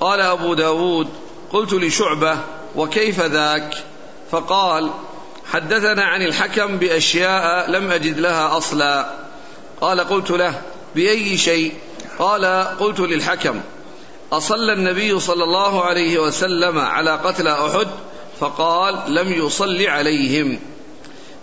قال 0.00 0.20
أبو 0.20 0.54
داود 0.54 1.08
قلت 1.52 1.72
لشعبة 1.72 2.38
وكيف 2.76 3.20
ذاك؟ 3.20 3.74
فقال 4.30 4.90
حدثنا 5.52 6.04
عن 6.04 6.22
الحكم 6.22 6.76
بأشياء 6.76 7.70
لم 7.70 7.90
أجد 7.90 8.18
لها 8.18 8.56
أصلا. 8.56 9.10
قال 9.80 10.00
قلت 10.00 10.30
له 10.30 10.62
بأي 10.94 11.36
شيء؟ 11.36 11.72
قال 12.18 12.44
قلت 12.80 13.00
للحكم 13.00 13.60
أصلى 14.32 14.72
النبي 14.72 15.20
صلى 15.20 15.44
الله 15.44 15.84
عليه 15.84 16.18
وسلم 16.18 16.78
على 16.78 17.10
قتل 17.10 17.48
أحد؟ 17.48 17.88
فقال 18.40 19.14
لم 19.14 19.32
يصل 19.32 19.86
عليهم. 19.86 20.58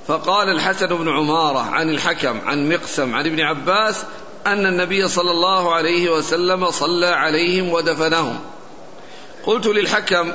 فقال 0.08 0.50
الحسن 0.50 0.88
بن 0.88 1.10
عمارة 1.10 1.60
عن 1.60 1.90
الحكم 1.90 2.42
عن 2.46 2.70
مقسم 2.70 3.16
عن 3.16 3.26
ابن 3.26 3.42
عباس 3.42 4.04
أن 4.48 4.66
النبي 4.66 5.08
صلى 5.08 5.32
الله 5.32 5.74
عليه 5.74 6.10
وسلم 6.10 6.72
صلى 6.72 7.08
عليهم 7.08 7.70
ودفنهم. 7.70 8.40
قلت 9.46 9.66
للحكم 9.68 10.32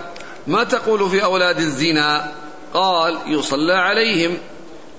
ما 0.47 0.65
تقول 0.65 1.11
في 1.11 1.25
أولاد 1.25 1.59
الزنا؟ 1.59 2.33
فقال 2.75 3.19
يصلى 3.27 3.73
عليهم. 3.75 4.39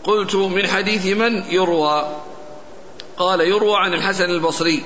قلت 0.04 0.36
من 0.36 0.68
حديث 0.68 1.06
من 1.06 1.44
يروى؟ 1.50 2.06
قال 3.18 3.42
يروى 3.42 3.78
عن 3.78 3.94
الحسن 3.94 4.24
البصري 4.24 4.84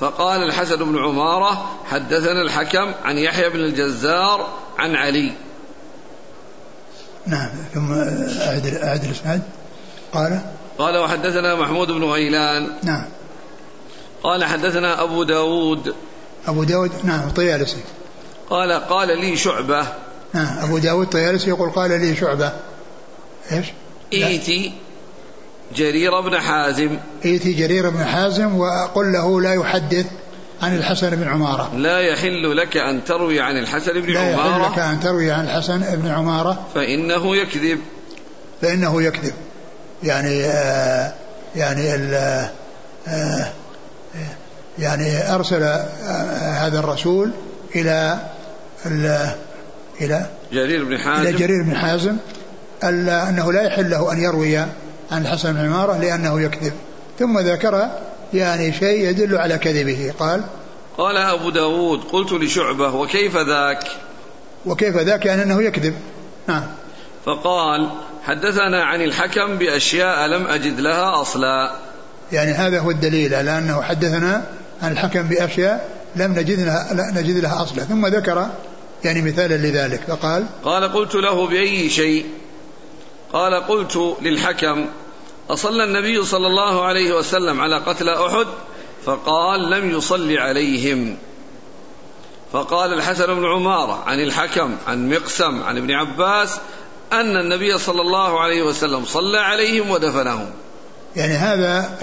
فقال 0.00 0.42
الحسن 0.42 0.76
بن 0.76 0.98
عمارة 0.98 1.70
حدثنا 1.90 2.42
الحكم 2.42 2.92
عن 3.04 3.18
يحيى 3.18 3.48
بن 3.48 3.60
الجزار 3.60 4.48
عن 4.78 4.96
علي. 4.96 5.32
نعم 7.26 7.50
ثم 7.74 7.92
أعد 8.40 8.66
أعد 8.82 9.04
الإسناد. 9.04 9.42
قال؟ 10.12 10.40
قال 10.78 10.98
وحدثنا 10.98 11.54
محمود 11.54 11.88
بن 11.88 12.04
غيلان. 12.04 12.68
نعم. 12.82 13.04
قال 14.22 14.44
حدثنا 14.44 15.02
أبو 15.02 15.22
داود. 15.22 15.94
أبو 16.46 16.64
داود؟ 16.64 16.90
نعم 17.04 17.28
الطيالسي 17.28 17.82
قال 18.50 18.72
قال 18.72 19.20
لي 19.20 19.36
شعبة. 19.36 19.86
نعم 20.32 20.58
أبو 20.58 20.78
داود 20.78 21.04
الطيالسي 21.04 21.48
يقول 21.48 21.70
قال 21.70 21.90
لي 21.90 22.16
شعبة. 22.16 22.52
إيش؟ 23.52 23.66
إيتي. 24.12 24.72
جرير 25.76 26.20
بن 26.20 26.38
حازم. 26.40 26.98
إيتي 27.24 27.52
جرير 27.52 27.90
بن 27.90 28.04
حازم 28.04 28.56
وقل 28.56 29.12
له 29.12 29.40
لا 29.40 29.54
يحدث 29.54 30.06
عن 30.62 30.76
الحسن 30.76 31.10
بن 31.10 31.28
عمارة. 31.28 31.70
لا 31.76 32.00
يحل 32.00 32.56
لك 32.56 32.76
أن 32.76 33.04
تروي 33.04 33.40
عن 33.40 33.56
الحسن 33.56 34.00
بن 34.00 34.12
لا 34.12 34.20
عمارة. 34.20 34.62
يحل 34.62 34.72
لك 34.72 34.78
أن 34.78 35.00
تروي 35.00 35.30
عن 35.30 35.44
الحسن 35.44 35.78
بن 35.78 36.08
عمارة. 36.08 36.66
فإنه 36.74 37.36
يكذب. 37.36 37.78
فإنه 38.62 39.02
يكذب. 39.02 39.34
يعني 40.02 40.44
آه 40.44 41.12
يعني 41.56 41.94
ال 41.94 42.14
آه 43.08 43.52
يعني 44.78 45.34
أرسل 45.34 45.62
آه 45.62 45.86
هذا 46.66 46.78
الرسول 46.78 47.30
إلى 47.76 48.18
إلى 50.00 50.26
جرير 50.52 50.84
بن 50.84 50.98
حازم. 50.98 51.22
إلى 51.22 51.32
جرير 51.32 51.62
بن 51.62 51.76
حازم 51.76 52.16
أنه 52.84 53.52
لا 53.52 53.62
يحل 53.62 53.90
له 53.90 54.12
أن 54.12 54.22
يروي 54.22 54.64
عن 55.10 55.22
الحسن 55.22 55.52
بن 55.52 55.58
عمارة 55.58 55.98
لأنه 55.98 56.40
يكذب. 56.40 56.72
ثم 57.18 57.38
ذكر 57.38 57.90
يعني 58.34 58.72
شيء 58.72 59.08
يدل 59.08 59.36
على 59.36 59.58
كذبه. 59.58 60.14
قال 60.18 60.44
قال 60.98 61.16
أبو 61.16 61.50
داود 61.50 62.00
قلت 62.04 62.32
لشعبة 62.32 62.94
وكيف 62.94 63.36
ذاك؟ 63.36 63.84
وكيف 64.66 64.96
ذاك؟ 64.96 65.26
يعني 65.26 65.42
أنه 65.42 65.62
يكذب. 65.62 65.94
نعم. 66.48 66.62
فقال 67.26 67.90
حدثنا 68.22 68.84
عن 68.84 69.02
الحكم 69.02 69.58
بأشياء 69.58 70.26
لم 70.26 70.46
أجد 70.46 70.80
لها 70.80 71.20
أصلا. 71.20 71.72
يعني 72.32 72.50
هذا 72.52 72.80
هو 72.80 72.90
الدليل 72.90 73.34
على 73.34 73.58
أنه 73.58 73.82
حدثنا 73.82 74.44
عن 74.82 74.92
الحكم 74.92 75.22
بأشياء 75.22 75.88
لم 76.16 76.32
نجد 76.32 76.60
لها 76.60 76.94
لا 76.94 77.20
نجد 77.20 77.36
لها 77.36 77.62
أصلا. 77.62 77.84
ثم 77.84 78.06
ذكر 78.06 78.48
يعني 79.04 79.22
مثالا 79.22 79.54
لذلك. 79.54 80.00
فقال 80.08 80.46
قال 80.64 80.92
قلت 80.92 81.14
له 81.14 81.46
بأي 81.46 81.90
شيء؟ 81.90 82.26
قال 83.32 83.54
قلت 83.54 84.16
للحكم 84.22 84.86
أصلى 85.50 85.84
النبي 85.84 86.24
صلى 86.24 86.46
الله 86.46 86.84
عليه 86.84 87.12
وسلم 87.12 87.60
على 87.60 87.78
قتل 87.78 88.08
أحد؟ 88.08 88.46
فقال 89.04 89.70
لم 89.70 89.90
يصل 89.90 90.38
عليهم. 90.38 91.16
فقال 92.52 92.92
الحسن 92.92 93.26
بن 93.26 93.44
عمارة 93.44 94.02
عن 94.06 94.20
الحكم 94.20 94.76
عن 94.88 95.08
مقسم 95.08 95.62
عن 95.62 95.76
ابن 95.76 95.90
عباس 95.90 96.58
أن 97.12 97.36
النبي 97.36 97.78
صلى 97.78 98.00
الله 98.00 98.40
عليه 98.40 98.62
وسلم 98.62 99.04
صلى 99.04 99.38
عليهم 99.38 99.90
ودفنهم. 99.90 100.50
يعني 101.16 101.32
هذا 101.32 101.98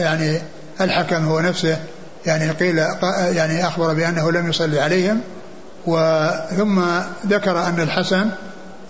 يعني 0.00 0.42
الحكم 0.80 1.24
هو 1.24 1.40
نفسه 1.40 1.80
يعني 2.26 2.50
قيل 2.50 2.78
يعني 3.36 3.66
أخبر 3.66 3.94
بأنه 3.94 4.32
لم 4.32 4.48
يصلي 4.50 4.80
عليهم 4.80 5.20
وثم 5.86 6.82
ذكر 7.26 7.58
أن 7.58 7.80
الحسن 7.80 8.30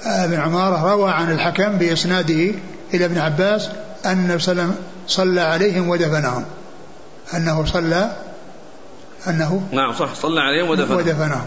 بن 0.06 0.34
عمارة 0.34 0.92
روى 0.92 1.10
عن 1.10 1.32
الحكم 1.32 1.78
بإسناده 1.78 2.54
إلى 2.94 3.04
ابن 3.04 3.18
عباس 3.18 3.68
أن 4.04 4.12
النبي 4.12 4.38
صلى 4.38 4.52
الله 4.52 4.62
عليه 4.62 4.72
وسلم 4.72 4.84
صلى 5.06 5.40
عليهم 5.40 5.88
ودفنهم. 5.88 6.44
أنه 7.34 7.64
صلى 7.64 8.16
أنه 9.28 9.62
نعم 9.72 9.92
صح 9.92 10.14
صلى 10.14 10.40
عليهم 10.40 10.70
ودفنهم. 10.70 10.98
ودفنهم. 10.98 11.46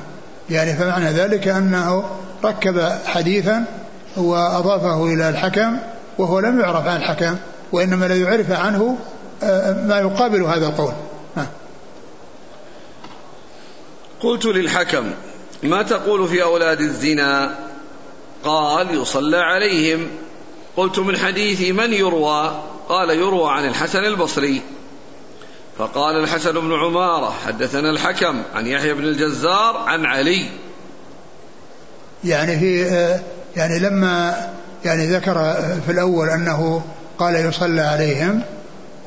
يعني 0.49 0.73
فمعنى 0.73 1.09
ذلك 1.09 1.47
أنه 1.47 2.03
ركب 2.43 2.89
حديثا 3.05 3.65
وأضافه 4.17 5.05
إلى 5.05 5.29
الحكم 5.29 5.77
وهو 6.17 6.39
لم 6.39 6.59
يعرف 6.59 6.87
عن 6.87 6.97
الحكم 6.97 7.35
وإنما 7.71 8.05
الذي 8.05 8.25
عرف 8.25 8.51
عنه 8.51 8.97
ما 9.87 9.99
يقابل 9.99 10.43
هذا 10.43 10.67
القول. 10.67 10.93
قلت 14.21 14.45
للحكم 14.45 15.11
ما 15.63 15.83
تقول 15.83 16.27
في 16.27 16.43
أولاد 16.43 16.81
الزنا؟ 16.81 17.55
قال 18.43 19.01
يصلى 19.01 19.37
عليهم. 19.37 20.07
قلت 20.77 20.99
من 20.99 21.17
حديث 21.17 21.61
من 21.71 21.93
يروى؟ 21.93 22.63
قال 22.89 23.09
يروى 23.09 23.51
عن 23.51 23.65
الحسن 23.65 24.05
البصري. 24.05 24.61
فقال 25.77 26.23
الحسن 26.23 26.51
بن 26.51 26.73
عمارة 26.73 27.33
حدثنا 27.45 27.89
الحكم 27.89 28.41
عن 28.55 28.67
يحيى 28.67 28.93
بن 28.93 29.03
الجزار 29.03 29.77
عن 29.77 30.05
علي. 30.05 30.45
يعني 32.23 32.59
في 32.59 32.85
يعني 33.55 33.79
لما 33.79 34.47
يعني 34.85 35.07
ذكر 35.07 35.33
في 35.85 35.91
الأول 35.91 36.29
أنه 36.29 36.81
قال 37.19 37.35
يصلى 37.35 37.81
عليهم 37.81 38.41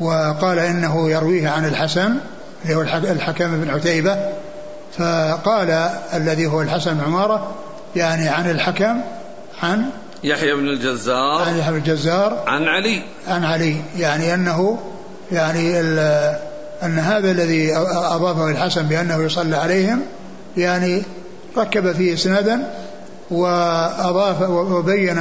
وقال 0.00 0.58
إنه 0.58 1.10
يرويه 1.10 1.48
عن 1.48 1.64
الحسن 1.64 2.16
اللي 2.64 2.74
هو 2.74 2.82
الحكم 2.82 3.60
بن 3.60 3.70
عتيبة 3.70 4.16
فقال 4.98 5.70
الذي 6.14 6.46
هو 6.46 6.62
الحسن 6.62 6.94
بن 6.94 7.04
عمارة 7.04 7.54
يعني 7.96 8.28
عن 8.28 8.50
الحكم 8.50 9.00
عن 9.62 9.90
يحيى 10.25 10.55
بن 10.55 10.68
الجزار. 10.68 11.42
عن 11.42 11.59
يحيى 11.59 11.72
بن 11.72 11.79
الجزار. 11.79 12.44
عن 12.46 12.64
علي. 12.64 13.03
عن 13.29 13.44
علي. 13.44 13.77
يعني 13.98 14.35
أنه 14.35 14.79
يعني 15.33 15.81
أن 16.83 16.98
هذا 16.98 17.31
الذي 17.31 17.77
أضافه 17.77 18.51
الحسن 18.51 18.83
بأنه 18.83 19.22
يصلى 19.22 19.57
عليهم 19.57 20.01
يعني 20.57 21.03
ركب 21.57 21.92
فيه 21.92 22.14
إسنادا 22.14 22.70
وأضاف 23.31 24.42
وبين 24.51 25.20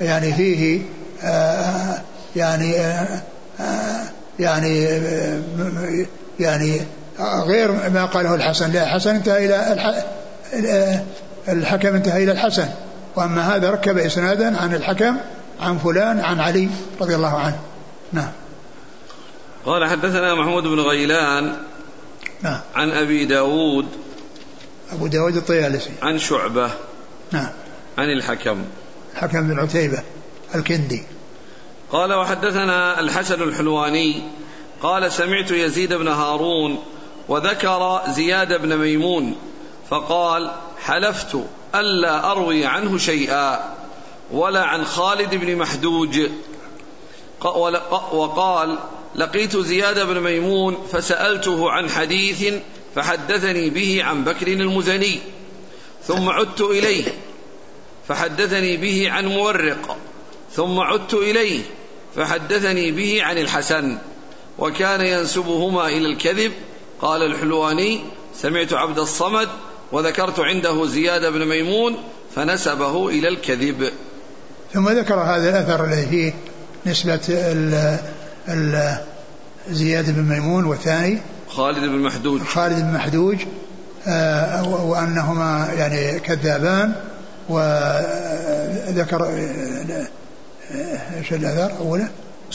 يعني 0.00 0.32
فيه 0.32 0.82
آه 1.22 2.00
يعني 2.36 2.76
آه 2.80 4.04
يعني 4.38 4.84
يعني 6.40 6.80
غير 7.46 7.72
ما 7.72 8.04
قاله 8.04 8.34
الحسن. 8.34 8.70
لا 8.70 8.84
الحسن 8.84 9.14
انتهى 9.14 9.46
إلى 9.46 9.84
الحكم 11.48 11.94
انتهى 11.94 12.22
إلى 12.24 12.32
الحسن. 12.32 12.66
وأما 13.16 13.56
هذا 13.56 13.70
ركب 13.70 13.98
إسنادا 13.98 14.60
عن 14.60 14.74
الحكم 14.74 15.16
عن 15.60 15.78
فلان 15.78 16.20
عن 16.20 16.40
علي 16.40 16.68
رضي 17.00 17.14
الله 17.14 17.38
عنه. 17.38 17.60
نعم. 18.12 18.32
قال 19.66 19.90
حدثنا 19.90 20.34
محمود 20.34 20.62
بن 20.62 20.80
غيلان 20.80 21.56
نعم. 22.42 22.60
عن 22.74 22.90
أبي 22.90 23.24
داود 23.24 23.86
أبو 24.92 25.06
داود 25.06 25.36
الطيالسي. 25.36 25.90
عن 26.02 26.18
شعبة 26.18 26.70
نعم. 27.32 27.50
عن 27.98 28.10
الحكم. 28.10 28.64
الحكم 29.14 29.48
بن 29.48 29.58
عتيبة 29.58 30.02
الكندي. 30.54 31.02
قال 31.92 32.12
وحدثنا 32.12 33.00
الحسن 33.00 33.42
الحلواني 33.42 34.22
قال 34.82 35.12
سمعت 35.12 35.50
يزيد 35.50 35.92
بن 35.92 36.08
هارون 36.08 36.78
وذكر 37.28 38.00
زياد 38.08 38.62
بن 38.62 38.76
ميمون 38.76 39.36
فقال 39.90 40.50
حلفت 40.84 41.36
ألا 41.74 42.30
أروي 42.30 42.66
عنه 42.66 42.98
شيئا 42.98 43.74
ولا 44.30 44.64
عن 44.64 44.84
خالد 44.84 45.34
بن 45.34 45.56
محدوج. 45.56 46.20
وقال 48.12 48.78
لقيت 49.14 49.56
زياد 49.56 50.06
بن 50.06 50.20
ميمون 50.20 50.86
فسألته 50.92 51.70
عن 51.70 51.90
حديث 51.90 52.54
فحدثني 52.94 53.70
به 53.70 54.04
عن 54.04 54.24
بكر 54.24 54.48
المزني 54.48 55.18
ثم 56.02 56.28
عدت 56.28 56.60
إليه 56.60 57.04
فحدثني 58.08 58.76
به 58.76 59.10
عن 59.10 59.26
مورق 59.26 59.96
ثم 60.52 60.80
عدت 60.80 61.14
إليه 61.14 61.62
فحدثني 62.16 62.90
به 62.90 63.22
عن 63.22 63.38
الحسن. 63.38 63.98
وكان 64.58 65.00
ينسبهما 65.00 65.88
إلى 65.88 66.06
الكذب 66.06 66.52
قال 67.00 67.22
الحلواني 67.22 68.00
سمعت 68.34 68.72
عبد 68.72 68.98
الصمد 68.98 69.48
وذكرت 69.94 70.40
عنده 70.40 70.86
زياد 70.86 71.32
بن 71.32 71.48
ميمون 71.48 71.96
فنسبه 72.36 73.08
إلى 73.08 73.28
الكذب. 73.28 73.90
ثم 74.72 74.88
ذكر 74.88 75.14
هذا 75.14 75.48
الأثر 75.48 75.84
الذي 75.84 76.06
فيه 76.06 76.34
نسبة 76.86 77.20
ال 77.28 77.98
ال 78.48 78.96
زياد 79.70 80.10
بن 80.10 80.22
ميمون 80.22 80.64
والثاني. 80.64 81.18
خالد 81.48 81.78
بن 81.78 81.98
محدوج 81.98 82.40
خالد 82.40 82.80
بن 82.80 82.92
محدوج 82.92 83.36
آه 84.06 84.84
وأنهما 84.84 85.68
يعني 85.78 86.20
كذابان 86.20 86.92
وذكر 87.48 89.24
إيش 91.18 91.32
الأثر 91.32 91.78
أولا 91.78 92.08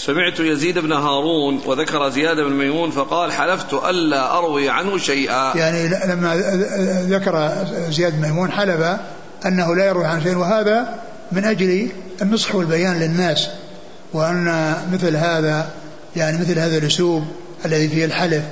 سمعت 0.05 0.39
يزيد 0.39 0.79
بن 0.79 0.91
هارون 0.91 1.61
وذكر 1.65 2.09
زياد 2.09 2.37
بن 2.37 2.53
ميمون 2.53 2.91
فقال 2.91 3.31
حلفت 3.31 3.73
ألا 3.73 4.37
أروي 4.37 4.69
عنه 4.69 4.97
شيئا. 4.97 5.57
يعني 5.57 5.87
لما 5.87 6.35
ذكر 7.09 7.51
زياد 7.89 8.21
بن 8.21 8.27
ميمون 8.27 8.51
حلف 8.51 8.97
أنه 9.45 9.75
لا 9.75 9.85
يروي 9.85 10.05
عن 10.05 10.21
شيء 10.23 10.37
وهذا 10.37 10.95
من 11.31 11.45
أجل 11.45 11.89
النصح 12.21 12.55
والبيان 12.55 12.99
للناس 12.99 13.49
وأن 14.13 14.75
مثل 14.93 15.15
هذا 15.15 15.69
يعني 16.15 16.37
مثل 16.37 16.59
هذا 16.59 16.77
الأسلوب 16.77 17.23
الذي 17.65 17.87
فيه 17.87 18.05
الحلف 18.05 18.43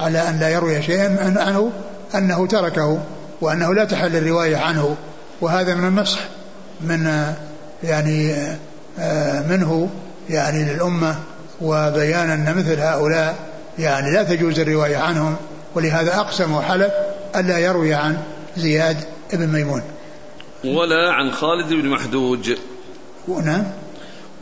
على 0.00 0.28
أن 0.28 0.40
لا 0.40 0.48
يروي 0.48 0.82
شيئا 0.82 1.34
عنه 1.36 1.72
أنه 2.14 2.46
تركه 2.46 3.02
وأنه 3.40 3.74
لا 3.74 3.84
تحل 3.84 4.16
الرواية 4.16 4.56
عنه 4.56 4.96
وهذا 5.40 5.74
من 5.74 5.88
النصح 5.88 6.20
من 6.80 7.32
يعني 7.82 8.34
منه 9.48 9.88
يعني 10.30 10.64
للأمة 10.64 11.16
وبيان 11.60 12.30
أن 12.30 12.54
مثل 12.56 12.80
هؤلاء 12.80 13.34
يعني 13.78 14.10
لا 14.10 14.22
تجوز 14.22 14.60
الرواية 14.60 14.96
عنهم 14.96 15.36
ولهذا 15.74 16.16
أقسم 16.16 16.52
وحلف 16.52 16.92
ألا 17.36 17.58
يروي 17.58 17.94
عن 17.94 18.18
زياد 18.56 18.96
بن 19.32 19.46
ميمون. 19.46 19.82
ولا 20.64 21.12
عن 21.12 21.32
خالد 21.32 21.72
بن 21.72 21.88
محدوج 21.88 22.52
نعم. 23.44 23.64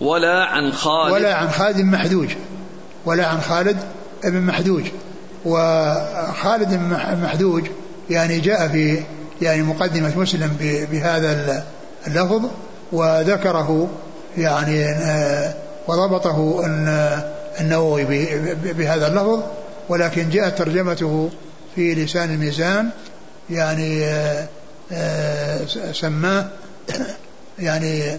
ولا 0.01 0.45
عن 0.45 0.72
خالد. 0.72 1.12
ولا 1.12 1.34
عن 1.34 1.49
خالد 1.51 1.76
بن 1.76 1.87
محدوج 1.87 2.28
ولا 3.07 3.26
عن 3.26 3.41
خالد 3.41 3.76
بن 4.24 4.41
محدوج 4.41 4.84
وخالد 5.45 6.68
بن 6.68 7.20
محدوج 7.22 7.66
يعني 8.11 8.41
جاء 8.41 8.68
في 8.68 9.03
يعني 9.43 9.62
مقدمة 9.62 10.18
مسلم 10.18 10.57
بهذا 10.91 11.64
اللفظ 12.07 12.43
وذكره 12.93 13.89
يعني 14.39 14.84
آه، 14.84 15.55
وضبطه 15.89 16.62
النووي 17.61 18.05
بهذا 18.55 19.07
اللفظ 19.07 19.43
ولكن 19.89 20.30
جاءت 20.30 20.59
ترجمته 20.59 21.30
في 21.74 21.95
لسان 21.95 22.34
الميزان 22.34 22.91
يعني 23.51 24.05
آه، 24.05 24.49
آه، 24.93 25.66
سماه 25.93 26.49
يعني 27.59 28.18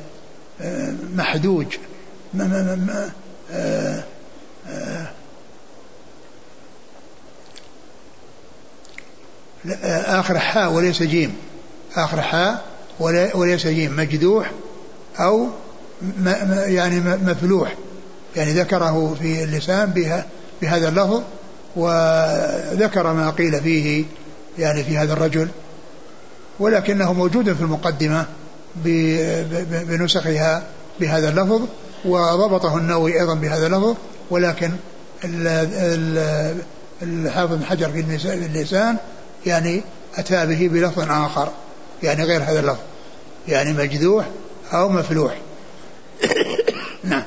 محدوج 1.15 1.65
آخر 10.05 10.39
حاء 10.39 10.71
وليس 10.71 11.03
جيم 11.03 11.35
آخر 11.95 12.21
حاء 12.21 12.65
وليس 13.35 13.67
جيم 13.67 13.95
مجدوح 13.95 14.51
أو 15.19 15.47
يعني 16.65 16.99
مفلوح. 16.99 17.75
يعني 18.35 18.51
ذكره 18.51 19.15
في 19.21 19.43
اللسان 19.43 19.93
بهذا 20.61 20.89
اللفظ 20.89 21.21
وذكر 21.75 23.13
ما 23.13 23.29
قيل 23.29 23.61
فيه 23.61 24.05
يعني 24.59 24.83
في 24.83 24.97
هذا 24.97 25.13
الرجل. 25.13 25.47
ولكنه 26.59 27.13
موجود 27.13 27.53
في 27.53 27.61
المقدمة 27.61 28.25
بنسخها 29.85 30.63
بهذا 30.99 31.29
اللفظ 31.29 31.61
وضبطه 32.05 32.77
النووي 32.77 33.19
أيضا 33.19 33.35
بهذا 33.35 33.67
اللفظ 33.67 33.95
ولكن 34.29 34.71
الحافظ 37.01 37.53
بن 37.55 37.65
حجر 37.65 37.89
في 37.91 38.33
اللسان 38.33 38.97
يعني 39.45 39.81
أتى 40.17 40.45
به 40.45 40.69
بلفظ 40.73 41.11
آخر 41.11 41.51
يعني 42.03 42.23
غير 42.23 42.43
هذا 42.43 42.59
اللفظ. 42.59 42.81
يعني 43.47 43.73
مجذوح 43.73 44.25
أو 44.73 44.89
مفلوح. 44.89 45.37
نعم. 47.03 47.23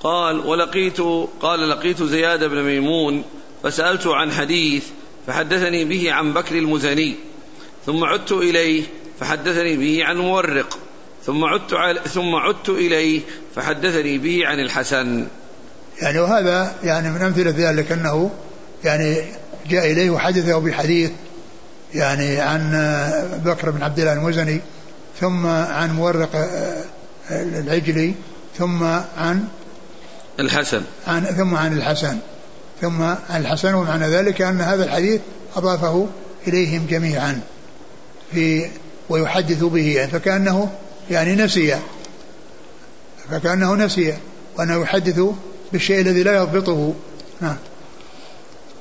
قال 0.00 0.46
ولقيت 0.46 1.00
قال 1.40 1.68
لقيت 1.70 2.02
زياد 2.02 2.44
بن 2.44 2.62
ميمون 2.62 3.24
فسألته 3.62 4.16
عن 4.16 4.32
حديث 4.32 4.84
فحدثني 5.26 5.84
به 5.84 6.12
عن 6.12 6.32
بكر 6.32 6.58
المزني 6.58 7.14
ثم 7.86 8.04
عدت 8.04 8.32
إليه 8.32 8.82
فحدثني 9.20 9.76
به 9.76 10.04
عن 10.04 10.16
مورق 10.16 10.78
ثم 11.26 11.44
عدت 11.44 11.98
ثم 12.08 12.34
عدت 12.34 12.68
إليه 12.68 13.20
فحدثني 13.56 14.18
به 14.18 14.46
عن 14.46 14.60
الحسن. 14.60 15.26
يعني 16.02 16.18
وهذا 16.18 16.74
يعني 16.82 17.10
من 17.10 17.22
أمثلة 17.22 17.70
ذلك 17.70 17.92
أنه 17.92 18.30
يعني 18.84 19.16
جاء 19.70 19.92
إليه 19.92 20.10
وحدثه 20.10 20.58
بحديث 20.58 21.10
يعني 21.94 22.40
عن 22.40 22.70
بكر 23.44 23.70
بن 23.70 23.82
عبد 23.82 23.98
الله 23.98 24.12
المزني 24.12 24.60
ثم 25.20 25.46
عن 25.46 25.96
مورق 25.96 26.30
العجلي 27.30 28.14
ثم 28.58 28.82
عن 29.18 29.48
الحسن. 30.40 30.82
عن 31.06 31.24
ثم 31.24 31.54
عن 31.54 31.78
الحسن. 31.78 32.18
ثم 32.80 33.02
عن 33.02 33.40
الحسن 33.40 33.74
ومعنى 33.74 34.06
ذلك 34.06 34.42
أن 34.42 34.60
هذا 34.60 34.84
الحديث 34.84 35.20
أضافه 35.56 36.08
إليهم 36.48 36.86
جميعا 36.90 37.40
في 38.32 38.70
ويحدث 39.08 39.64
به 39.64 39.96
يعني 39.96 40.10
فكأنه 40.10 40.72
يعني 41.10 41.34
نسي. 41.34 41.76
فكأنه 43.30 43.74
نسي 43.74 44.14
وأنه 44.58 44.82
يحدث 44.82 45.20
بالشيء 45.72 46.00
الذي 46.00 46.22
لا 46.22 46.36
يضبطه. 46.36 46.94
نعم. 47.40 47.56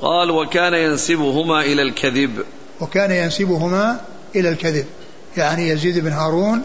قال 0.01 0.31
وكان 0.31 0.73
ينسبهما 0.73 1.61
إلى 1.61 1.81
الكذب. 1.81 2.43
وكان 2.81 3.11
ينسبهما 3.11 3.99
إلى 4.35 4.49
الكذب. 4.49 4.85
يعني 5.37 5.69
يزيد 5.69 5.99
بن 5.99 6.11
هارون 6.11 6.63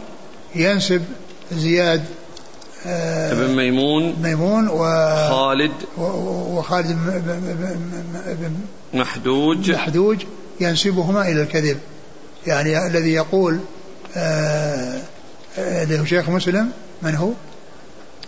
ينسب 0.55 1.05
زياد 1.53 2.05
آه 2.87 3.35
بن 3.35 3.57
ميمون 3.57 4.17
ميمون 4.23 4.69
و 4.69 4.79
خالد 5.31 5.73
وخالد 5.99 6.97
بن 8.41 8.55
محدوج 8.95 9.71
محدوج 9.71 10.25
ينسبهما 10.61 11.29
إلى 11.29 11.43
الكذب. 11.43 11.79
يعني 12.47 12.87
الذي 12.87 13.13
يقول 13.13 13.59
آه 14.17 15.01
اللي 15.59 16.01
هو 16.01 16.05
شيخ 16.05 16.29
مسلم 16.29 16.71
من 17.03 17.15
هو؟ 17.15 17.31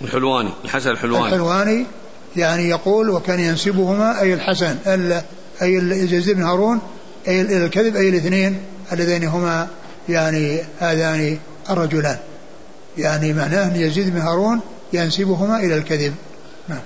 الحلواني 0.01 0.51
الحسن 0.65 0.91
الحلواني. 0.91 1.27
الحلواني 1.27 1.87
يعني 2.37 2.69
يقول 2.69 3.11
وكان 3.11 3.41
ينسبهما 3.41 4.21
أي 4.21 4.35
الحسن 4.35 4.77
أي 5.63 5.75
يزيد 6.13 6.37
بن 6.37 6.43
هارون 6.43 6.81
أي 7.29 7.41
الكذب 7.41 7.97
أي 7.97 8.09
الاثنين 8.09 8.59
اللذين 8.93 9.25
هما 9.25 9.69
يعني 10.09 10.61
هذان 10.79 11.39
الرجلان. 11.71 12.19
يعني 12.99 13.33
معناه 13.33 13.67
أن 13.67 13.77
يزيد 13.77 14.13
بن 14.13 14.21
هارون 14.21 14.61
ينسبهما 14.93 15.57
إلى 15.57 15.79
الكذب. 15.79 16.15
نعم. 16.69 16.83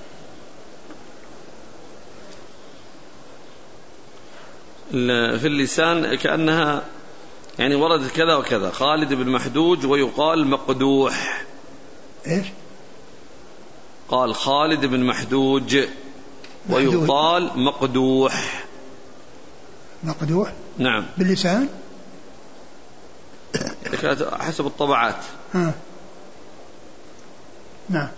في 5.37 5.47
اللسان 5.47 6.15
كأنها 6.15 6.83
يعني 7.59 7.75
وردت 7.75 8.11
كذا 8.11 8.35
وكذا. 8.35 8.71
خالد 8.71 9.13
بن 9.13 9.29
محدوج 9.29 9.85
ويقال 9.85 10.47
مقدوح. 10.47 11.45
إيش؟ 12.27 12.45
قال 14.09 14.35
خالد 14.35 14.85
بن 14.85 15.03
محدوج 15.03 15.77
ويقال 16.69 17.51
مقدوح. 17.55 18.65
مقدوح؟ 20.03 20.53
نعم. 20.77 21.05
باللسان؟ 21.17 21.67
حسب 24.39 24.65
الطبعات. 24.65 25.15
ها. 25.53 25.73
نعم. 27.89 28.09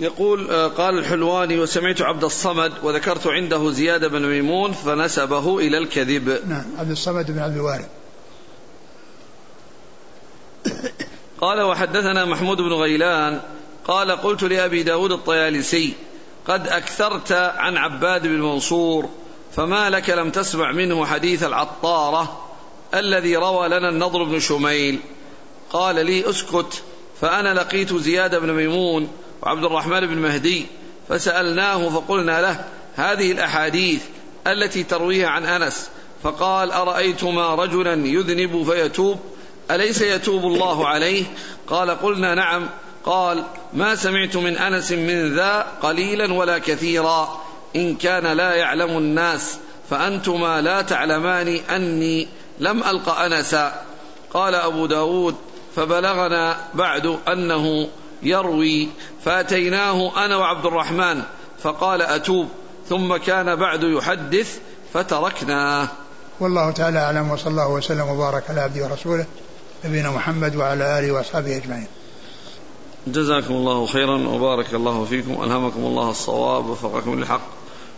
يقول 0.00 0.50
آه، 0.50 0.68
قال 0.68 0.98
الحلواني 0.98 1.58
وسمعت 1.58 2.02
عبد 2.02 2.24
الصمد 2.24 2.72
وذكرت 2.82 3.26
عنده 3.26 3.70
زياد 3.70 4.04
بن 4.04 4.26
ميمون 4.26 4.72
فنسبه 4.72 5.58
إلى 5.58 5.78
الكذب. 5.78 6.48
نعم 6.48 6.64
عبد 6.78 6.90
الصمد 6.90 7.30
بن 7.30 7.38
عبد 7.38 7.56
الوارث. 7.56 7.88
قال 11.40 11.62
وحدثنا 11.62 12.24
محمود 12.24 12.56
بن 12.56 12.72
غيلان. 12.72 13.40
قال 13.84 14.10
قلت 14.10 14.42
لأبي 14.42 14.82
داود 14.82 15.12
الطيالسي 15.12 15.92
قد 16.46 16.68
أكثرت 16.68 17.32
عن 17.32 17.76
عباد 17.76 18.26
بن 18.26 18.40
منصور 18.40 19.08
فما 19.56 19.90
لك 19.90 20.10
لم 20.10 20.30
تسمع 20.30 20.72
منه 20.72 21.06
حديث 21.06 21.42
العطارة. 21.42 22.49
الذي 22.94 23.36
روى 23.36 23.68
لنا 23.68 23.88
النضر 23.88 24.22
بن 24.22 24.40
شميل. 24.40 24.98
قال 25.70 26.06
لي 26.06 26.30
اسكت 26.30 26.82
فأنا 27.20 27.54
لقيت 27.54 27.94
زياد 27.94 28.34
بن 28.34 28.52
ميمون 28.52 29.08
وعبد 29.42 29.64
الرحمن 29.64 30.00
بن 30.06 30.18
مهدي 30.18 30.66
فسألناه 31.08 31.88
فقلنا 31.88 32.40
له 32.40 32.64
هذه 32.94 33.32
الأحاديث 33.32 34.02
التي 34.46 34.82
ترويها 34.82 35.28
عن 35.28 35.46
أنس 35.46 35.90
فقال 36.22 36.72
أرأيتما 36.72 37.54
رجلا 37.54 38.06
يذنب 38.06 38.70
فيتوب؟ 38.70 39.18
أليس 39.70 40.00
يتوب 40.00 40.44
الله 40.44 40.88
عليه؟ 40.88 41.24
قال 41.66 41.90
قلنا 41.90 42.34
نعم. 42.34 42.68
قال 43.04 43.44
ما 43.72 43.94
سمعت 43.94 44.36
من 44.36 44.56
أنس 44.56 44.92
من 44.92 45.34
ذا 45.34 45.66
قليلا 45.82 46.34
ولا 46.34 46.58
كثيرا. 46.58 47.40
إن 47.76 47.96
كان 47.96 48.26
لا 48.26 48.54
يعلم 48.54 48.98
الناس 48.98 49.56
فأنتما 49.90 50.60
لا 50.60 50.82
تعلمان 50.82 51.60
أني 51.70 52.28
لم 52.60 52.84
ألق 52.84 53.08
أنسا. 53.08 53.82
قال 54.34 54.54
أبو 54.54 54.86
داود 54.86 55.34
فبلغنا 55.76 56.56
بعد 56.74 57.18
أنه 57.28 57.88
يروي 58.22 58.88
فأتيناه 59.24 60.24
أنا 60.24 60.36
وعبد 60.36 60.66
الرحمن 60.66 61.22
فقال 61.62 62.02
أتوب 62.02 62.48
ثم 62.88 63.16
كان 63.16 63.56
بعد 63.56 63.82
يحدث 63.82 64.58
فتركناه 64.94 65.88
والله 66.40 66.70
تعالى 66.70 66.98
أعلم 66.98 67.30
وصلى 67.30 67.50
الله 67.50 67.68
وسلم 67.68 68.08
وبارك 68.08 68.50
على 68.50 68.60
عبده 68.60 68.84
ورسوله 68.84 69.26
نبينا 69.84 70.10
محمد 70.10 70.56
وعلى 70.56 70.98
آله 70.98 71.12
وأصحابه 71.12 71.56
أجمعين. 71.56 71.86
جزاكم 73.06 73.54
الله 73.54 73.86
خيرا 73.86 74.28
وبارك 74.28 74.74
الله 74.74 75.04
فيكم 75.04 75.42
ألهمكم 75.42 75.80
الله 75.80 76.10
الصواب 76.10 76.66
وفقكم 76.66 77.18
للحق 77.18 77.40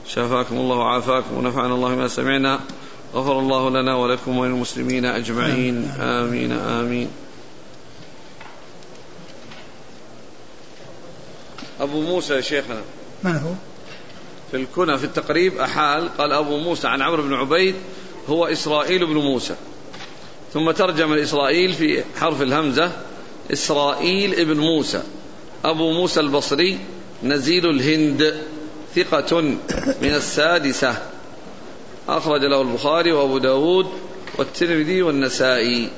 شافاكم 0.09 0.57
الله 0.57 0.77
وعافاكم 0.77 1.39
ونفعنا 1.39 1.75
الله 1.75 1.89
ما 1.89 2.09
سمعنا. 2.09 2.61
غفر 3.15 3.39
الله 3.39 3.71
لنا 3.71 3.97
ولكم 3.97 4.39
وللمسلمين 4.39 5.05
أجمعين. 5.05 5.91
آمين. 6.01 6.53
آمين. 6.53 7.09
أبو 11.81 12.01
موسى 12.01 12.35
يا 12.35 12.41
شيخنا. 12.41 12.81
من 13.23 13.37
هو؟ 13.37 13.53
في 14.51 14.57
الكنى 14.57 14.99
في 14.99 15.05
التقريب 15.05 15.59
أحال 15.59 16.17
قال 16.19 16.33
أبو 16.33 16.57
موسى 16.59 16.89
عن 16.89 17.03
عمرو 17.03 17.23
بن 17.23 17.35
عبيد 17.35 17.75
هو 18.29 18.47
إسرائيل 18.47 19.07
بن 19.07 19.15
موسى. 19.15 19.55
ثم 20.53 20.71
ترجم 20.71 21.13
الإسرائيل 21.13 21.73
في 21.73 22.05
حرف 22.21 22.43
الهمزة 22.43 22.93
إسرائيل 23.53 24.35
ابن 24.41 24.61
موسى. 24.61 25.03
أبو 25.65 25.93
موسى 25.93 26.21
البصري 26.21 26.79
نزيل 27.23 27.67
الهند 27.67 28.43
ثقة 28.95 29.41
من 30.03 30.15
السادسة. 30.15 31.12
أخرج 32.19 32.45
له 32.45 32.63
البخاري 32.63 33.13
وأبو 33.13 33.39
داود 33.39 33.87
والترمذي 34.39 35.03
والنسائي. 35.03 35.91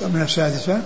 من 0.00 0.22
السادسة؟ 0.22 0.82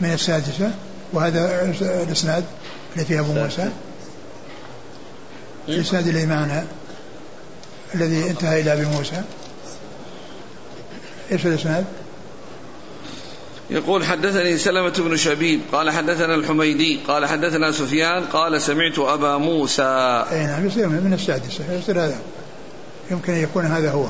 من 0.00 0.12
السادسة؟ 0.12 0.70
وهذا 1.12 1.74
الإسناد 2.02 2.44
اللي 2.92 3.04
فيه 3.04 3.20
أبو 3.20 3.32
موسى؟ 3.32 3.70
الإسناد 5.68 6.06
الذي 6.08 6.26
معنا؟ 6.26 6.66
الذي 7.94 8.30
انتهى 8.30 8.60
إلى 8.60 8.72
أبي 8.72 8.84
موسى. 8.84 9.22
إيش 11.32 11.46
الإسناد؟ 11.46 11.84
يقول 13.70 14.04
حدثني 14.04 14.58
سلمة 14.58 14.94
بن 14.98 15.16
شبيب 15.16 15.60
قال 15.72 15.90
حدثنا 15.90 16.34
الحميدي 16.34 17.00
قال 17.08 17.26
حدثنا 17.26 17.72
سفيان 17.72 18.24
قال 18.24 18.62
سمعت 18.62 18.98
أبا 18.98 19.36
موسى. 19.36 20.24
أي 20.30 20.46
نعم 20.46 20.66
يصير 20.66 20.88
من 20.88 21.12
السادسة 21.12 21.72
يصير 21.72 22.04
هذا. 22.04 22.18
يمكن 23.10 23.32
أن 23.32 23.42
يكون 23.42 23.64
هذا 23.66 23.90
هو. 23.90 24.06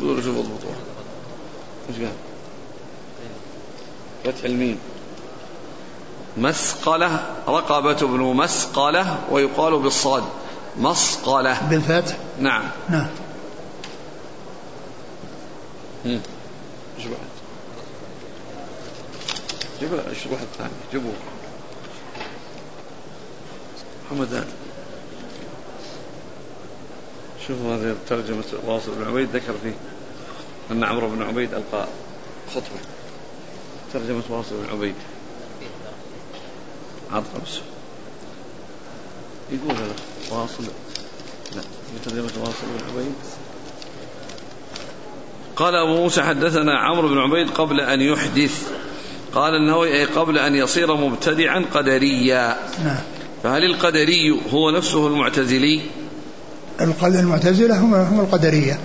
شوف 0.00 0.38
اضبطوها 0.38 0.76
إيش 1.88 1.98
قال؟ 1.98 2.12
فتح 4.24 4.44
الميم. 4.44 4.78
مسقلة 6.36 7.26
رقبة 7.48 8.06
بن 8.06 8.20
مسقلة 8.20 9.18
ويقال 9.30 9.78
بالصاد. 9.78 10.24
مسقلة. 10.78 11.68
بالفتح؟ 11.70 12.16
نعم. 12.40 12.64
نعم. 12.88 13.06
إيش؟ 17.00 17.08
بعد؟ 17.08 17.28
جيب 19.80 19.94
آل 19.94 20.16
شوفوا 27.46 27.74
هذه 27.74 27.96
ترجمة 28.08 28.44
واصل 28.66 28.94
بن 28.94 29.06
عبيد 29.06 29.36
ذكر 29.36 29.54
فيه 29.62 29.74
أن 30.70 30.84
عمرو 30.84 31.08
بن 31.08 31.22
عبيد 31.22 31.54
ألقى 31.54 31.88
خطبة. 32.54 32.80
ترجمة 33.92 34.22
واصل 34.28 34.56
بن 34.56 34.70
عبيد. 34.70 34.94
عرض 37.12 37.24
بس 37.46 37.58
يقول 39.50 39.76
واصل. 40.30 40.64
لا 41.56 41.62
ترجمة 42.04 42.32
واصل 42.40 42.66
بن 42.78 42.90
عبيد. 42.90 43.14
قال 45.60 45.74
أبو 45.74 46.02
موسى 46.02 46.22
حدثنا 46.22 46.78
عمرو 46.78 47.08
بن 47.08 47.18
عبيد 47.18 47.50
قبل 47.50 47.80
أن 47.80 48.00
يحدث. 48.00 48.68
قال 49.34 49.54
النووي 49.54 49.92
أي 49.92 50.04
قبل 50.04 50.38
أن 50.38 50.54
يصير 50.54 50.96
مبتدعا 50.96 51.64
قدريا. 51.74 52.56
نعم. 52.84 52.96
فهل 53.42 53.64
القدري 53.64 54.40
هو 54.52 54.70
نفسه 54.70 55.06
المعتزلي؟ 55.06 55.80
المعتزلة 57.02 57.80
هم 57.80 57.94
هم 57.94 58.20
القدرية. 58.20 58.78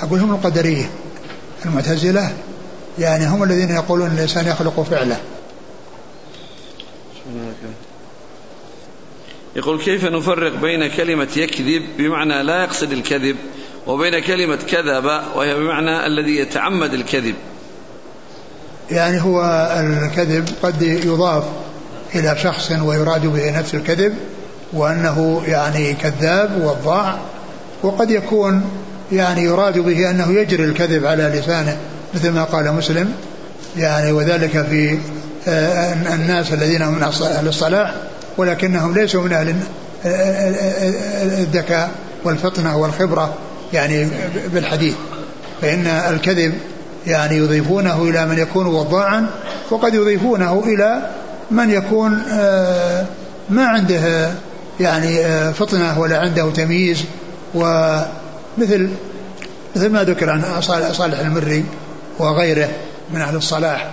أقول 0.00 0.18
هم 0.18 0.34
القدرية. 0.34 0.90
المعتزلة 1.64 2.32
يعني 2.98 3.26
هم 3.26 3.42
الذين 3.42 3.70
يقولون 3.70 4.10
الإنسان 4.10 4.46
يخلق 4.46 4.80
فعله. 4.82 5.20
يقول 9.56 9.80
كيف 9.80 10.04
نفرق 10.04 10.54
بين 10.54 10.86
كلمة 10.86 11.28
يكذب 11.36 11.82
بمعنى 11.98 12.42
لا 12.42 12.62
يقصد 12.62 12.92
الكذب؟ 12.92 13.36
وبين 13.86 14.18
كلمة 14.18 14.56
كذب 14.56 15.04
وهي 15.34 15.54
بمعنى 15.54 16.06
الذي 16.06 16.36
يتعمد 16.36 16.94
الكذب. 16.94 17.34
يعني 18.90 19.22
هو 19.22 19.42
الكذب 19.80 20.48
قد 20.62 20.82
يضاف 20.82 21.44
إلى 22.14 22.36
شخص 22.38 22.72
ويراد 22.82 23.26
به 23.26 23.58
نفس 23.58 23.74
الكذب 23.74 24.14
وأنه 24.72 25.42
يعني 25.46 25.94
كذاب 25.94 26.62
وضاع 26.64 27.18
وقد 27.82 28.10
يكون 28.10 28.70
يعني 29.12 29.42
يراد 29.42 29.78
به 29.78 30.10
أنه 30.10 30.32
يجري 30.32 30.64
الكذب 30.64 31.06
على 31.06 31.22
لسانه 31.22 31.76
مثل 32.14 32.30
ما 32.30 32.44
قال 32.44 32.72
مسلم. 32.74 33.12
يعني 33.76 34.12
وذلك 34.12 34.66
في 34.66 34.98
آه، 35.48 35.92
الناس 36.14 36.52
الذين 36.52 36.82
هم 36.82 36.94
من 36.94 37.02
أهل 37.02 37.48
الصلاح 37.48 37.94
ولكنهم 38.36 38.94
ليسوا 38.94 39.22
من 39.22 39.32
أهل 39.32 39.56
الذكاء 41.40 41.90
والفطنة 42.24 42.76
والخبرة. 42.76 43.34
يعني 43.72 44.08
بالحديث 44.54 44.94
فإن 45.62 45.86
الكذب 45.86 46.54
يعني 47.06 47.36
يضيفونه 47.36 48.02
إلى 48.02 48.26
من 48.26 48.38
يكون 48.38 48.66
وضاعا 48.66 49.26
وقد 49.70 49.94
يضيفونه 49.94 50.62
إلى 50.66 51.10
من 51.50 51.70
يكون 51.70 52.22
آه، 52.30 53.06
ما 53.50 53.66
عنده 53.66 54.30
يعني 54.80 55.20
آه، 55.20 55.52
فطنة 55.52 56.00
ولا 56.00 56.18
عنده 56.18 56.50
تمييز 56.50 57.04
ومثل 57.54 58.90
مثل 59.76 59.90
ما 59.90 60.04
ذكر 60.04 60.30
عن 60.30 60.42
صالح 60.92 61.18
المري 61.18 61.64
وغيره 62.18 62.68
من 63.14 63.20
أهل 63.20 63.36
الصلاح. 63.36 63.90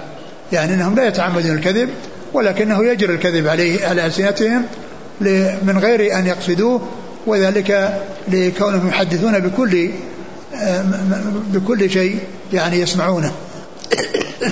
يعني 0.52 0.74
أنهم 0.74 0.96
لا 0.96 1.08
يتعمدون 1.08 1.52
الكذب 1.52 1.90
ولكنه 2.34 2.86
يجري 2.86 3.14
الكذب 3.14 3.48
عليه 3.48 3.88
على 3.88 4.06
ألسنتهم 4.06 4.66
من 5.62 5.80
غير 5.82 6.18
أن 6.20 6.28
يقصدوه 6.28 6.82
وذلك 7.28 8.01
لكونهم 8.28 8.88
يحدثون 8.88 9.39
بكل 9.39 9.89
بكل 11.53 11.89
شيء 11.89 12.20
يعني 12.53 12.80
يسمعونه 12.80 13.32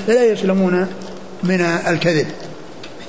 فلا 0.07 0.23
يسلمون 0.23 0.87
من 1.43 1.61
الكذب. 1.61 2.27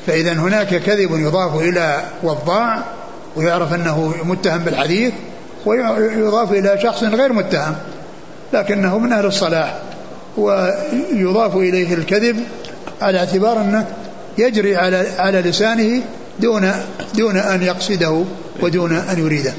فإذا 0.06 0.32
هناك 0.32 0.82
كذب 0.82 1.11
يضاف 1.11 1.61
إلى 1.61 2.02
وضاع 2.22 2.84
ويعرف 3.36 3.74
أنه 3.74 4.14
متهم 4.24 4.59
بالحديث 4.59 5.12
ويضاف 5.66 6.52
إلى 6.52 6.78
شخص 6.82 7.02
غير 7.02 7.32
متهم 7.32 7.76
لكنه 8.52 8.98
من 8.98 9.12
أهل 9.12 9.26
الصلاح 9.26 9.78
ويضاف 10.36 11.56
إليه 11.56 11.94
الكذب 11.94 12.44
على 13.02 13.18
اعتبار 13.18 13.61
أنه 13.61 13.86
يجري 14.38 14.76
على 14.76 15.06
على 15.18 15.40
لسانه 15.40 16.02
دون 16.41 16.72
دون 17.14 17.36
أن 17.36 17.62
يقصده 17.62 18.24
ودون 18.61 18.93
أن 18.93 19.18
يريده. 19.18 19.53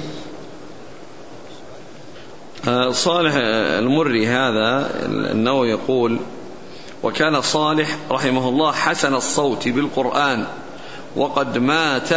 آه، 2.67 2.91
صالح 2.91 3.33
المري 3.79 4.27
هذا 4.27 4.89
أنه 5.31 5.67
يقول 5.67 6.19
وكان 7.03 7.41
صالح 7.41 7.97
رحمه 8.11 8.49
الله 8.49 8.71
حسن 8.71 9.15
الصوت 9.15 9.67
بالقرآن 9.67 10.45
وقد 11.15 11.57
مات 11.57 12.09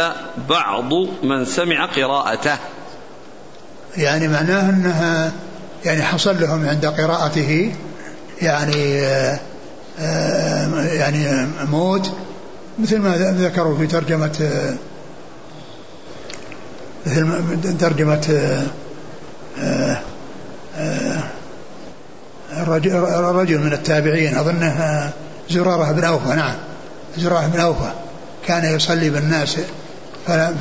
بعض 0.49 0.93
من 1.23 1.45
سمع 1.45 1.85
قراءته. 1.85 2.57
يعني 3.97 4.27
معناه 4.27 4.69
أنها 4.69 5.31
يعني 5.85 6.03
حصل 6.03 6.41
لهم 6.41 6.69
عند 6.69 6.85
قراءته 6.85 7.71
يعني 8.41 8.99
آه، 8.99 9.39
آه، 9.99 10.85
يعني 10.85 11.47
موت 11.71 12.11
مثل 12.79 12.99
ما 12.99 13.17
ذكروا 13.17 13.77
في 13.77 13.87
ترجمة 13.87 14.47
مثل 17.05 17.77
ترجمة 17.77 18.61
رجل 23.31 23.59
من 23.59 23.73
التابعين 23.73 24.37
أظنه 24.37 25.11
زرارة 25.49 25.91
بن 25.91 26.03
أوفى 26.03 26.35
نعم 26.35 26.55
زرارة 27.17 27.47
بن 27.47 27.59
أوفى 27.59 27.91
كان 28.47 28.75
يصلي 28.75 29.09
بالناس 29.09 29.57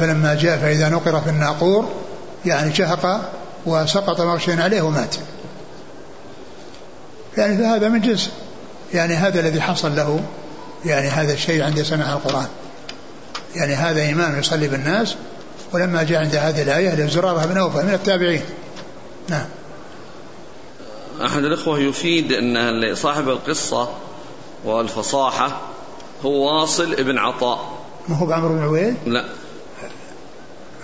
فلما 0.00 0.34
جاء 0.34 0.58
فإذا 0.58 0.88
نقر 0.88 1.20
في 1.20 1.30
الناقور 1.30 1.88
يعني 2.44 2.74
شهق 2.74 3.32
وسقط 3.66 4.20
مغشيا 4.20 4.62
عليه 4.62 4.82
ومات. 4.82 5.16
يعني 7.38 7.58
فهذا 7.58 7.88
من 7.88 8.00
جنس 8.00 8.30
يعني 8.94 9.14
هذا 9.14 9.40
الذي 9.40 9.60
حصل 9.60 9.96
له. 9.96 10.20
يعني 10.84 11.08
هذا 11.08 11.32
الشيء 11.32 11.62
عند 11.62 11.82
سماع 11.82 12.12
القرآن 12.12 12.46
يعني 13.54 13.74
هذا 13.74 14.10
إمام 14.10 14.38
يصلي 14.38 14.68
بالناس 14.68 15.16
ولما 15.72 16.02
جاء 16.02 16.20
عند 16.20 16.34
هذه 16.34 16.62
الآية 16.62 16.94
لزرارة 16.94 17.46
بن 17.46 17.58
أوفى 17.58 17.82
من 17.82 17.94
التابعين 17.94 18.42
نعم 19.28 19.46
أحد 21.24 21.44
الإخوة 21.44 21.78
يفيد 21.78 22.32
أن 22.32 22.94
صاحب 22.94 23.28
القصة 23.28 23.88
والفصاحة 24.64 25.60
هو 26.24 26.60
واصل 26.60 26.92
ابن 26.92 27.18
عطاء 27.18 27.82
ما 28.08 28.16
هو 28.16 28.26
بعمر 28.26 28.48
بن 28.48 28.62
عويل؟ 28.62 28.94
لا 29.06 29.24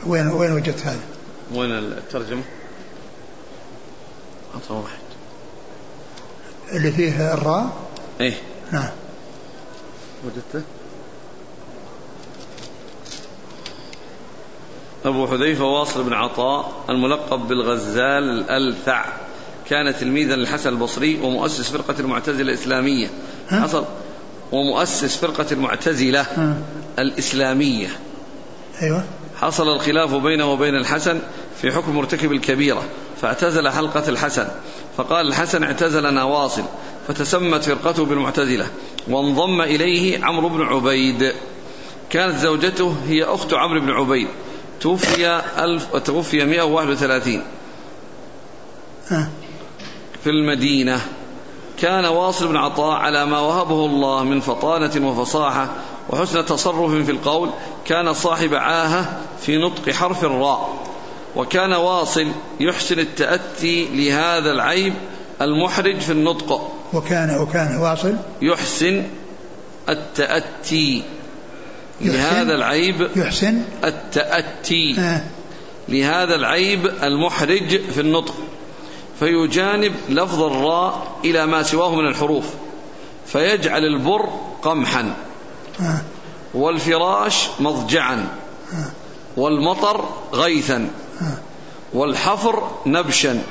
وين 0.07 0.29
وين 0.29 0.53
وجدت 0.53 0.87
هذا؟ 0.87 1.01
وين 1.55 1.71
الترجمة؟ 1.71 2.43
عطاء 4.55 4.79
واحد 4.79 4.99
اللي 6.73 6.93
فيه 6.93 7.35
الراء؟ 7.35 7.71
إيه 8.21 8.35
نعم 8.73 8.91
وجدته؟ 10.25 10.67
أبو 15.05 15.27
حذيفة 15.27 15.65
واصل 15.65 16.03
بن 16.03 16.13
عطاء 16.13 16.73
الملقب 16.89 17.49
بالغزال 17.49 18.23
الألثع. 18.23 19.05
كان 19.69 19.97
تلميذا 19.97 20.37
للحسن 20.37 20.71
البصري 20.71 21.21
ومؤسس 21.21 21.71
فرقة 21.71 22.01
المعتزلة 22.01 22.43
الإسلامية. 22.43 23.11
حصل. 23.49 23.85
ومؤسس 24.53 25.17
فرقة 25.17 25.47
المعتزلة 25.53 26.27
الإسلامية. 26.99 27.89
أيوة. 28.83 29.05
حصل 29.37 29.69
الخلاف 29.69 30.15
بينه 30.15 30.53
وبين 30.53 30.75
الحسن 30.75 31.21
في 31.61 31.73
حكم 31.73 31.97
مرتكب 31.97 32.33
الكبيرة 32.33 32.85
فاعتزل 33.23 33.69
حلقة 33.69 34.09
الحسن. 34.09 34.49
فقال 34.97 35.29
الحسن 35.29 35.63
اعتزلنا 35.63 36.25
واصل 36.25 36.63
فتسمت 37.09 37.65
فرقته 37.65 38.05
بالمعتزلة. 38.05 38.67
وانضم 39.09 39.61
إليه 39.61 40.25
عمرو 40.25 40.49
بن 40.49 40.63
عبيد. 40.63 41.33
كانت 42.11 42.37
زوجته 42.37 42.97
هي 43.09 43.25
أخت 43.25 43.55
عمرو 43.55 43.81
بن 43.81 43.91
عبيد. 43.91 44.29
توفي 44.81 45.43
ألف 45.59 45.97
توفي 45.97 46.45
131 46.45 47.43
في 50.25 50.31
المدينة. 50.31 51.01
كان 51.79 52.05
واصل 52.05 52.49
بن 52.49 52.57
عطاء 52.57 52.93
على 52.93 53.27
ما 53.27 53.41
وهبه 53.41 53.87
الله 53.87 54.25
من 54.25 54.41
فطانة 54.41 55.09
وفصاحة 55.09 55.69
وحسن 56.11 56.47
تصرف 56.47 56.91
في 56.95 57.11
القول. 57.11 57.51
كان 57.85 58.13
صاحب 58.13 58.55
عاهة 58.55 59.21
في 59.41 59.59
نطق 59.59 59.91
حرف 59.91 60.25
الراء. 60.25 60.87
وكان 61.37 61.73
واصل 61.73 62.27
يحسن 62.61 62.99
التأتي 62.99 63.89
لهذا 63.95 64.51
العيب 64.51 64.95
المحرج 65.43 65.99
في 65.99 66.13
النطق. 66.13 66.73
وكان 66.93 67.39
وكان 67.39 67.77
واصل. 67.77 68.15
يحسن 68.43 69.03
التأتي. 69.89 71.03
لهذا 72.01 72.55
العيب 72.55 73.09
يحسن. 73.17 73.63
التأتي. 73.85 74.97
آه. 74.99 75.21
لهذا 75.89 76.35
العيب 76.35 76.87
المحرج 76.87 77.81
في 77.81 78.01
النطق. 78.01 78.35
فيجانب 79.19 79.93
لفظ 80.09 80.43
الراء 80.43 81.07
إلى 81.25 81.47
ما 81.47 81.63
سواه 81.63 81.95
من 81.95 82.09
الحروف. 82.09 82.45
فيجعل 83.27 83.85
البر 83.85 84.29
قمحا. 84.63 85.15
آه. 85.81 86.01
والفراش 86.55 87.49
مضجعا. 87.61 88.29
آه. 88.73 88.91
والمطر 89.37 90.05
غيثا. 90.33 90.89
والحفر 91.93 92.71
نبشا. 92.87 93.43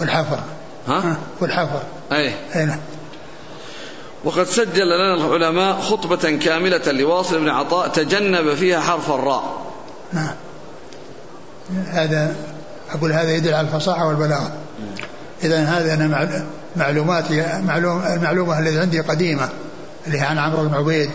والحفر. 0.00 0.38
ها؟ 0.86 1.16
والحفر. 1.40 1.82
أي. 2.16 2.34
أي 2.56 2.64
نعم. 2.64 2.78
وقد 4.24 4.46
سجل 4.46 4.86
لنا 4.86 5.14
العلماء 5.14 5.80
خطبة 5.80 6.36
كاملة 6.36 6.92
لواصل 6.92 7.40
بن 7.40 7.48
عطاء 7.48 7.88
تجنب 7.88 8.54
فيها 8.54 8.80
حرف 8.80 9.10
الراء. 9.10 9.72
نعم. 10.12 10.34
هذا 11.90 12.36
أقول 12.90 13.12
هذا 13.12 13.30
يدل 13.30 13.54
على 13.54 13.66
الفصاحة 13.66 14.06
والبلاغة. 14.06 14.52
إذا 15.44 15.64
هذا 15.64 15.94
أنا 15.94 16.46
معلومات 16.76 17.32
معلوم 17.64 18.02
المعلومة 18.02 18.58
التي 18.58 18.78
عندي 18.78 19.00
قديمة 19.00 19.48
اللي 20.06 20.20
هي 20.20 20.24
عن 20.24 20.38
عمرو 20.38 20.68
بن 20.68 20.74
عبيد. 20.74 21.10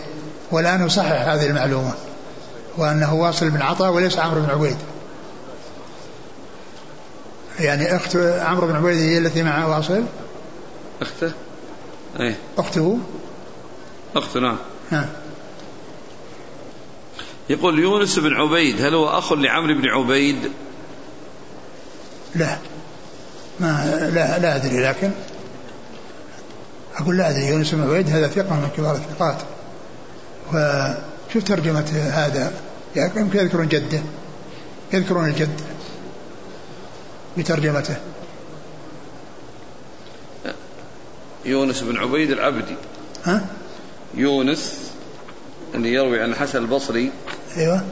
والآن 0.50 0.82
أصحح 0.82 1.28
هذه 1.28 1.46
المعلومة. 1.46 1.92
وأنه 2.76 3.14
واصل 3.14 3.50
بن 3.50 3.62
عطاء 3.62 3.92
وليس 3.92 4.18
عمرو 4.18 4.40
بن 4.40 4.50
عبيد. 4.50 4.76
يعني 7.60 7.96
أخت 7.96 8.16
عمرو 8.16 8.66
بن 8.66 8.76
عبيد 8.76 8.98
هي 8.98 9.18
التي 9.18 9.42
مع 9.42 9.66
واصل؟ 9.66 10.02
أخته؟ 11.02 11.32
أي 12.20 12.34
أخته؟ 12.58 12.98
أخته 14.16 14.40
نعم. 14.40 14.56
نعم 14.90 15.06
يقول 17.50 17.78
يونس 17.78 18.18
بن 18.18 18.32
عبيد 18.32 18.82
هل 18.82 18.94
هو 18.94 19.08
أخ 19.08 19.32
لعمرو 19.32 19.74
بن 19.74 19.88
عبيد؟ 19.88 20.36
لا. 22.34 22.58
ما 23.60 24.10
لا 24.14 24.38
لا 24.38 24.56
أدري 24.56 24.82
لكن 24.82 25.10
أقول 26.96 27.16
لا 27.16 27.30
أدري 27.30 27.46
يونس 27.46 27.74
بن 27.74 27.82
عبيد 27.82 28.10
هذا 28.10 28.28
ثقة 28.28 28.54
من 28.54 28.68
كبار 28.76 28.94
الثقات. 28.94 29.36
وشوف 30.48 31.44
ترجمة 31.44 32.10
هذا. 32.12 32.52
يمكن 32.96 33.38
يذكرون 33.38 33.68
جده. 33.68 34.00
يذكرون 34.92 35.28
الجد 35.28 35.60
بترجمته. 37.38 37.96
يونس 41.48 41.80
بن 41.80 41.96
عبيد 41.96 42.30
العبدي. 42.30 42.76
ها؟ 43.24 43.46
يونس 44.14 44.90
اللي 45.74 45.92
يروي 45.92 46.22
عن 46.22 46.30
الحسن 46.30 46.58
البصري. 46.58 47.12
أيوه. 47.56 47.84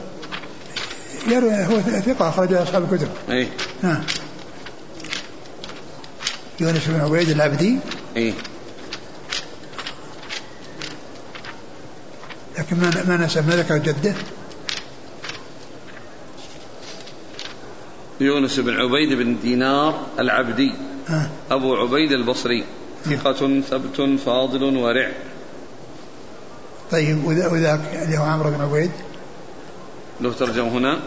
يروي 1.27 1.65
هو 1.65 1.81
ثقة 1.81 2.29
أخرج 2.29 2.53
أصحاب 2.53 2.93
الكتب. 2.93 3.09
أي 3.29 3.47
نعم 3.83 4.03
يونس 6.59 6.87
بن 6.87 6.99
عبيد 6.99 7.29
العبدي. 7.29 7.79
اي 8.17 8.33
لكن 12.57 12.77
ما 12.77 13.03
ما 13.07 13.25
نسب 13.25 13.47
ما 13.47 13.55
ذكر 13.55 13.77
جده. 13.77 14.13
يونس 18.19 18.59
بن 18.59 18.73
عبيد 18.73 19.13
بن 19.13 19.39
دينار 19.41 20.05
العبدي. 20.19 20.71
آه. 21.09 21.29
أبو 21.51 21.75
عبيد 21.75 22.11
البصري. 22.11 22.63
ثقة 23.15 23.61
ثبت 23.61 24.19
فاضل 24.25 24.77
ورع. 24.77 25.11
طيب 26.91 27.25
وذاك 27.25 27.79
اللي 28.03 28.17
هو 28.17 28.23
عمرو 28.23 28.49
بن 28.49 28.61
عبيد؟ 28.61 28.91
له 30.21 30.33
ترجمة 30.33 30.67
هنا. 30.67 30.99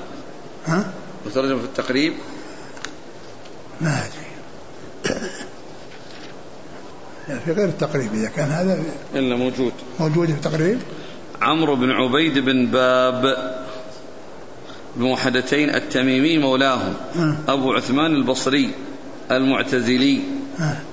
ها؟ 0.67 0.93
له 1.27 1.33
ترجمة 1.35 1.59
في 1.59 1.65
التقريب. 1.65 2.13
ما 3.81 4.03
أدري. 4.07 4.31
في 7.45 7.53
غير 7.53 7.69
التقريب 7.69 8.15
إذا 8.15 8.29
كان 8.29 8.49
هذا 8.49 8.85
إلا 9.15 9.37
موجود. 9.37 9.73
موجود 10.01 10.27
في 10.27 10.33
التقريب. 10.33 10.79
عمرو 11.43 11.77
بن 11.77 11.91
عبيد 11.91 12.39
بن 12.39 12.67
باب. 12.67 13.51
بموحدتين 14.97 15.75
التميمي 15.75 16.39
مولاهم 16.39 16.95
أبو 17.49 17.73
عثمان 17.73 18.15
البصري 18.15 18.71
المعتزلي. 19.31 20.21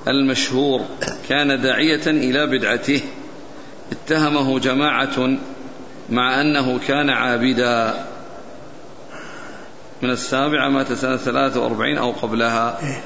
المشهور 0.08 0.82
كان 1.30 1.62
داعية 1.62 2.08
إلى 2.08 2.48
بدعته. 2.48 3.02
اتهمه 3.92 4.60
جماعة 4.60 5.38
مع 6.10 6.42
أنه 6.42 6.80
كان 6.88 7.10
عابدا. 7.10 8.06
من 10.02 10.10
السابعة 10.10 10.70
مات 10.70 10.94
سنة 10.94 11.18
43 11.18 11.98
أو 11.98 12.12
قبلها. 12.12 12.80
إيه. 12.84 13.02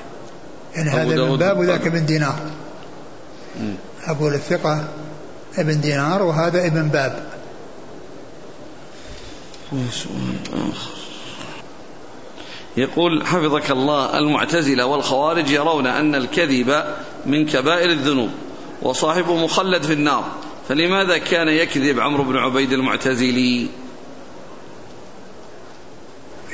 يعني 0.75 0.89
هذا 0.89 1.25
من 1.25 1.37
باب 1.37 1.59
وذاك 1.59 1.87
ابن 1.87 2.05
دينار. 2.05 2.39
أقول 4.07 4.33
الثقة 4.33 4.87
ابن 5.57 5.81
دينار 5.81 6.23
وهذا 6.23 6.67
ابن 6.67 6.87
باب. 6.87 7.23
يقول 12.77 13.25
حفظك 13.25 13.71
الله 13.71 14.17
المعتزلة 14.17 14.85
والخوارج 14.85 15.49
يرون 15.49 15.87
أن 15.87 16.15
الكذب 16.15 16.83
من 17.25 17.45
كبائر 17.45 17.89
الذنوب 17.89 18.29
وصاحبه 18.81 19.35
مخلد 19.35 19.83
في 19.83 19.93
النار. 19.93 20.23
فلماذا 20.69 21.17
كان 21.17 21.47
يكذب 21.47 21.99
عمرو 21.99 22.23
بن 22.23 22.37
عبيد 22.37 22.71
المعتزلي؟ 22.71 23.67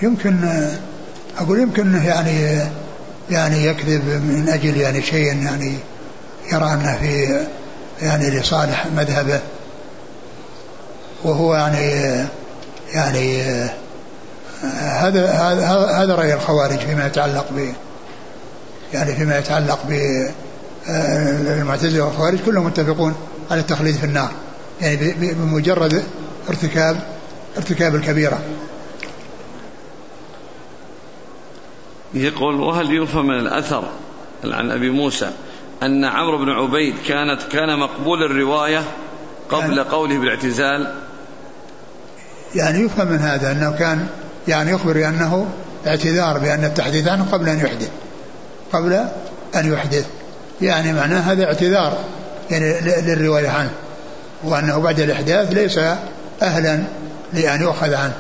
يمكن 0.04 0.40
أقول 1.38 1.60
يمكن 1.60 1.96
يعني 1.96 2.70
يعني 3.30 3.66
يكذب 3.66 4.06
من 4.06 4.50
أجل 4.50 4.78
يعني 4.78 5.02
شيء 5.02 5.26
يعني 5.26 5.74
يرى 6.54 6.74
أنه 6.74 6.98
في 6.98 7.46
يعني 8.02 8.40
لصالح 8.40 8.88
مذهبه. 8.96 9.42
وهو 11.24 11.56
يعني 11.56 12.26
يعني 12.94 13.44
هذا 14.64 15.32
هذا 15.32 15.68
هذا 16.04 16.16
رأي 16.16 16.34
الخوارج 16.34 16.78
فيما 16.78 17.08
يتعلق 17.08 17.46
ب 17.52 17.74
يعني 18.94 19.16
فيما 19.16 19.38
يتعلق 19.38 19.80
ب 19.90 19.92
المعتزلة 20.90 22.06
والخوارج 22.06 22.40
كلهم 22.46 22.66
متفقون 22.66 23.16
على 23.52 23.60
التخليد 23.60 23.96
في 23.96 24.04
النار. 24.04 24.32
يعني 24.82 25.14
بمجرد 25.18 26.04
ارتكاب 26.50 26.98
ارتكاب 27.58 27.96
الكبيرة. 27.96 28.40
يقول 32.14 32.60
وهل 32.60 33.04
يفهم 33.04 33.28
من 33.28 33.40
الأثر 33.40 33.84
عن 34.44 34.72
أبي 34.72 34.90
موسى 34.90 35.32
أن 35.84 36.06
عمرو 36.06 36.38
بن 36.38 36.50
عبيد 36.50 36.96
كانت 37.08 37.44
كان 37.44 37.80
مقبول 37.80 38.24
الرواية 38.24 38.84
قبل 39.50 39.78
يعني 39.78 39.90
قوله 39.90 40.20
بالاعتزال؟ 40.20 40.94
يعني 42.56 42.80
يفهم 42.80 43.08
من 43.08 43.20
هذا 43.20 43.52
أنه 43.52 43.72
كان 43.72 44.08
يعني 44.48 44.72
يخبر 44.72 44.94
بأنه 44.94 45.48
اعتذار 45.88 46.38
بأن 46.38 46.64
التحديث 46.64 47.08
عنه 47.08 47.26
قبل 47.32 47.50
أن 47.50 47.60
يحدث. 47.60 47.90
قبل 48.74 48.94
أن 49.56 49.74
يحدث. 49.74 50.06
يعني 50.62 50.94
معناه 50.94 51.20
هذا 51.20 51.46
اعتذار 51.46 51.98
يعني 52.52 52.82
للرواية 52.82 53.50
عنه. 53.50 53.72
وأنه 54.44 54.78
بعد 54.80 55.00
الإحداث 55.00 55.54
ليس 55.54 55.80
أهلا 56.42 56.84
لأن 57.34 57.62
يؤخذ 57.62 57.94
عنه. 57.94 58.16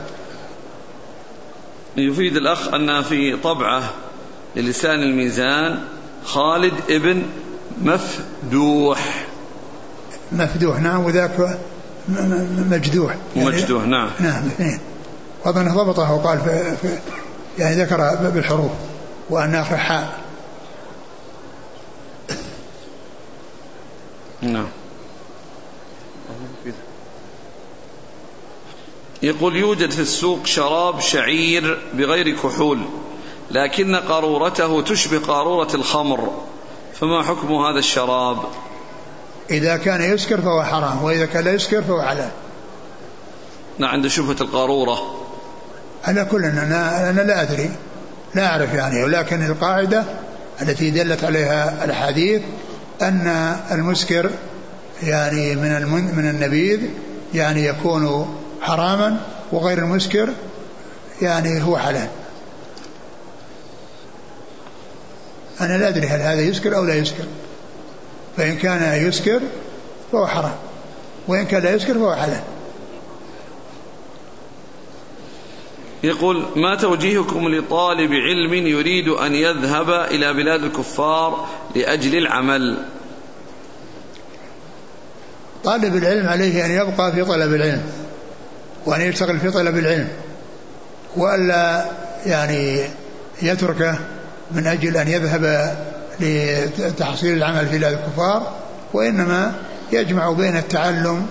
يفيد 1.97 2.35
الأخ 2.35 2.73
أن 2.73 3.01
في 3.01 3.37
طبعة 3.43 3.83
للسان 4.55 4.99
الميزان 4.99 5.79
خالد 6.25 6.73
ابن 6.89 7.23
مفدوح. 7.81 9.27
مفدوح 10.31 10.79
نعم 10.79 11.05
وذاك 11.05 11.59
مجدوح. 12.71 13.15
يعني 13.35 13.49
مجدوح 13.49 13.83
نعم. 13.83 14.09
نعم 14.19 14.45
اثنين 14.47 14.79
وأظن 15.47 15.73
ضبطه 15.73 16.13
وقال 16.13 16.39
في, 16.39 16.77
في 16.77 16.99
يعني 17.59 17.83
ذكر 17.83 18.15
بالحروف 18.15 18.71
وأن 19.29 19.55
آخر 19.55 19.77
حاء 19.77 20.19
نعم. 24.41 24.67
يقول 29.23 29.55
يوجد 29.55 29.91
في 29.91 30.01
السوق 30.01 30.45
شراب 30.45 30.99
شعير 30.99 31.81
بغير 31.93 32.35
كحول 32.35 32.79
لكن 33.51 33.95
قارورته 33.95 34.81
تشبه 34.81 35.19
قارورة 35.19 35.75
الخمر. 35.75 36.31
فما 36.93 37.23
حكم 37.23 37.53
هذا 37.53 37.79
الشراب؟ 37.79 38.37
إذا 39.51 39.77
كان 39.77 40.01
يسكر 40.01 40.41
فهو 40.41 40.63
حرام 40.63 41.03
وإذا 41.03 41.25
كان 41.25 41.43
لا 41.43 41.53
يسكر 41.53 41.81
فهو 41.81 42.01
حلال. 42.01 42.31
نعم 43.77 43.91
عند 43.91 44.07
شبهة 44.07 44.37
القارورة. 44.41 45.16
على 46.07 46.25
كل 46.25 46.45
أنا, 46.45 47.09
أنا 47.09 47.21
لا 47.21 47.41
أدري 47.41 47.69
لا 48.35 48.45
أعرف 48.47 48.73
يعني. 48.73 49.03
ولكن 49.03 49.45
القاعدة 49.45 50.03
التي 50.61 50.91
دلت 50.91 51.23
عليها 51.23 51.85
الأحاديث 51.85 52.41
أن 53.01 53.55
المسكر 53.71 54.29
يعني 55.03 55.55
من 55.55 55.85
من 56.15 56.29
النبيذ 56.29 56.79
يعني 57.33 57.65
يكون 57.65 58.35
حراما 58.61 59.17
وغير 59.51 59.77
المسكر 59.77 60.29
يعني 61.21 61.63
هو 61.63 61.77
حلال. 61.77 62.07
أنا 65.61 65.77
لا 65.77 65.87
أدري 65.87 66.07
هل 66.07 66.21
هذا 66.21 66.41
يسكر 66.41 66.75
أو 66.75 66.85
لا 66.85 66.95
يسكر. 66.95 67.25
فإن 68.37 68.57
كان 68.57 69.07
يسكر 69.07 69.41
فهو 70.11 70.27
حرام 70.27 70.55
وإن 71.27 71.45
كان 71.45 71.63
لا 71.63 71.75
يسكر 71.75 71.93
فهو 71.93 72.15
حلال. 72.15 72.41
يقول 76.03 76.45
ما 76.55 76.75
توجيهكم 76.75 77.47
لطالب 77.49 78.11
علم 78.11 78.53
يريد 78.67 79.07
أن 79.07 79.35
يذهب 79.35 79.89
إلى 79.89 80.33
بلاد 80.33 80.63
الكفار 80.63 81.47
لأجل 81.75 82.17
العمل? 82.17 82.77
طالب 85.63 85.95
العلم 85.95 86.27
عليه 86.27 86.65
أن 86.65 86.71
يبقى 86.71 87.11
في 87.11 87.23
طلب 87.23 87.53
العلم 87.53 87.83
وأن 88.85 89.01
يشتغل 89.01 89.39
في 89.39 89.51
طلب 89.51 89.77
العلم 89.77 90.07
وألا 91.17 91.85
يعني 92.25 92.81
يتركه 93.41 93.99
من 94.51 94.67
أجل 94.67 94.97
أن 94.97 95.07
يذهب 95.07 95.75
لتحصيل 96.19 97.37
العمل 97.37 97.67
في 97.67 97.77
بلاد 97.77 97.93
الكفار 97.93 98.55
وإنما 98.93 99.55
يجمع 99.91 100.31
بين 100.31 100.57
التعلم 100.57 101.27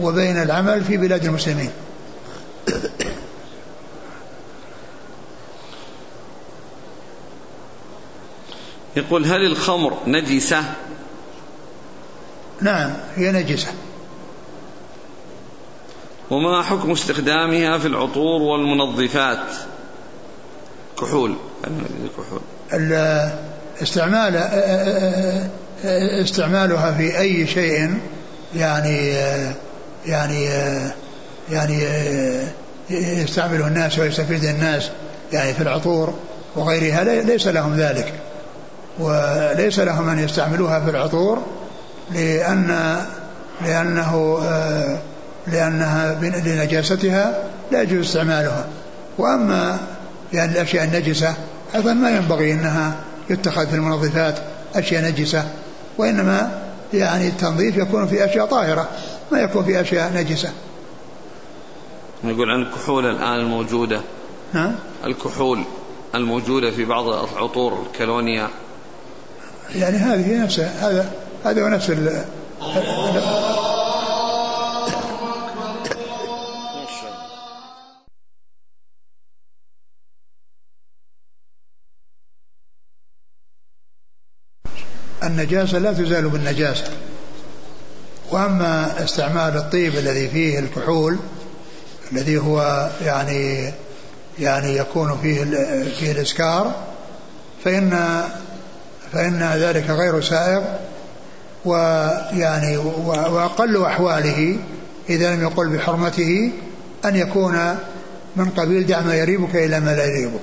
وبين 0.00 0.42
العمل 0.42 0.84
في 0.84 0.96
بلاد 0.96 1.24
المسلمين. 1.24 1.70
يقول 8.96 9.24
هل 9.24 9.46
الخمر 9.46 9.98
نجسة؟ 10.06 10.64
نعم 12.60 12.92
هي 13.16 13.32
نجسة. 13.32 13.68
وما 16.30 16.62
حكم 16.62 16.90
استخدامها 16.90 17.78
في 17.78 17.86
العطور 17.86 18.42
والمنظفات؟ 18.42 19.46
كحول 21.00 21.36
كحول. 22.16 22.40
استعمال 23.82 24.36
استعمالها 26.24 26.92
في 26.92 27.18
أي 27.18 27.46
شيء 27.46 27.98
يعني 28.56 29.14
يعني 30.06 30.44
يعني 31.50 31.82
يستعمله 32.90 33.66
الناس 33.66 33.98
ويستفيد 33.98 34.44
الناس 34.44 34.90
يعني 35.32 35.54
في 35.54 35.60
العطور 35.60 36.14
وغيرها 36.56 37.04
ليس 37.22 37.46
لهم 37.46 37.76
ذلك. 37.76 38.14
وليس 38.98 39.78
لهم 39.78 40.08
أن 40.08 40.18
يستعملوها 40.18 40.80
في 40.80 40.90
العطور 40.90 41.42
لأن 42.14 42.96
لأنه 43.64 44.40
لأنها 45.46 46.14
لنجاستها 46.22 47.44
لا 47.72 47.82
يجوز 47.82 48.06
استعمالها. 48.06 48.66
وأما 49.18 49.78
يعني 50.32 50.52
الأشياء 50.52 50.84
النجسة 50.84 51.34
أيضا 51.74 51.92
ما 51.92 52.10
ينبغي 52.10 52.52
أنها 52.52 52.96
يتخذ 53.30 53.66
في 53.66 53.74
المنظفات 53.74 54.38
أشياء 54.74 55.04
نجسة 55.04 55.44
وإنما 55.98 56.62
يعني 56.94 57.28
التنظيف 57.28 57.76
يكون 57.76 58.06
في 58.06 58.24
أشياء 58.24 58.46
طاهرة 58.46 58.88
ما 59.32 59.40
يكون 59.40 59.64
في 59.64 59.80
أشياء 59.80 60.12
نجسة. 60.12 60.52
نقول 62.24 62.50
عن 62.50 62.62
الكحول 62.62 63.06
الآن 63.06 63.40
الموجودة. 63.40 64.00
نعم 64.52 64.74
الكحول 65.04 65.64
الموجودة 66.14 66.70
في 66.70 66.84
بعض 66.84 67.08
العطور 67.08 67.86
الكالونيا. 67.86 68.48
يعني 69.74 69.96
هذه 69.96 70.42
نفسها 70.42 70.90
هذا 70.90 71.12
هذا 71.44 71.62
هو 71.62 71.68
نفس 71.68 71.90
النجاسة 85.22 85.78
لا 85.78 85.92
تزال 85.92 86.28
بالنجاسة. 86.28 86.84
وأما 88.30 89.04
استعمال 89.04 89.56
الطيب 89.56 89.94
الذي 89.94 90.28
فيه 90.28 90.58
الكحول 90.58 91.18
الذي 92.12 92.38
هو 92.38 92.90
يعني 93.04 93.72
يعني 94.38 94.76
يكون 94.76 95.18
فيه 95.22 95.44
فيه 95.84 96.12
الإسكار 96.12 96.74
فإن 97.64 98.22
فإن 99.12 99.42
ذلك 99.42 99.90
غير 99.90 100.20
سائغ 100.20 100.62
ويعني 101.64 102.76
وأقل 102.76 103.82
أحواله 103.84 104.56
إذا 105.10 105.34
لم 105.34 105.42
يقل 105.42 105.68
بحرمته 105.68 106.52
أن 107.04 107.16
يكون 107.16 107.76
من 108.36 108.50
قبيل 108.56 108.86
دع 108.86 109.00
ما 109.00 109.14
يريبك 109.16 109.56
إلى 109.56 109.80
ما 109.80 109.94
لا 109.96 110.04
يريبك. 110.04 110.40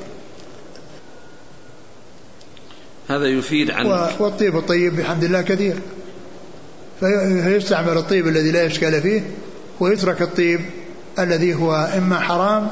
هذا 3.09 3.26
يفيد 3.26 3.72
عن 3.72 3.86
والطيب 4.20 4.57
الطيب 4.57 4.95
بحمد 4.95 5.24
الله 5.24 5.41
كثير. 5.41 5.76
فيستعمل 6.99 7.97
الطيب 7.97 8.28
الذي 8.28 8.51
لا 8.51 8.65
إشكال 8.65 9.01
فيه 9.01 9.22
ويترك 9.80 10.22
الطيب 10.22 10.61
الذي 11.20 11.53
هو 11.53 11.89
إما 11.97 12.20
حرام 12.20 12.68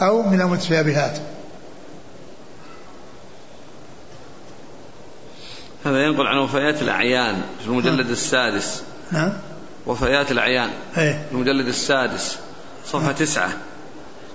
أو 0.00 0.22
من 0.22 0.40
المتشابهات. 0.40 1.18
هذا 5.84 6.04
ينقل 6.04 6.26
عن 6.26 6.38
وفيات 6.38 6.82
الأعيان 6.82 7.42
في 7.60 7.66
المجلد 7.66 8.00
نعم. 8.00 8.12
السادس. 8.12 8.82
نعم. 9.12 9.32
وفيات 9.86 10.32
الأعيان 10.32 10.70
إيه. 10.98 11.26
المجلد 11.32 11.66
السادس 11.66 12.38
صفحة 12.86 13.06
نعم. 13.06 13.12
تسعة. 13.12 13.52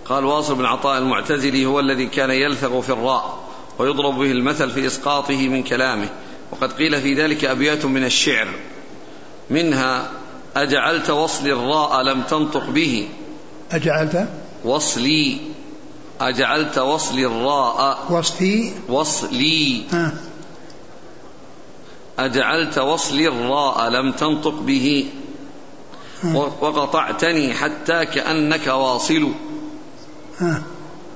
قال 0.05 0.25
واصل 0.25 0.55
بن 0.55 0.65
عطاء 0.65 0.97
المعتزلي 0.97 1.65
هو 1.65 1.79
الذي 1.79 2.07
كان 2.07 2.31
يلثغ 2.31 2.81
في 2.81 2.89
الراء 2.89 3.39
ويضرب 3.79 4.19
به 4.19 4.31
المثل 4.31 4.69
في 4.69 4.87
إسقاطه 4.87 5.47
من 5.47 5.63
كلامه. 5.63 6.09
وقد 6.51 6.71
قيل 6.71 7.01
في 7.01 7.13
ذلك 7.13 7.45
أبيات 7.45 7.85
من 7.85 8.03
الشعر. 8.03 8.47
منها 9.49 10.09
أجعلت 10.55 11.09
وصلي 11.09 11.53
الراء 11.53 12.01
لم 12.01 12.21
تنطق 12.21 12.69
به. 12.69 13.09
أجعلت؟ 13.71 14.27
وصلي. 14.65 15.37
أجعلت 16.21 16.77
وصلي 16.77 17.25
الراء. 17.25 18.05
وصلي. 18.09 18.71
وصلي. 18.89 19.81
أجعلت 22.25 22.77
وصلي 22.77 23.27
الراء 23.27 23.89
لم 23.89 24.11
تنطق 24.11 24.59
به. 24.59 25.09
وقطعتني 26.61 27.53
حتى 27.53 28.05
كأنك 28.05 28.67
واصل. 28.67 29.31
ها. 30.39 30.61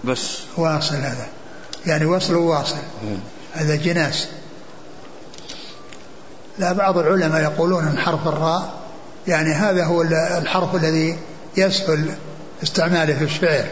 بس. 0.04 0.39
واصل 0.58 0.95
هذا. 0.95 1.28
يعني 1.86 2.06
وصل 2.06 2.36
وواصل. 2.36 2.78
هذا 3.54 3.76
جناس. 3.76 4.28
لا 6.60 6.74
بعض 6.74 6.97
العلماء 6.97 7.41
يقولون 7.41 7.88
إن 7.88 7.97
حرف 7.97 8.28
الراء 8.28 8.74
يعني 9.28 9.51
هذا 9.51 9.86
هو 9.86 10.01
الحرف 10.38 10.76
الذي 10.76 11.18
يسهل 11.58 12.10
استعماله 12.64 13.14
في 13.14 13.24
الشعر 13.24 13.66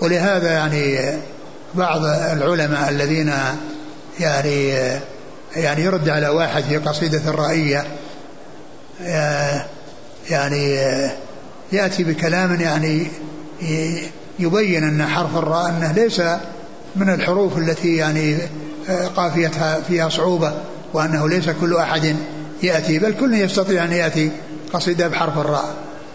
ولهذا 0.00 0.52
يعني 0.52 1.18
بعض 1.74 2.04
العلماء 2.04 2.90
الذين 2.90 3.32
يعني 4.20 4.76
يعني 5.56 5.82
يرد 5.82 6.08
على 6.08 6.28
واحد 6.28 6.62
في 6.62 6.76
قصيدة 6.76 7.30
الرائية 7.30 7.84
يعني 10.30 10.78
يأتي 11.72 12.04
بكلام 12.04 12.60
يعني 12.60 13.06
يبين 14.38 14.84
أن 14.84 15.06
حرف 15.06 15.36
الراء 15.36 15.68
أنه 15.68 15.92
ليس 15.92 16.22
من 16.96 17.10
الحروف 17.10 17.58
التي 17.58 17.96
يعني 17.96 18.38
قافيتها 19.16 19.80
فيها 19.80 20.08
صعوبة 20.08 20.54
وأنه 20.92 21.28
ليس 21.28 21.50
كل 21.50 21.76
أحد 21.76 22.16
يأتي 22.62 22.98
بل 22.98 23.14
كل 23.20 23.34
يستطيع 23.34 23.84
أن 23.84 23.92
يأتي 23.92 24.30
قصيدة 24.72 25.08
بحرف 25.08 25.38
الراء 25.38 25.74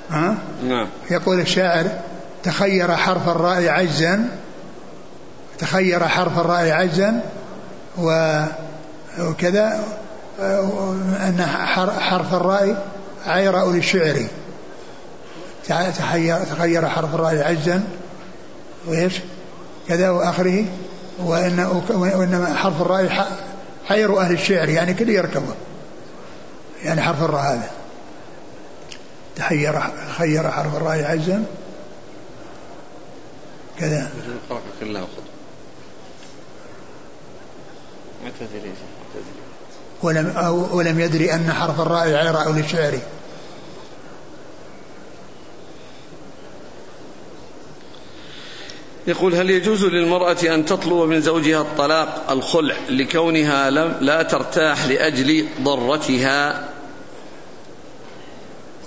ها؟ 0.10 0.38
نعم 0.64 0.88
يقول 1.12 1.40
الشاعر 1.40 1.86
تخير 2.44 2.96
حرف 2.96 3.30
الراء 3.30 3.68
عجزا 3.68 4.30
تخير 5.60 6.08
حرف 6.08 6.40
الراء 6.40 6.70
عجزا 6.72 7.22
وكذا 9.20 9.84
أن 10.40 11.46
حرف 12.00 12.34
الراء 12.34 12.88
عيرأ 13.26 13.72
للشعر 13.72 14.28
تخير 16.46 16.90
حرف 16.90 17.16
الراء 17.16 17.44
عجزا. 17.44 17.84
وإيش؟ 18.88 19.14
كذا 19.88 20.10
وآخره. 20.10 20.66
وإن 21.20 21.84
وإنما 21.90 22.56
حرف 22.56 22.82
الراء 22.82 23.28
حير 23.88 24.20
أهل 24.20 24.34
الشعر 24.34 24.70
يعني 24.70 24.94
كل 24.94 25.10
يركبه. 25.10 25.56
يعني 26.84 27.02
حرف 27.02 27.24
الراء 27.24 27.42
هذا. 27.42 27.72
تحير 29.36 29.82
خير 30.18 30.52
حرف 30.52 30.76
الراء 30.76 31.04
عجزا. 31.04 31.44
كذا. 33.80 34.10
كلها 34.80 35.06
ولم 40.04 40.28
أو 40.38 40.78
ولم 40.78 41.00
يدري 41.00 41.34
أن 41.34 41.54
حرف 41.54 41.82
الراء 41.82 42.28
عراء 42.28 42.52
للشعر. 42.52 43.00
يقول 49.08 49.36
هل 49.36 49.50
يجوز 49.50 49.86
للمرأة 49.86 50.38
أن 50.44 50.66
تطلب 50.66 51.10
من 51.10 51.22
زوجها 51.22 51.62
الطلاق 51.62 52.32
الخلع 52.32 52.76
لكونها 52.90 53.70
لم 53.70 53.96
لا 54.02 54.24
ترتاح 54.24 54.86
لأجل 54.86 55.48
ضرتها؟ 55.62 56.70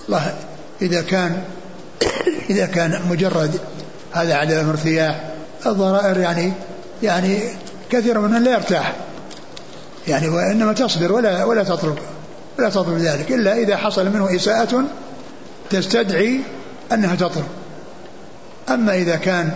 والله 0.02 0.34
إذا 0.82 1.02
كان 1.02 1.42
إذا 2.50 2.66
كان 2.66 3.00
مجرد 3.10 3.60
هذا 4.12 4.34
عدم 4.34 4.60
الارتياح 4.60 5.30
الضرائر 5.66 6.18
يعني 6.18 6.52
يعني 7.02 7.40
كثير 7.90 8.18
منها 8.18 8.38
لا 8.38 8.52
يرتاح. 8.52 8.94
يعني 10.08 10.28
وإنما 10.28 10.72
تصبر 10.72 11.12
ولا 11.12 11.44
ولا 11.44 11.62
تطلب 11.62 11.98
ولا 12.58 12.70
تطلب 12.70 12.98
ذلك 12.98 13.32
إلا 13.32 13.56
إذا 13.56 13.76
حصل 13.76 14.06
منه 14.06 14.36
إساءة 14.36 14.84
تستدعي 15.70 16.40
أنها 16.92 17.14
تطلب. 17.14 17.44
أما 18.68 18.94
إذا 18.94 19.16
كان 19.16 19.52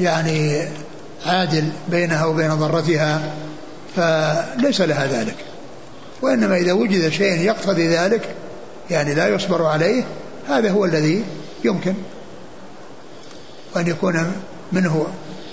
يعني 0.00 0.68
عادل 1.26 1.64
بينها 1.88 2.24
وبين 2.24 2.54
ضرتها 2.54 3.22
فليس 3.96 4.80
لها 4.80 5.06
ذلك. 5.06 5.36
وإنما 6.22 6.56
إذا 6.56 6.72
وجد 6.72 7.08
شيء 7.08 7.40
يقتضي 7.40 7.88
ذلك 7.88 8.34
يعني 8.90 9.14
لا 9.14 9.28
يصبر 9.28 9.66
عليه 9.66 10.04
هذا 10.48 10.70
هو 10.70 10.84
الذي 10.84 11.24
يمكن. 11.64 11.94
وأن 13.76 13.86
يكون 13.86 14.32
منه 14.72 15.06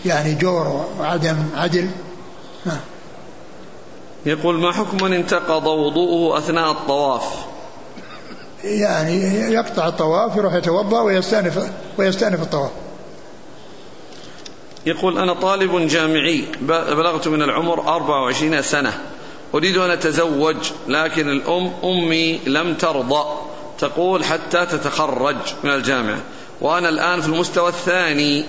يعني 0.05 0.33
جور 0.33 0.85
وعدم 0.99 1.37
عدل. 1.55 1.89
نعم. 2.65 2.79
يقول 4.25 4.55
ما 4.55 4.71
حكم 4.71 5.03
من 5.03 5.13
انتقض 5.13 5.67
وضوءه 5.67 6.37
أثناء 6.37 6.71
الطواف؟ 6.71 7.23
يعني 8.63 9.23
يقطع 9.53 9.87
الطواف 9.87 10.35
يروح 10.37 10.53
يتوضأ 10.53 11.01
ويستأنف 11.01 11.71
ويستأنف 11.97 12.41
الطواف. 12.41 12.71
يقول 14.85 15.17
أنا 15.17 15.33
طالب 15.33 15.87
جامعي 15.87 16.45
بلغت 16.61 17.27
من 17.27 17.41
العمر 17.41 17.79
24 17.79 18.61
سنة. 18.61 18.93
أريد 19.55 19.77
أن 19.77 19.89
أتزوج 19.89 20.55
لكن 20.87 21.29
الأم 21.29 21.71
أمي 21.83 22.39
لم 22.45 22.73
ترضى. 22.73 23.25
تقول 23.79 24.23
حتى 24.23 24.65
تتخرج 24.65 25.35
من 25.63 25.69
الجامعة. 25.69 26.19
وأنا 26.61 26.89
الآن 26.89 27.21
في 27.21 27.27
المستوى 27.27 27.69
الثاني 27.69 28.45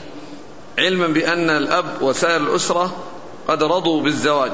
علما 0.78 1.06
بأن 1.06 1.50
الأب 1.50 2.02
وسائر 2.02 2.40
الأسرة 2.40 2.96
قد 3.48 3.62
رضوا 3.62 4.02
بالزواج. 4.02 4.52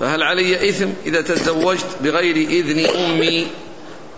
فهل 0.00 0.22
علي 0.22 0.70
إثم 0.70 0.88
إذا 1.06 1.20
تزوجت 1.20 1.86
بغير 2.00 2.36
إذن 2.36 2.86
أمي؟ 2.86 3.46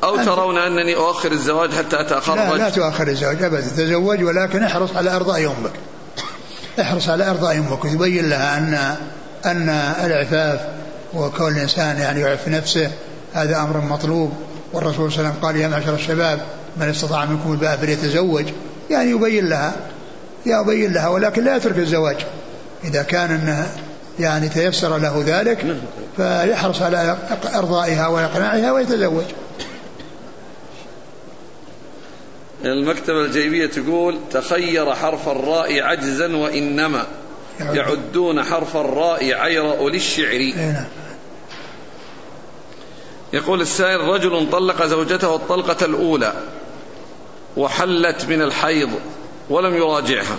أو 0.04 0.16
ترون 0.16 0.58
أنني 0.58 0.96
أؤخر 0.96 1.32
الزواج 1.32 1.70
حتى 1.70 2.00
أتخرج 2.00 2.36
لا 2.36 2.54
لا 2.54 2.70
تؤخر 2.70 3.08
الزواج 3.08 3.42
أبدا. 3.42 3.60
تزوج 3.60 4.22
ولكن 4.22 4.62
احرص 4.62 4.96
على 4.96 5.16
إرضاء 5.16 5.40
أمك 5.40 5.72
احرص 6.80 7.08
على 7.08 7.30
إرضاء 7.30 7.56
أمك 7.56 7.84
وتبين 7.84 8.28
لها 8.28 8.58
أن 8.58 8.96
أن 9.44 9.68
العفاف 10.04 10.60
وكون 11.14 11.52
الإنسان 11.56 11.98
يعني 11.98 12.20
يعف 12.20 12.48
نفسه 12.48 12.90
هذا 13.34 13.58
أمر 13.58 13.80
مطلوب. 13.80 14.32
والرسول 14.72 15.12
صلى 15.12 15.18
الله 15.18 15.28
عليه 15.28 15.30
وسلم 15.30 15.42
قال 15.42 15.56
يا 15.56 15.68
معشر 15.68 15.94
الشباب 15.94 16.40
من 16.76 16.88
استطاع 16.88 17.24
منكم 17.24 17.52
الباء 17.52 17.76
فليتزوج. 17.76 18.44
يعني 18.90 19.10
يبين 19.10 19.48
لها 19.48 19.76
يبين 20.46 20.92
لها 20.92 21.08
ولكن 21.08 21.44
لا 21.44 21.56
يترك 21.56 21.78
الزواج. 21.78 22.16
إذا 22.84 23.02
كان 23.02 23.30
أنه 23.30 23.68
يعني 24.18 24.48
تيسر 24.48 24.98
له 24.98 25.22
ذلك 25.26 25.76
فيحرص 26.16 26.82
على 26.82 27.16
إرضائها 27.54 28.06
وإقناعها 28.06 28.72
ويتزوج. 28.72 29.24
المكتبة 32.64 33.20
الجيبية 33.20 33.66
تقول 33.66 34.18
تخير 34.30 34.94
حرف 34.94 35.28
الراء 35.28 35.82
عجزا 35.82 36.36
وإنما 36.36 37.06
يعدون 37.60 38.42
حرف 38.42 38.76
الراء 38.76 39.32
عير 39.34 39.88
للشعر 39.88 40.30
إيه، 40.30 40.72
نعم. 40.72 40.86
يقول 43.32 43.60
السائل 43.60 44.00
رجل 44.00 44.50
طلق 44.52 44.86
زوجته 44.86 45.34
الطلقة 45.34 45.84
الأولى 45.84 46.32
وحلت 47.56 48.24
من 48.24 48.42
الحيض 48.42 48.90
ولم 49.50 49.74
يراجعها 49.74 50.36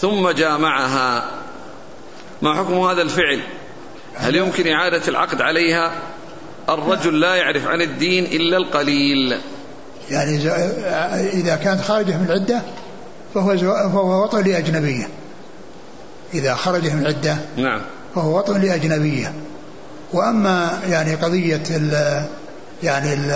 ثم 0.00 0.30
جامعها 0.30 1.30
ما 2.42 2.54
حكم 2.54 2.74
هذا 2.74 3.02
الفعل؟ 3.02 3.40
هل 4.14 4.36
يمكن 4.36 4.72
إعادة 4.72 5.08
العقد 5.08 5.40
عليها؟ 5.40 5.92
الرجل 6.68 7.20
لا 7.20 7.34
يعرف 7.34 7.66
عن 7.66 7.80
الدين 7.82 8.24
إلا 8.24 8.56
القليل. 8.56 9.38
يعني 10.10 10.36
إذا 11.32 11.56
كانت 11.56 11.80
خارجة 11.80 12.16
من 12.16 12.26
العدة 12.26 12.62
فهو 13.34 13.56
فهو 13.58 14.22
وطن 14.22 14.44
لأجنبية. 14.44 15.08
إذا 16.34 16.54
خرجت 16.54 16.92
من 16.92 17.00
العدة 17.00 17.36
نعم. 17.56 17.80
فهو 18.14 18.38
وطن 18.38 18.60
لأجنبية. 18.60 19.32
وأما 20.12 20.80
يعني 20.88 21.14
قضية 21.14 21.62
ال 21.70 22.24
يعني 22.82 23.14
ال 23.14 23.30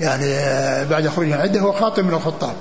يعني 0.00 0.34
بعد 0.90 1.08
خروج 1.08 1.26
من 1.26 1.34
العدة 1.34 1.60
هو 1.60 1.72
خاطب 1.72 2.04
من 2.04 2.14
الخطاب. 2.14 2.54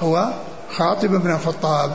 هو 0.00 0.32
خاطب 0.76 1.10
من 1.10 1.30
الخطاب. 1.30 1.92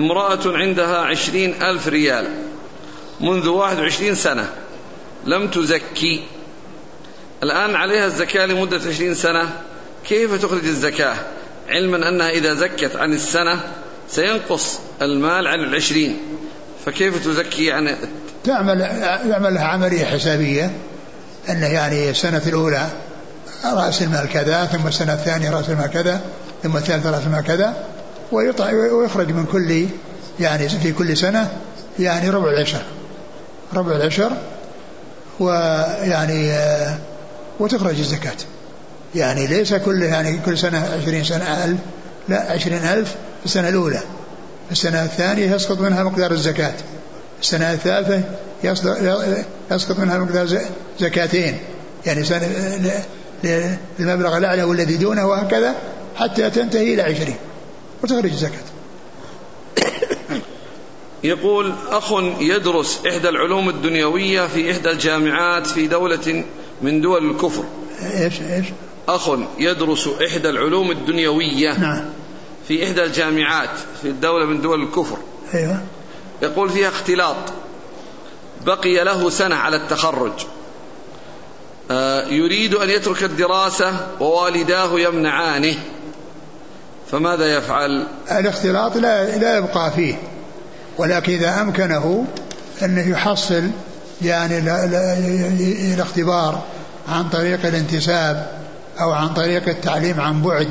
امرأة 0.00 0.40
عندها 0.46 0.96
عشرين 0.96 1.62
ألف 1.62 1.88
ريال. 1.88 2.26
منذ 3.20 3.48
واحد 3.48 3.78
وعشرين 3.78 4.14
سنة 4.14 4.48
لم 5.24 5.48
تزكي. 5.48 6.22
الآن 7.42 7.76
عليها 7.76 8.06
الزكاة 8.06 8.46
لمدة 8.46 8.80
عشرين 8.88 9.14
سنة. 9.14 9.48
كيف 10.08 10.42
تخرج 10.42 10.64
الزكاة؟ 10.64 11.16
علما 11.68 12.08
أنها 12.08 12.30
إذا 12.30 12.54
زكت 12.54 12.96
عن 12.96 13.12
السنة 13.12 13.60
سينقص 14.08 14.78
المال 15.02 15.46
عن 15.46 15.58
العشرين. 15.60 16.18
فكيف 16.86 17.24
تزكي 17.24 17.72
عن 17.72 17.96
تعمل 18.44 18.80
يعمل 19.30 19.58
عملية 19.58 20.04
حسابية. 20.04 20.70
أنه 21.48 21.66
يعني 21.66 22.10
السنة 22.10 22.42
الأولى 22.46 22.86
رأس 23.64 24.02
المال 24.02 24.28
كذا 24.28 24.64
ثم 24.64 24.86
السنة 24.86 25.12
الثانية 25.12 25.50
رأس 25.50 25.70
المال 25.70 25.90
كذا 25.90 26.20
ثم 26.62 26.76
الثالثة 26.76 27.10
رأس 27.10 27.22
المال 27.26 27.44
كذا. 27.44 27.84
ويخرج 28.32 29.32
من 29.32 29.44
كل 29.52 29.86
يعني 30.40 30.68
في 30.68 30.92
كل 30.92 31.16
سنة 31.16 31.50
يعني 31.98 32.30
ربع 32.30 32.50
العشر. 32.50 32.82
ربع 33.74 33.96
العشر 33.96 34.30
ويعني 35.40 36.52
وتخرج 37.60 37.98
الزكاة. 37.98 38.36
يعني 39.14 39.46
ليس 39.46 39.74
كل 39.74 40.02
يعني 40.02 40.38
كل 40.46 40.58
سنة 40.58 40.88
عشرين 41.02 41.24
سنة 41.24 41.64
ألف 41.64 41.78
لا 42.28 42.52
عشرين 42.52 42.84
ألف 42.84 43.08
في 43.40 43.46
السنة 43.46 43.68
الأولى. 43.68 44.00
في 44.66 44.72
السنة 44.72 45.04
الثانية 45.04 45.54
يسقط 45.54 45.80
منها 45.80 46.02
مقدار 46.02 46.32
الزكاة. 46.32 46.74
السنة 47.42 47.72
الثالثة 47.72 48.22
يسقط 49.70 49.98
منها 49.98 50.18
مقدار 50.18 50.48
زكاتين. 51.00 51.58
يعني 52.06 52.24
سنة 52.24 52.48
المبلغ 54.00 54.36
الأعلى 54.36 54.62
والذي 54.62 54.96
دونه 54.96 55.26
وهكذا 55.26 55.74
حتى 56.16 56.50
تنتهي 56.50 56.94
إلى 56.94 57.02
عشرين. 57.02 57.36
وتخرج 58.02 58.30
الزكاة. 58.30 58.64
يقول 61.24 61.72
أخ 61.88 62.12
يدرس 62.40 63.00
إحدى 63.06 63.28
العلوم 63.28 63.68
الدنيوية 63.68 64.46
في 64.46 64.72
إحدى 64.72 64.90
الجامعات 64.90 65.66
في 65.66 65.86
دولة 65.86 66.44
من 66.82 67.00
دول 67.00 67.30
الكفر. 67.30 67.64
إيش 68.02 68.40
إيش؟ 68.40 68.66
أخ 69.08 69.30
يدرس 69.58 70.08
إحدى 70.26 70.48
العلوم 70.48 70.90
الدنيوية 70.90 71.78
نعم. 71.78 72.04
في 72.68 72.84
إحدى 72.84 73.04
الجامعات 73.04 73.78
في 74.02 74.08
الدولة 74.08 74.44
من 74.44 74.60
دول 74.60 74.82
الكفر. 74.82 75.16
أيوة. 75.54 75.80
يقول 76.42 76.70
فيها 76.70 76.88
اختلاط. 76.88 77.52
بقي 78.66 79.04
له 79.04 79.30
سنة 79.30 79.56
على 79.56 79.76
التخرج. 79.76 80.32
آه، 81.90 82.26
يريد 82.28 82.74
أن 82.74 82.90
يترك 82.90 83.24
الدراسة 83.24 84.06
ووالداه 84.20 85.00
يمنعانه. 85.00 85.74
فماذا 87.12 87.56
يفعل؟ 87.56 88.06
الاختلاط 88.30 88.96
لا, 88.96 89.36
لا 89.36 89.56
يبقى 89.58 89.90
فيه. 89.90 90.14
ولكن 90.98 91.32
إذا 91.32 91.60
أمكنه 91.60 92.24
أنه 92.82 93.10
يحصل 93.10 93.70
يعني 94.22 94.58
الاختبار 95.94 96.62
عن 97.08 97.28
طريق 97.28 97.66
الانتساب 97.66 98.60
أو 99.00 99.12
عن 99.12 99.28
طريق 99.34 99.68
التعليم 99.68 100.20
عن 100.20 100.42
بعد 100.42 100.68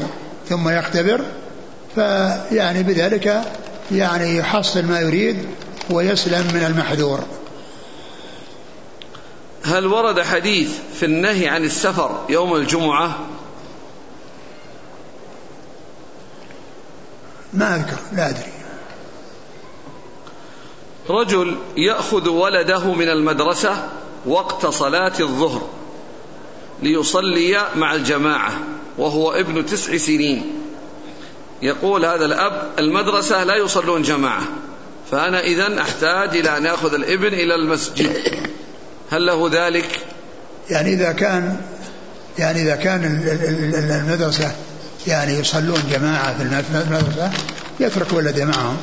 ثم 0.49 0.69
يختبر 0.69 1.21
فيعني 1.95 2.83
بذلك 2.83 3.41
يعني 3.91 4.37
يحصل 4.37 4.85
ما 4.85 4.99
يريد 4.99 5.37
ويسلم 5.89 6.47
من 6.53 6.63
المحذور. 6.65 7.19
هل 9.63 9.87
ورد 9.87 10.21
حديث 10.21 10.69
في 10.93 11.05
النهي 11.05 11.47
عن 11.47 11.63
السفر 11.63 12.25
يوم 12.29 12.55
الجمعة؟ 12.55 13.15
ما 17.53 17.75
أذكر 17.75 17.97
لا 18.13 18.29
أدري. 18.29 18.51
رجل 21.09 21.57
يأخذ 21.77 22.29
ولده 22.29 22.93
من 22.93 23.09
المدرسة 23.09 23.89
وقت 24.25 24.65
صلاة 24.65 25.13
الظهر 25.19 25.69
ليصلي 26.83 27.65
مع 27.75 27.95
الجماعة 27.95 28.59
وهو 28.97 29.31
ابن 29.31 29.65
تسع 29.65 29.97
سنين. 29.97 30.51
يقول 31.61 32.05
هذا 32.05 32.25
الأب 32.25 32.69
المدرسة 32.79 33.43
لا 33.43 33.55
يصلون 33.55 34.01
جماعة 34.01 34.41
فأنا 35.11 35.39
إذا 35.39 35.81
أحتاج 35.81 36.37
إلى 36.37 36.57
أن 36.57 36.65
أخذ 36.65 36.93
الابن 36.93 37.27
إلى 37.27 37.55
المسجد. 37.55 38.17
هل 39.11 39.25
له 39.25 39.49
ذلك؟ 39.51 40.05
يعني 40.69 40.93
إذا 40.93 41.11
كان 41.11 41.61
يعني 42.37 42.61
إذا 42.61 42.75
كان 42.75 43.03
المدرسة 44.07 44.55
يعني 45.07 45.33
يصلون 45.33 45.79
جماعة 45.91 46.37
في 46.37 46.43
المدرسة 46.43 47.31
يترك 47.79 48.13
ولده 48.13 48.45
معهم. 48.45 48.77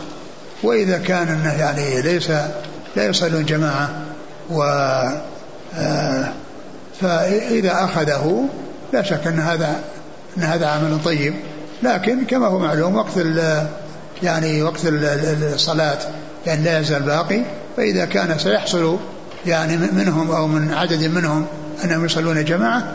وإذا 0.63 0.99
كان 0.99 1.29
أنه 1.29 1.53
يعني 1.53 2.03
ليس 2.03 2.31
لا 2.97 3.07
يصلون 3.07 3.45
جماعة 3.45 3.91
و 4.51 4.63
آه، 5.79 6.33
فإذا 7.01 7.85
أخذه 7.85 8.49
لا 8.93 9.03
شك 9.03 9.27
أن 9.27 9.39
هذا 9.39 9.81
أن 10.39 10.43
هذا 10.43 10.67
عمل 10.67 10.99
طيب. 11.05 11.35
لكن 11.83 12.25
كما 12.25 12.47
هو 12.47 12.59
معلوم 12.59 12.97
وقت 12.97 13.19
يعني 14.23 14.63
وقت 14.63 14.81
الصلاة 14.85 15.99
يعني 16.47 16.65
لا 16.65 16.79
يزال 16.79 17.03
باقي. 17.03 17.43
فإذا 17.77 18.05
كان 18.05 18.39
سيحصل 18.39 18.99
يعني 19.47 19.77
منهم 19.77 20.31
أو 20.31 20.47
من 20.47 20.75
عدد 20.75 21.05
منهم 21.05 21.47
أنهم 21.85 22.05
يصلون 22.05 22.45
جماعة 22.45 22.93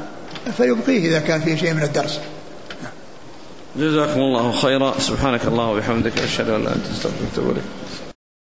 فيبقيه 0.57 1.09
إذا 1.09 1.19
كان 1.19 1.41
فيه 1.41 1.55
شيء 1.55 1.73
من 1.73 1.83
الدرس. 1.83 2.19
جزاكم 3.75 4.19
الله 4.19 4.51
خيرا. 4.51 4.99
سبحانك 4.99 5.45
الله 5.45 5.65
وبحمدك 5.65 6.19
أشهد 6.19 6.49
أن 6.49 6.63
لا 6.63 6.75
أنت 6.75 6.85
أستغفرك 6.91 7.21
وأتوب 7.37 7.51
إليك. 7.51 7.63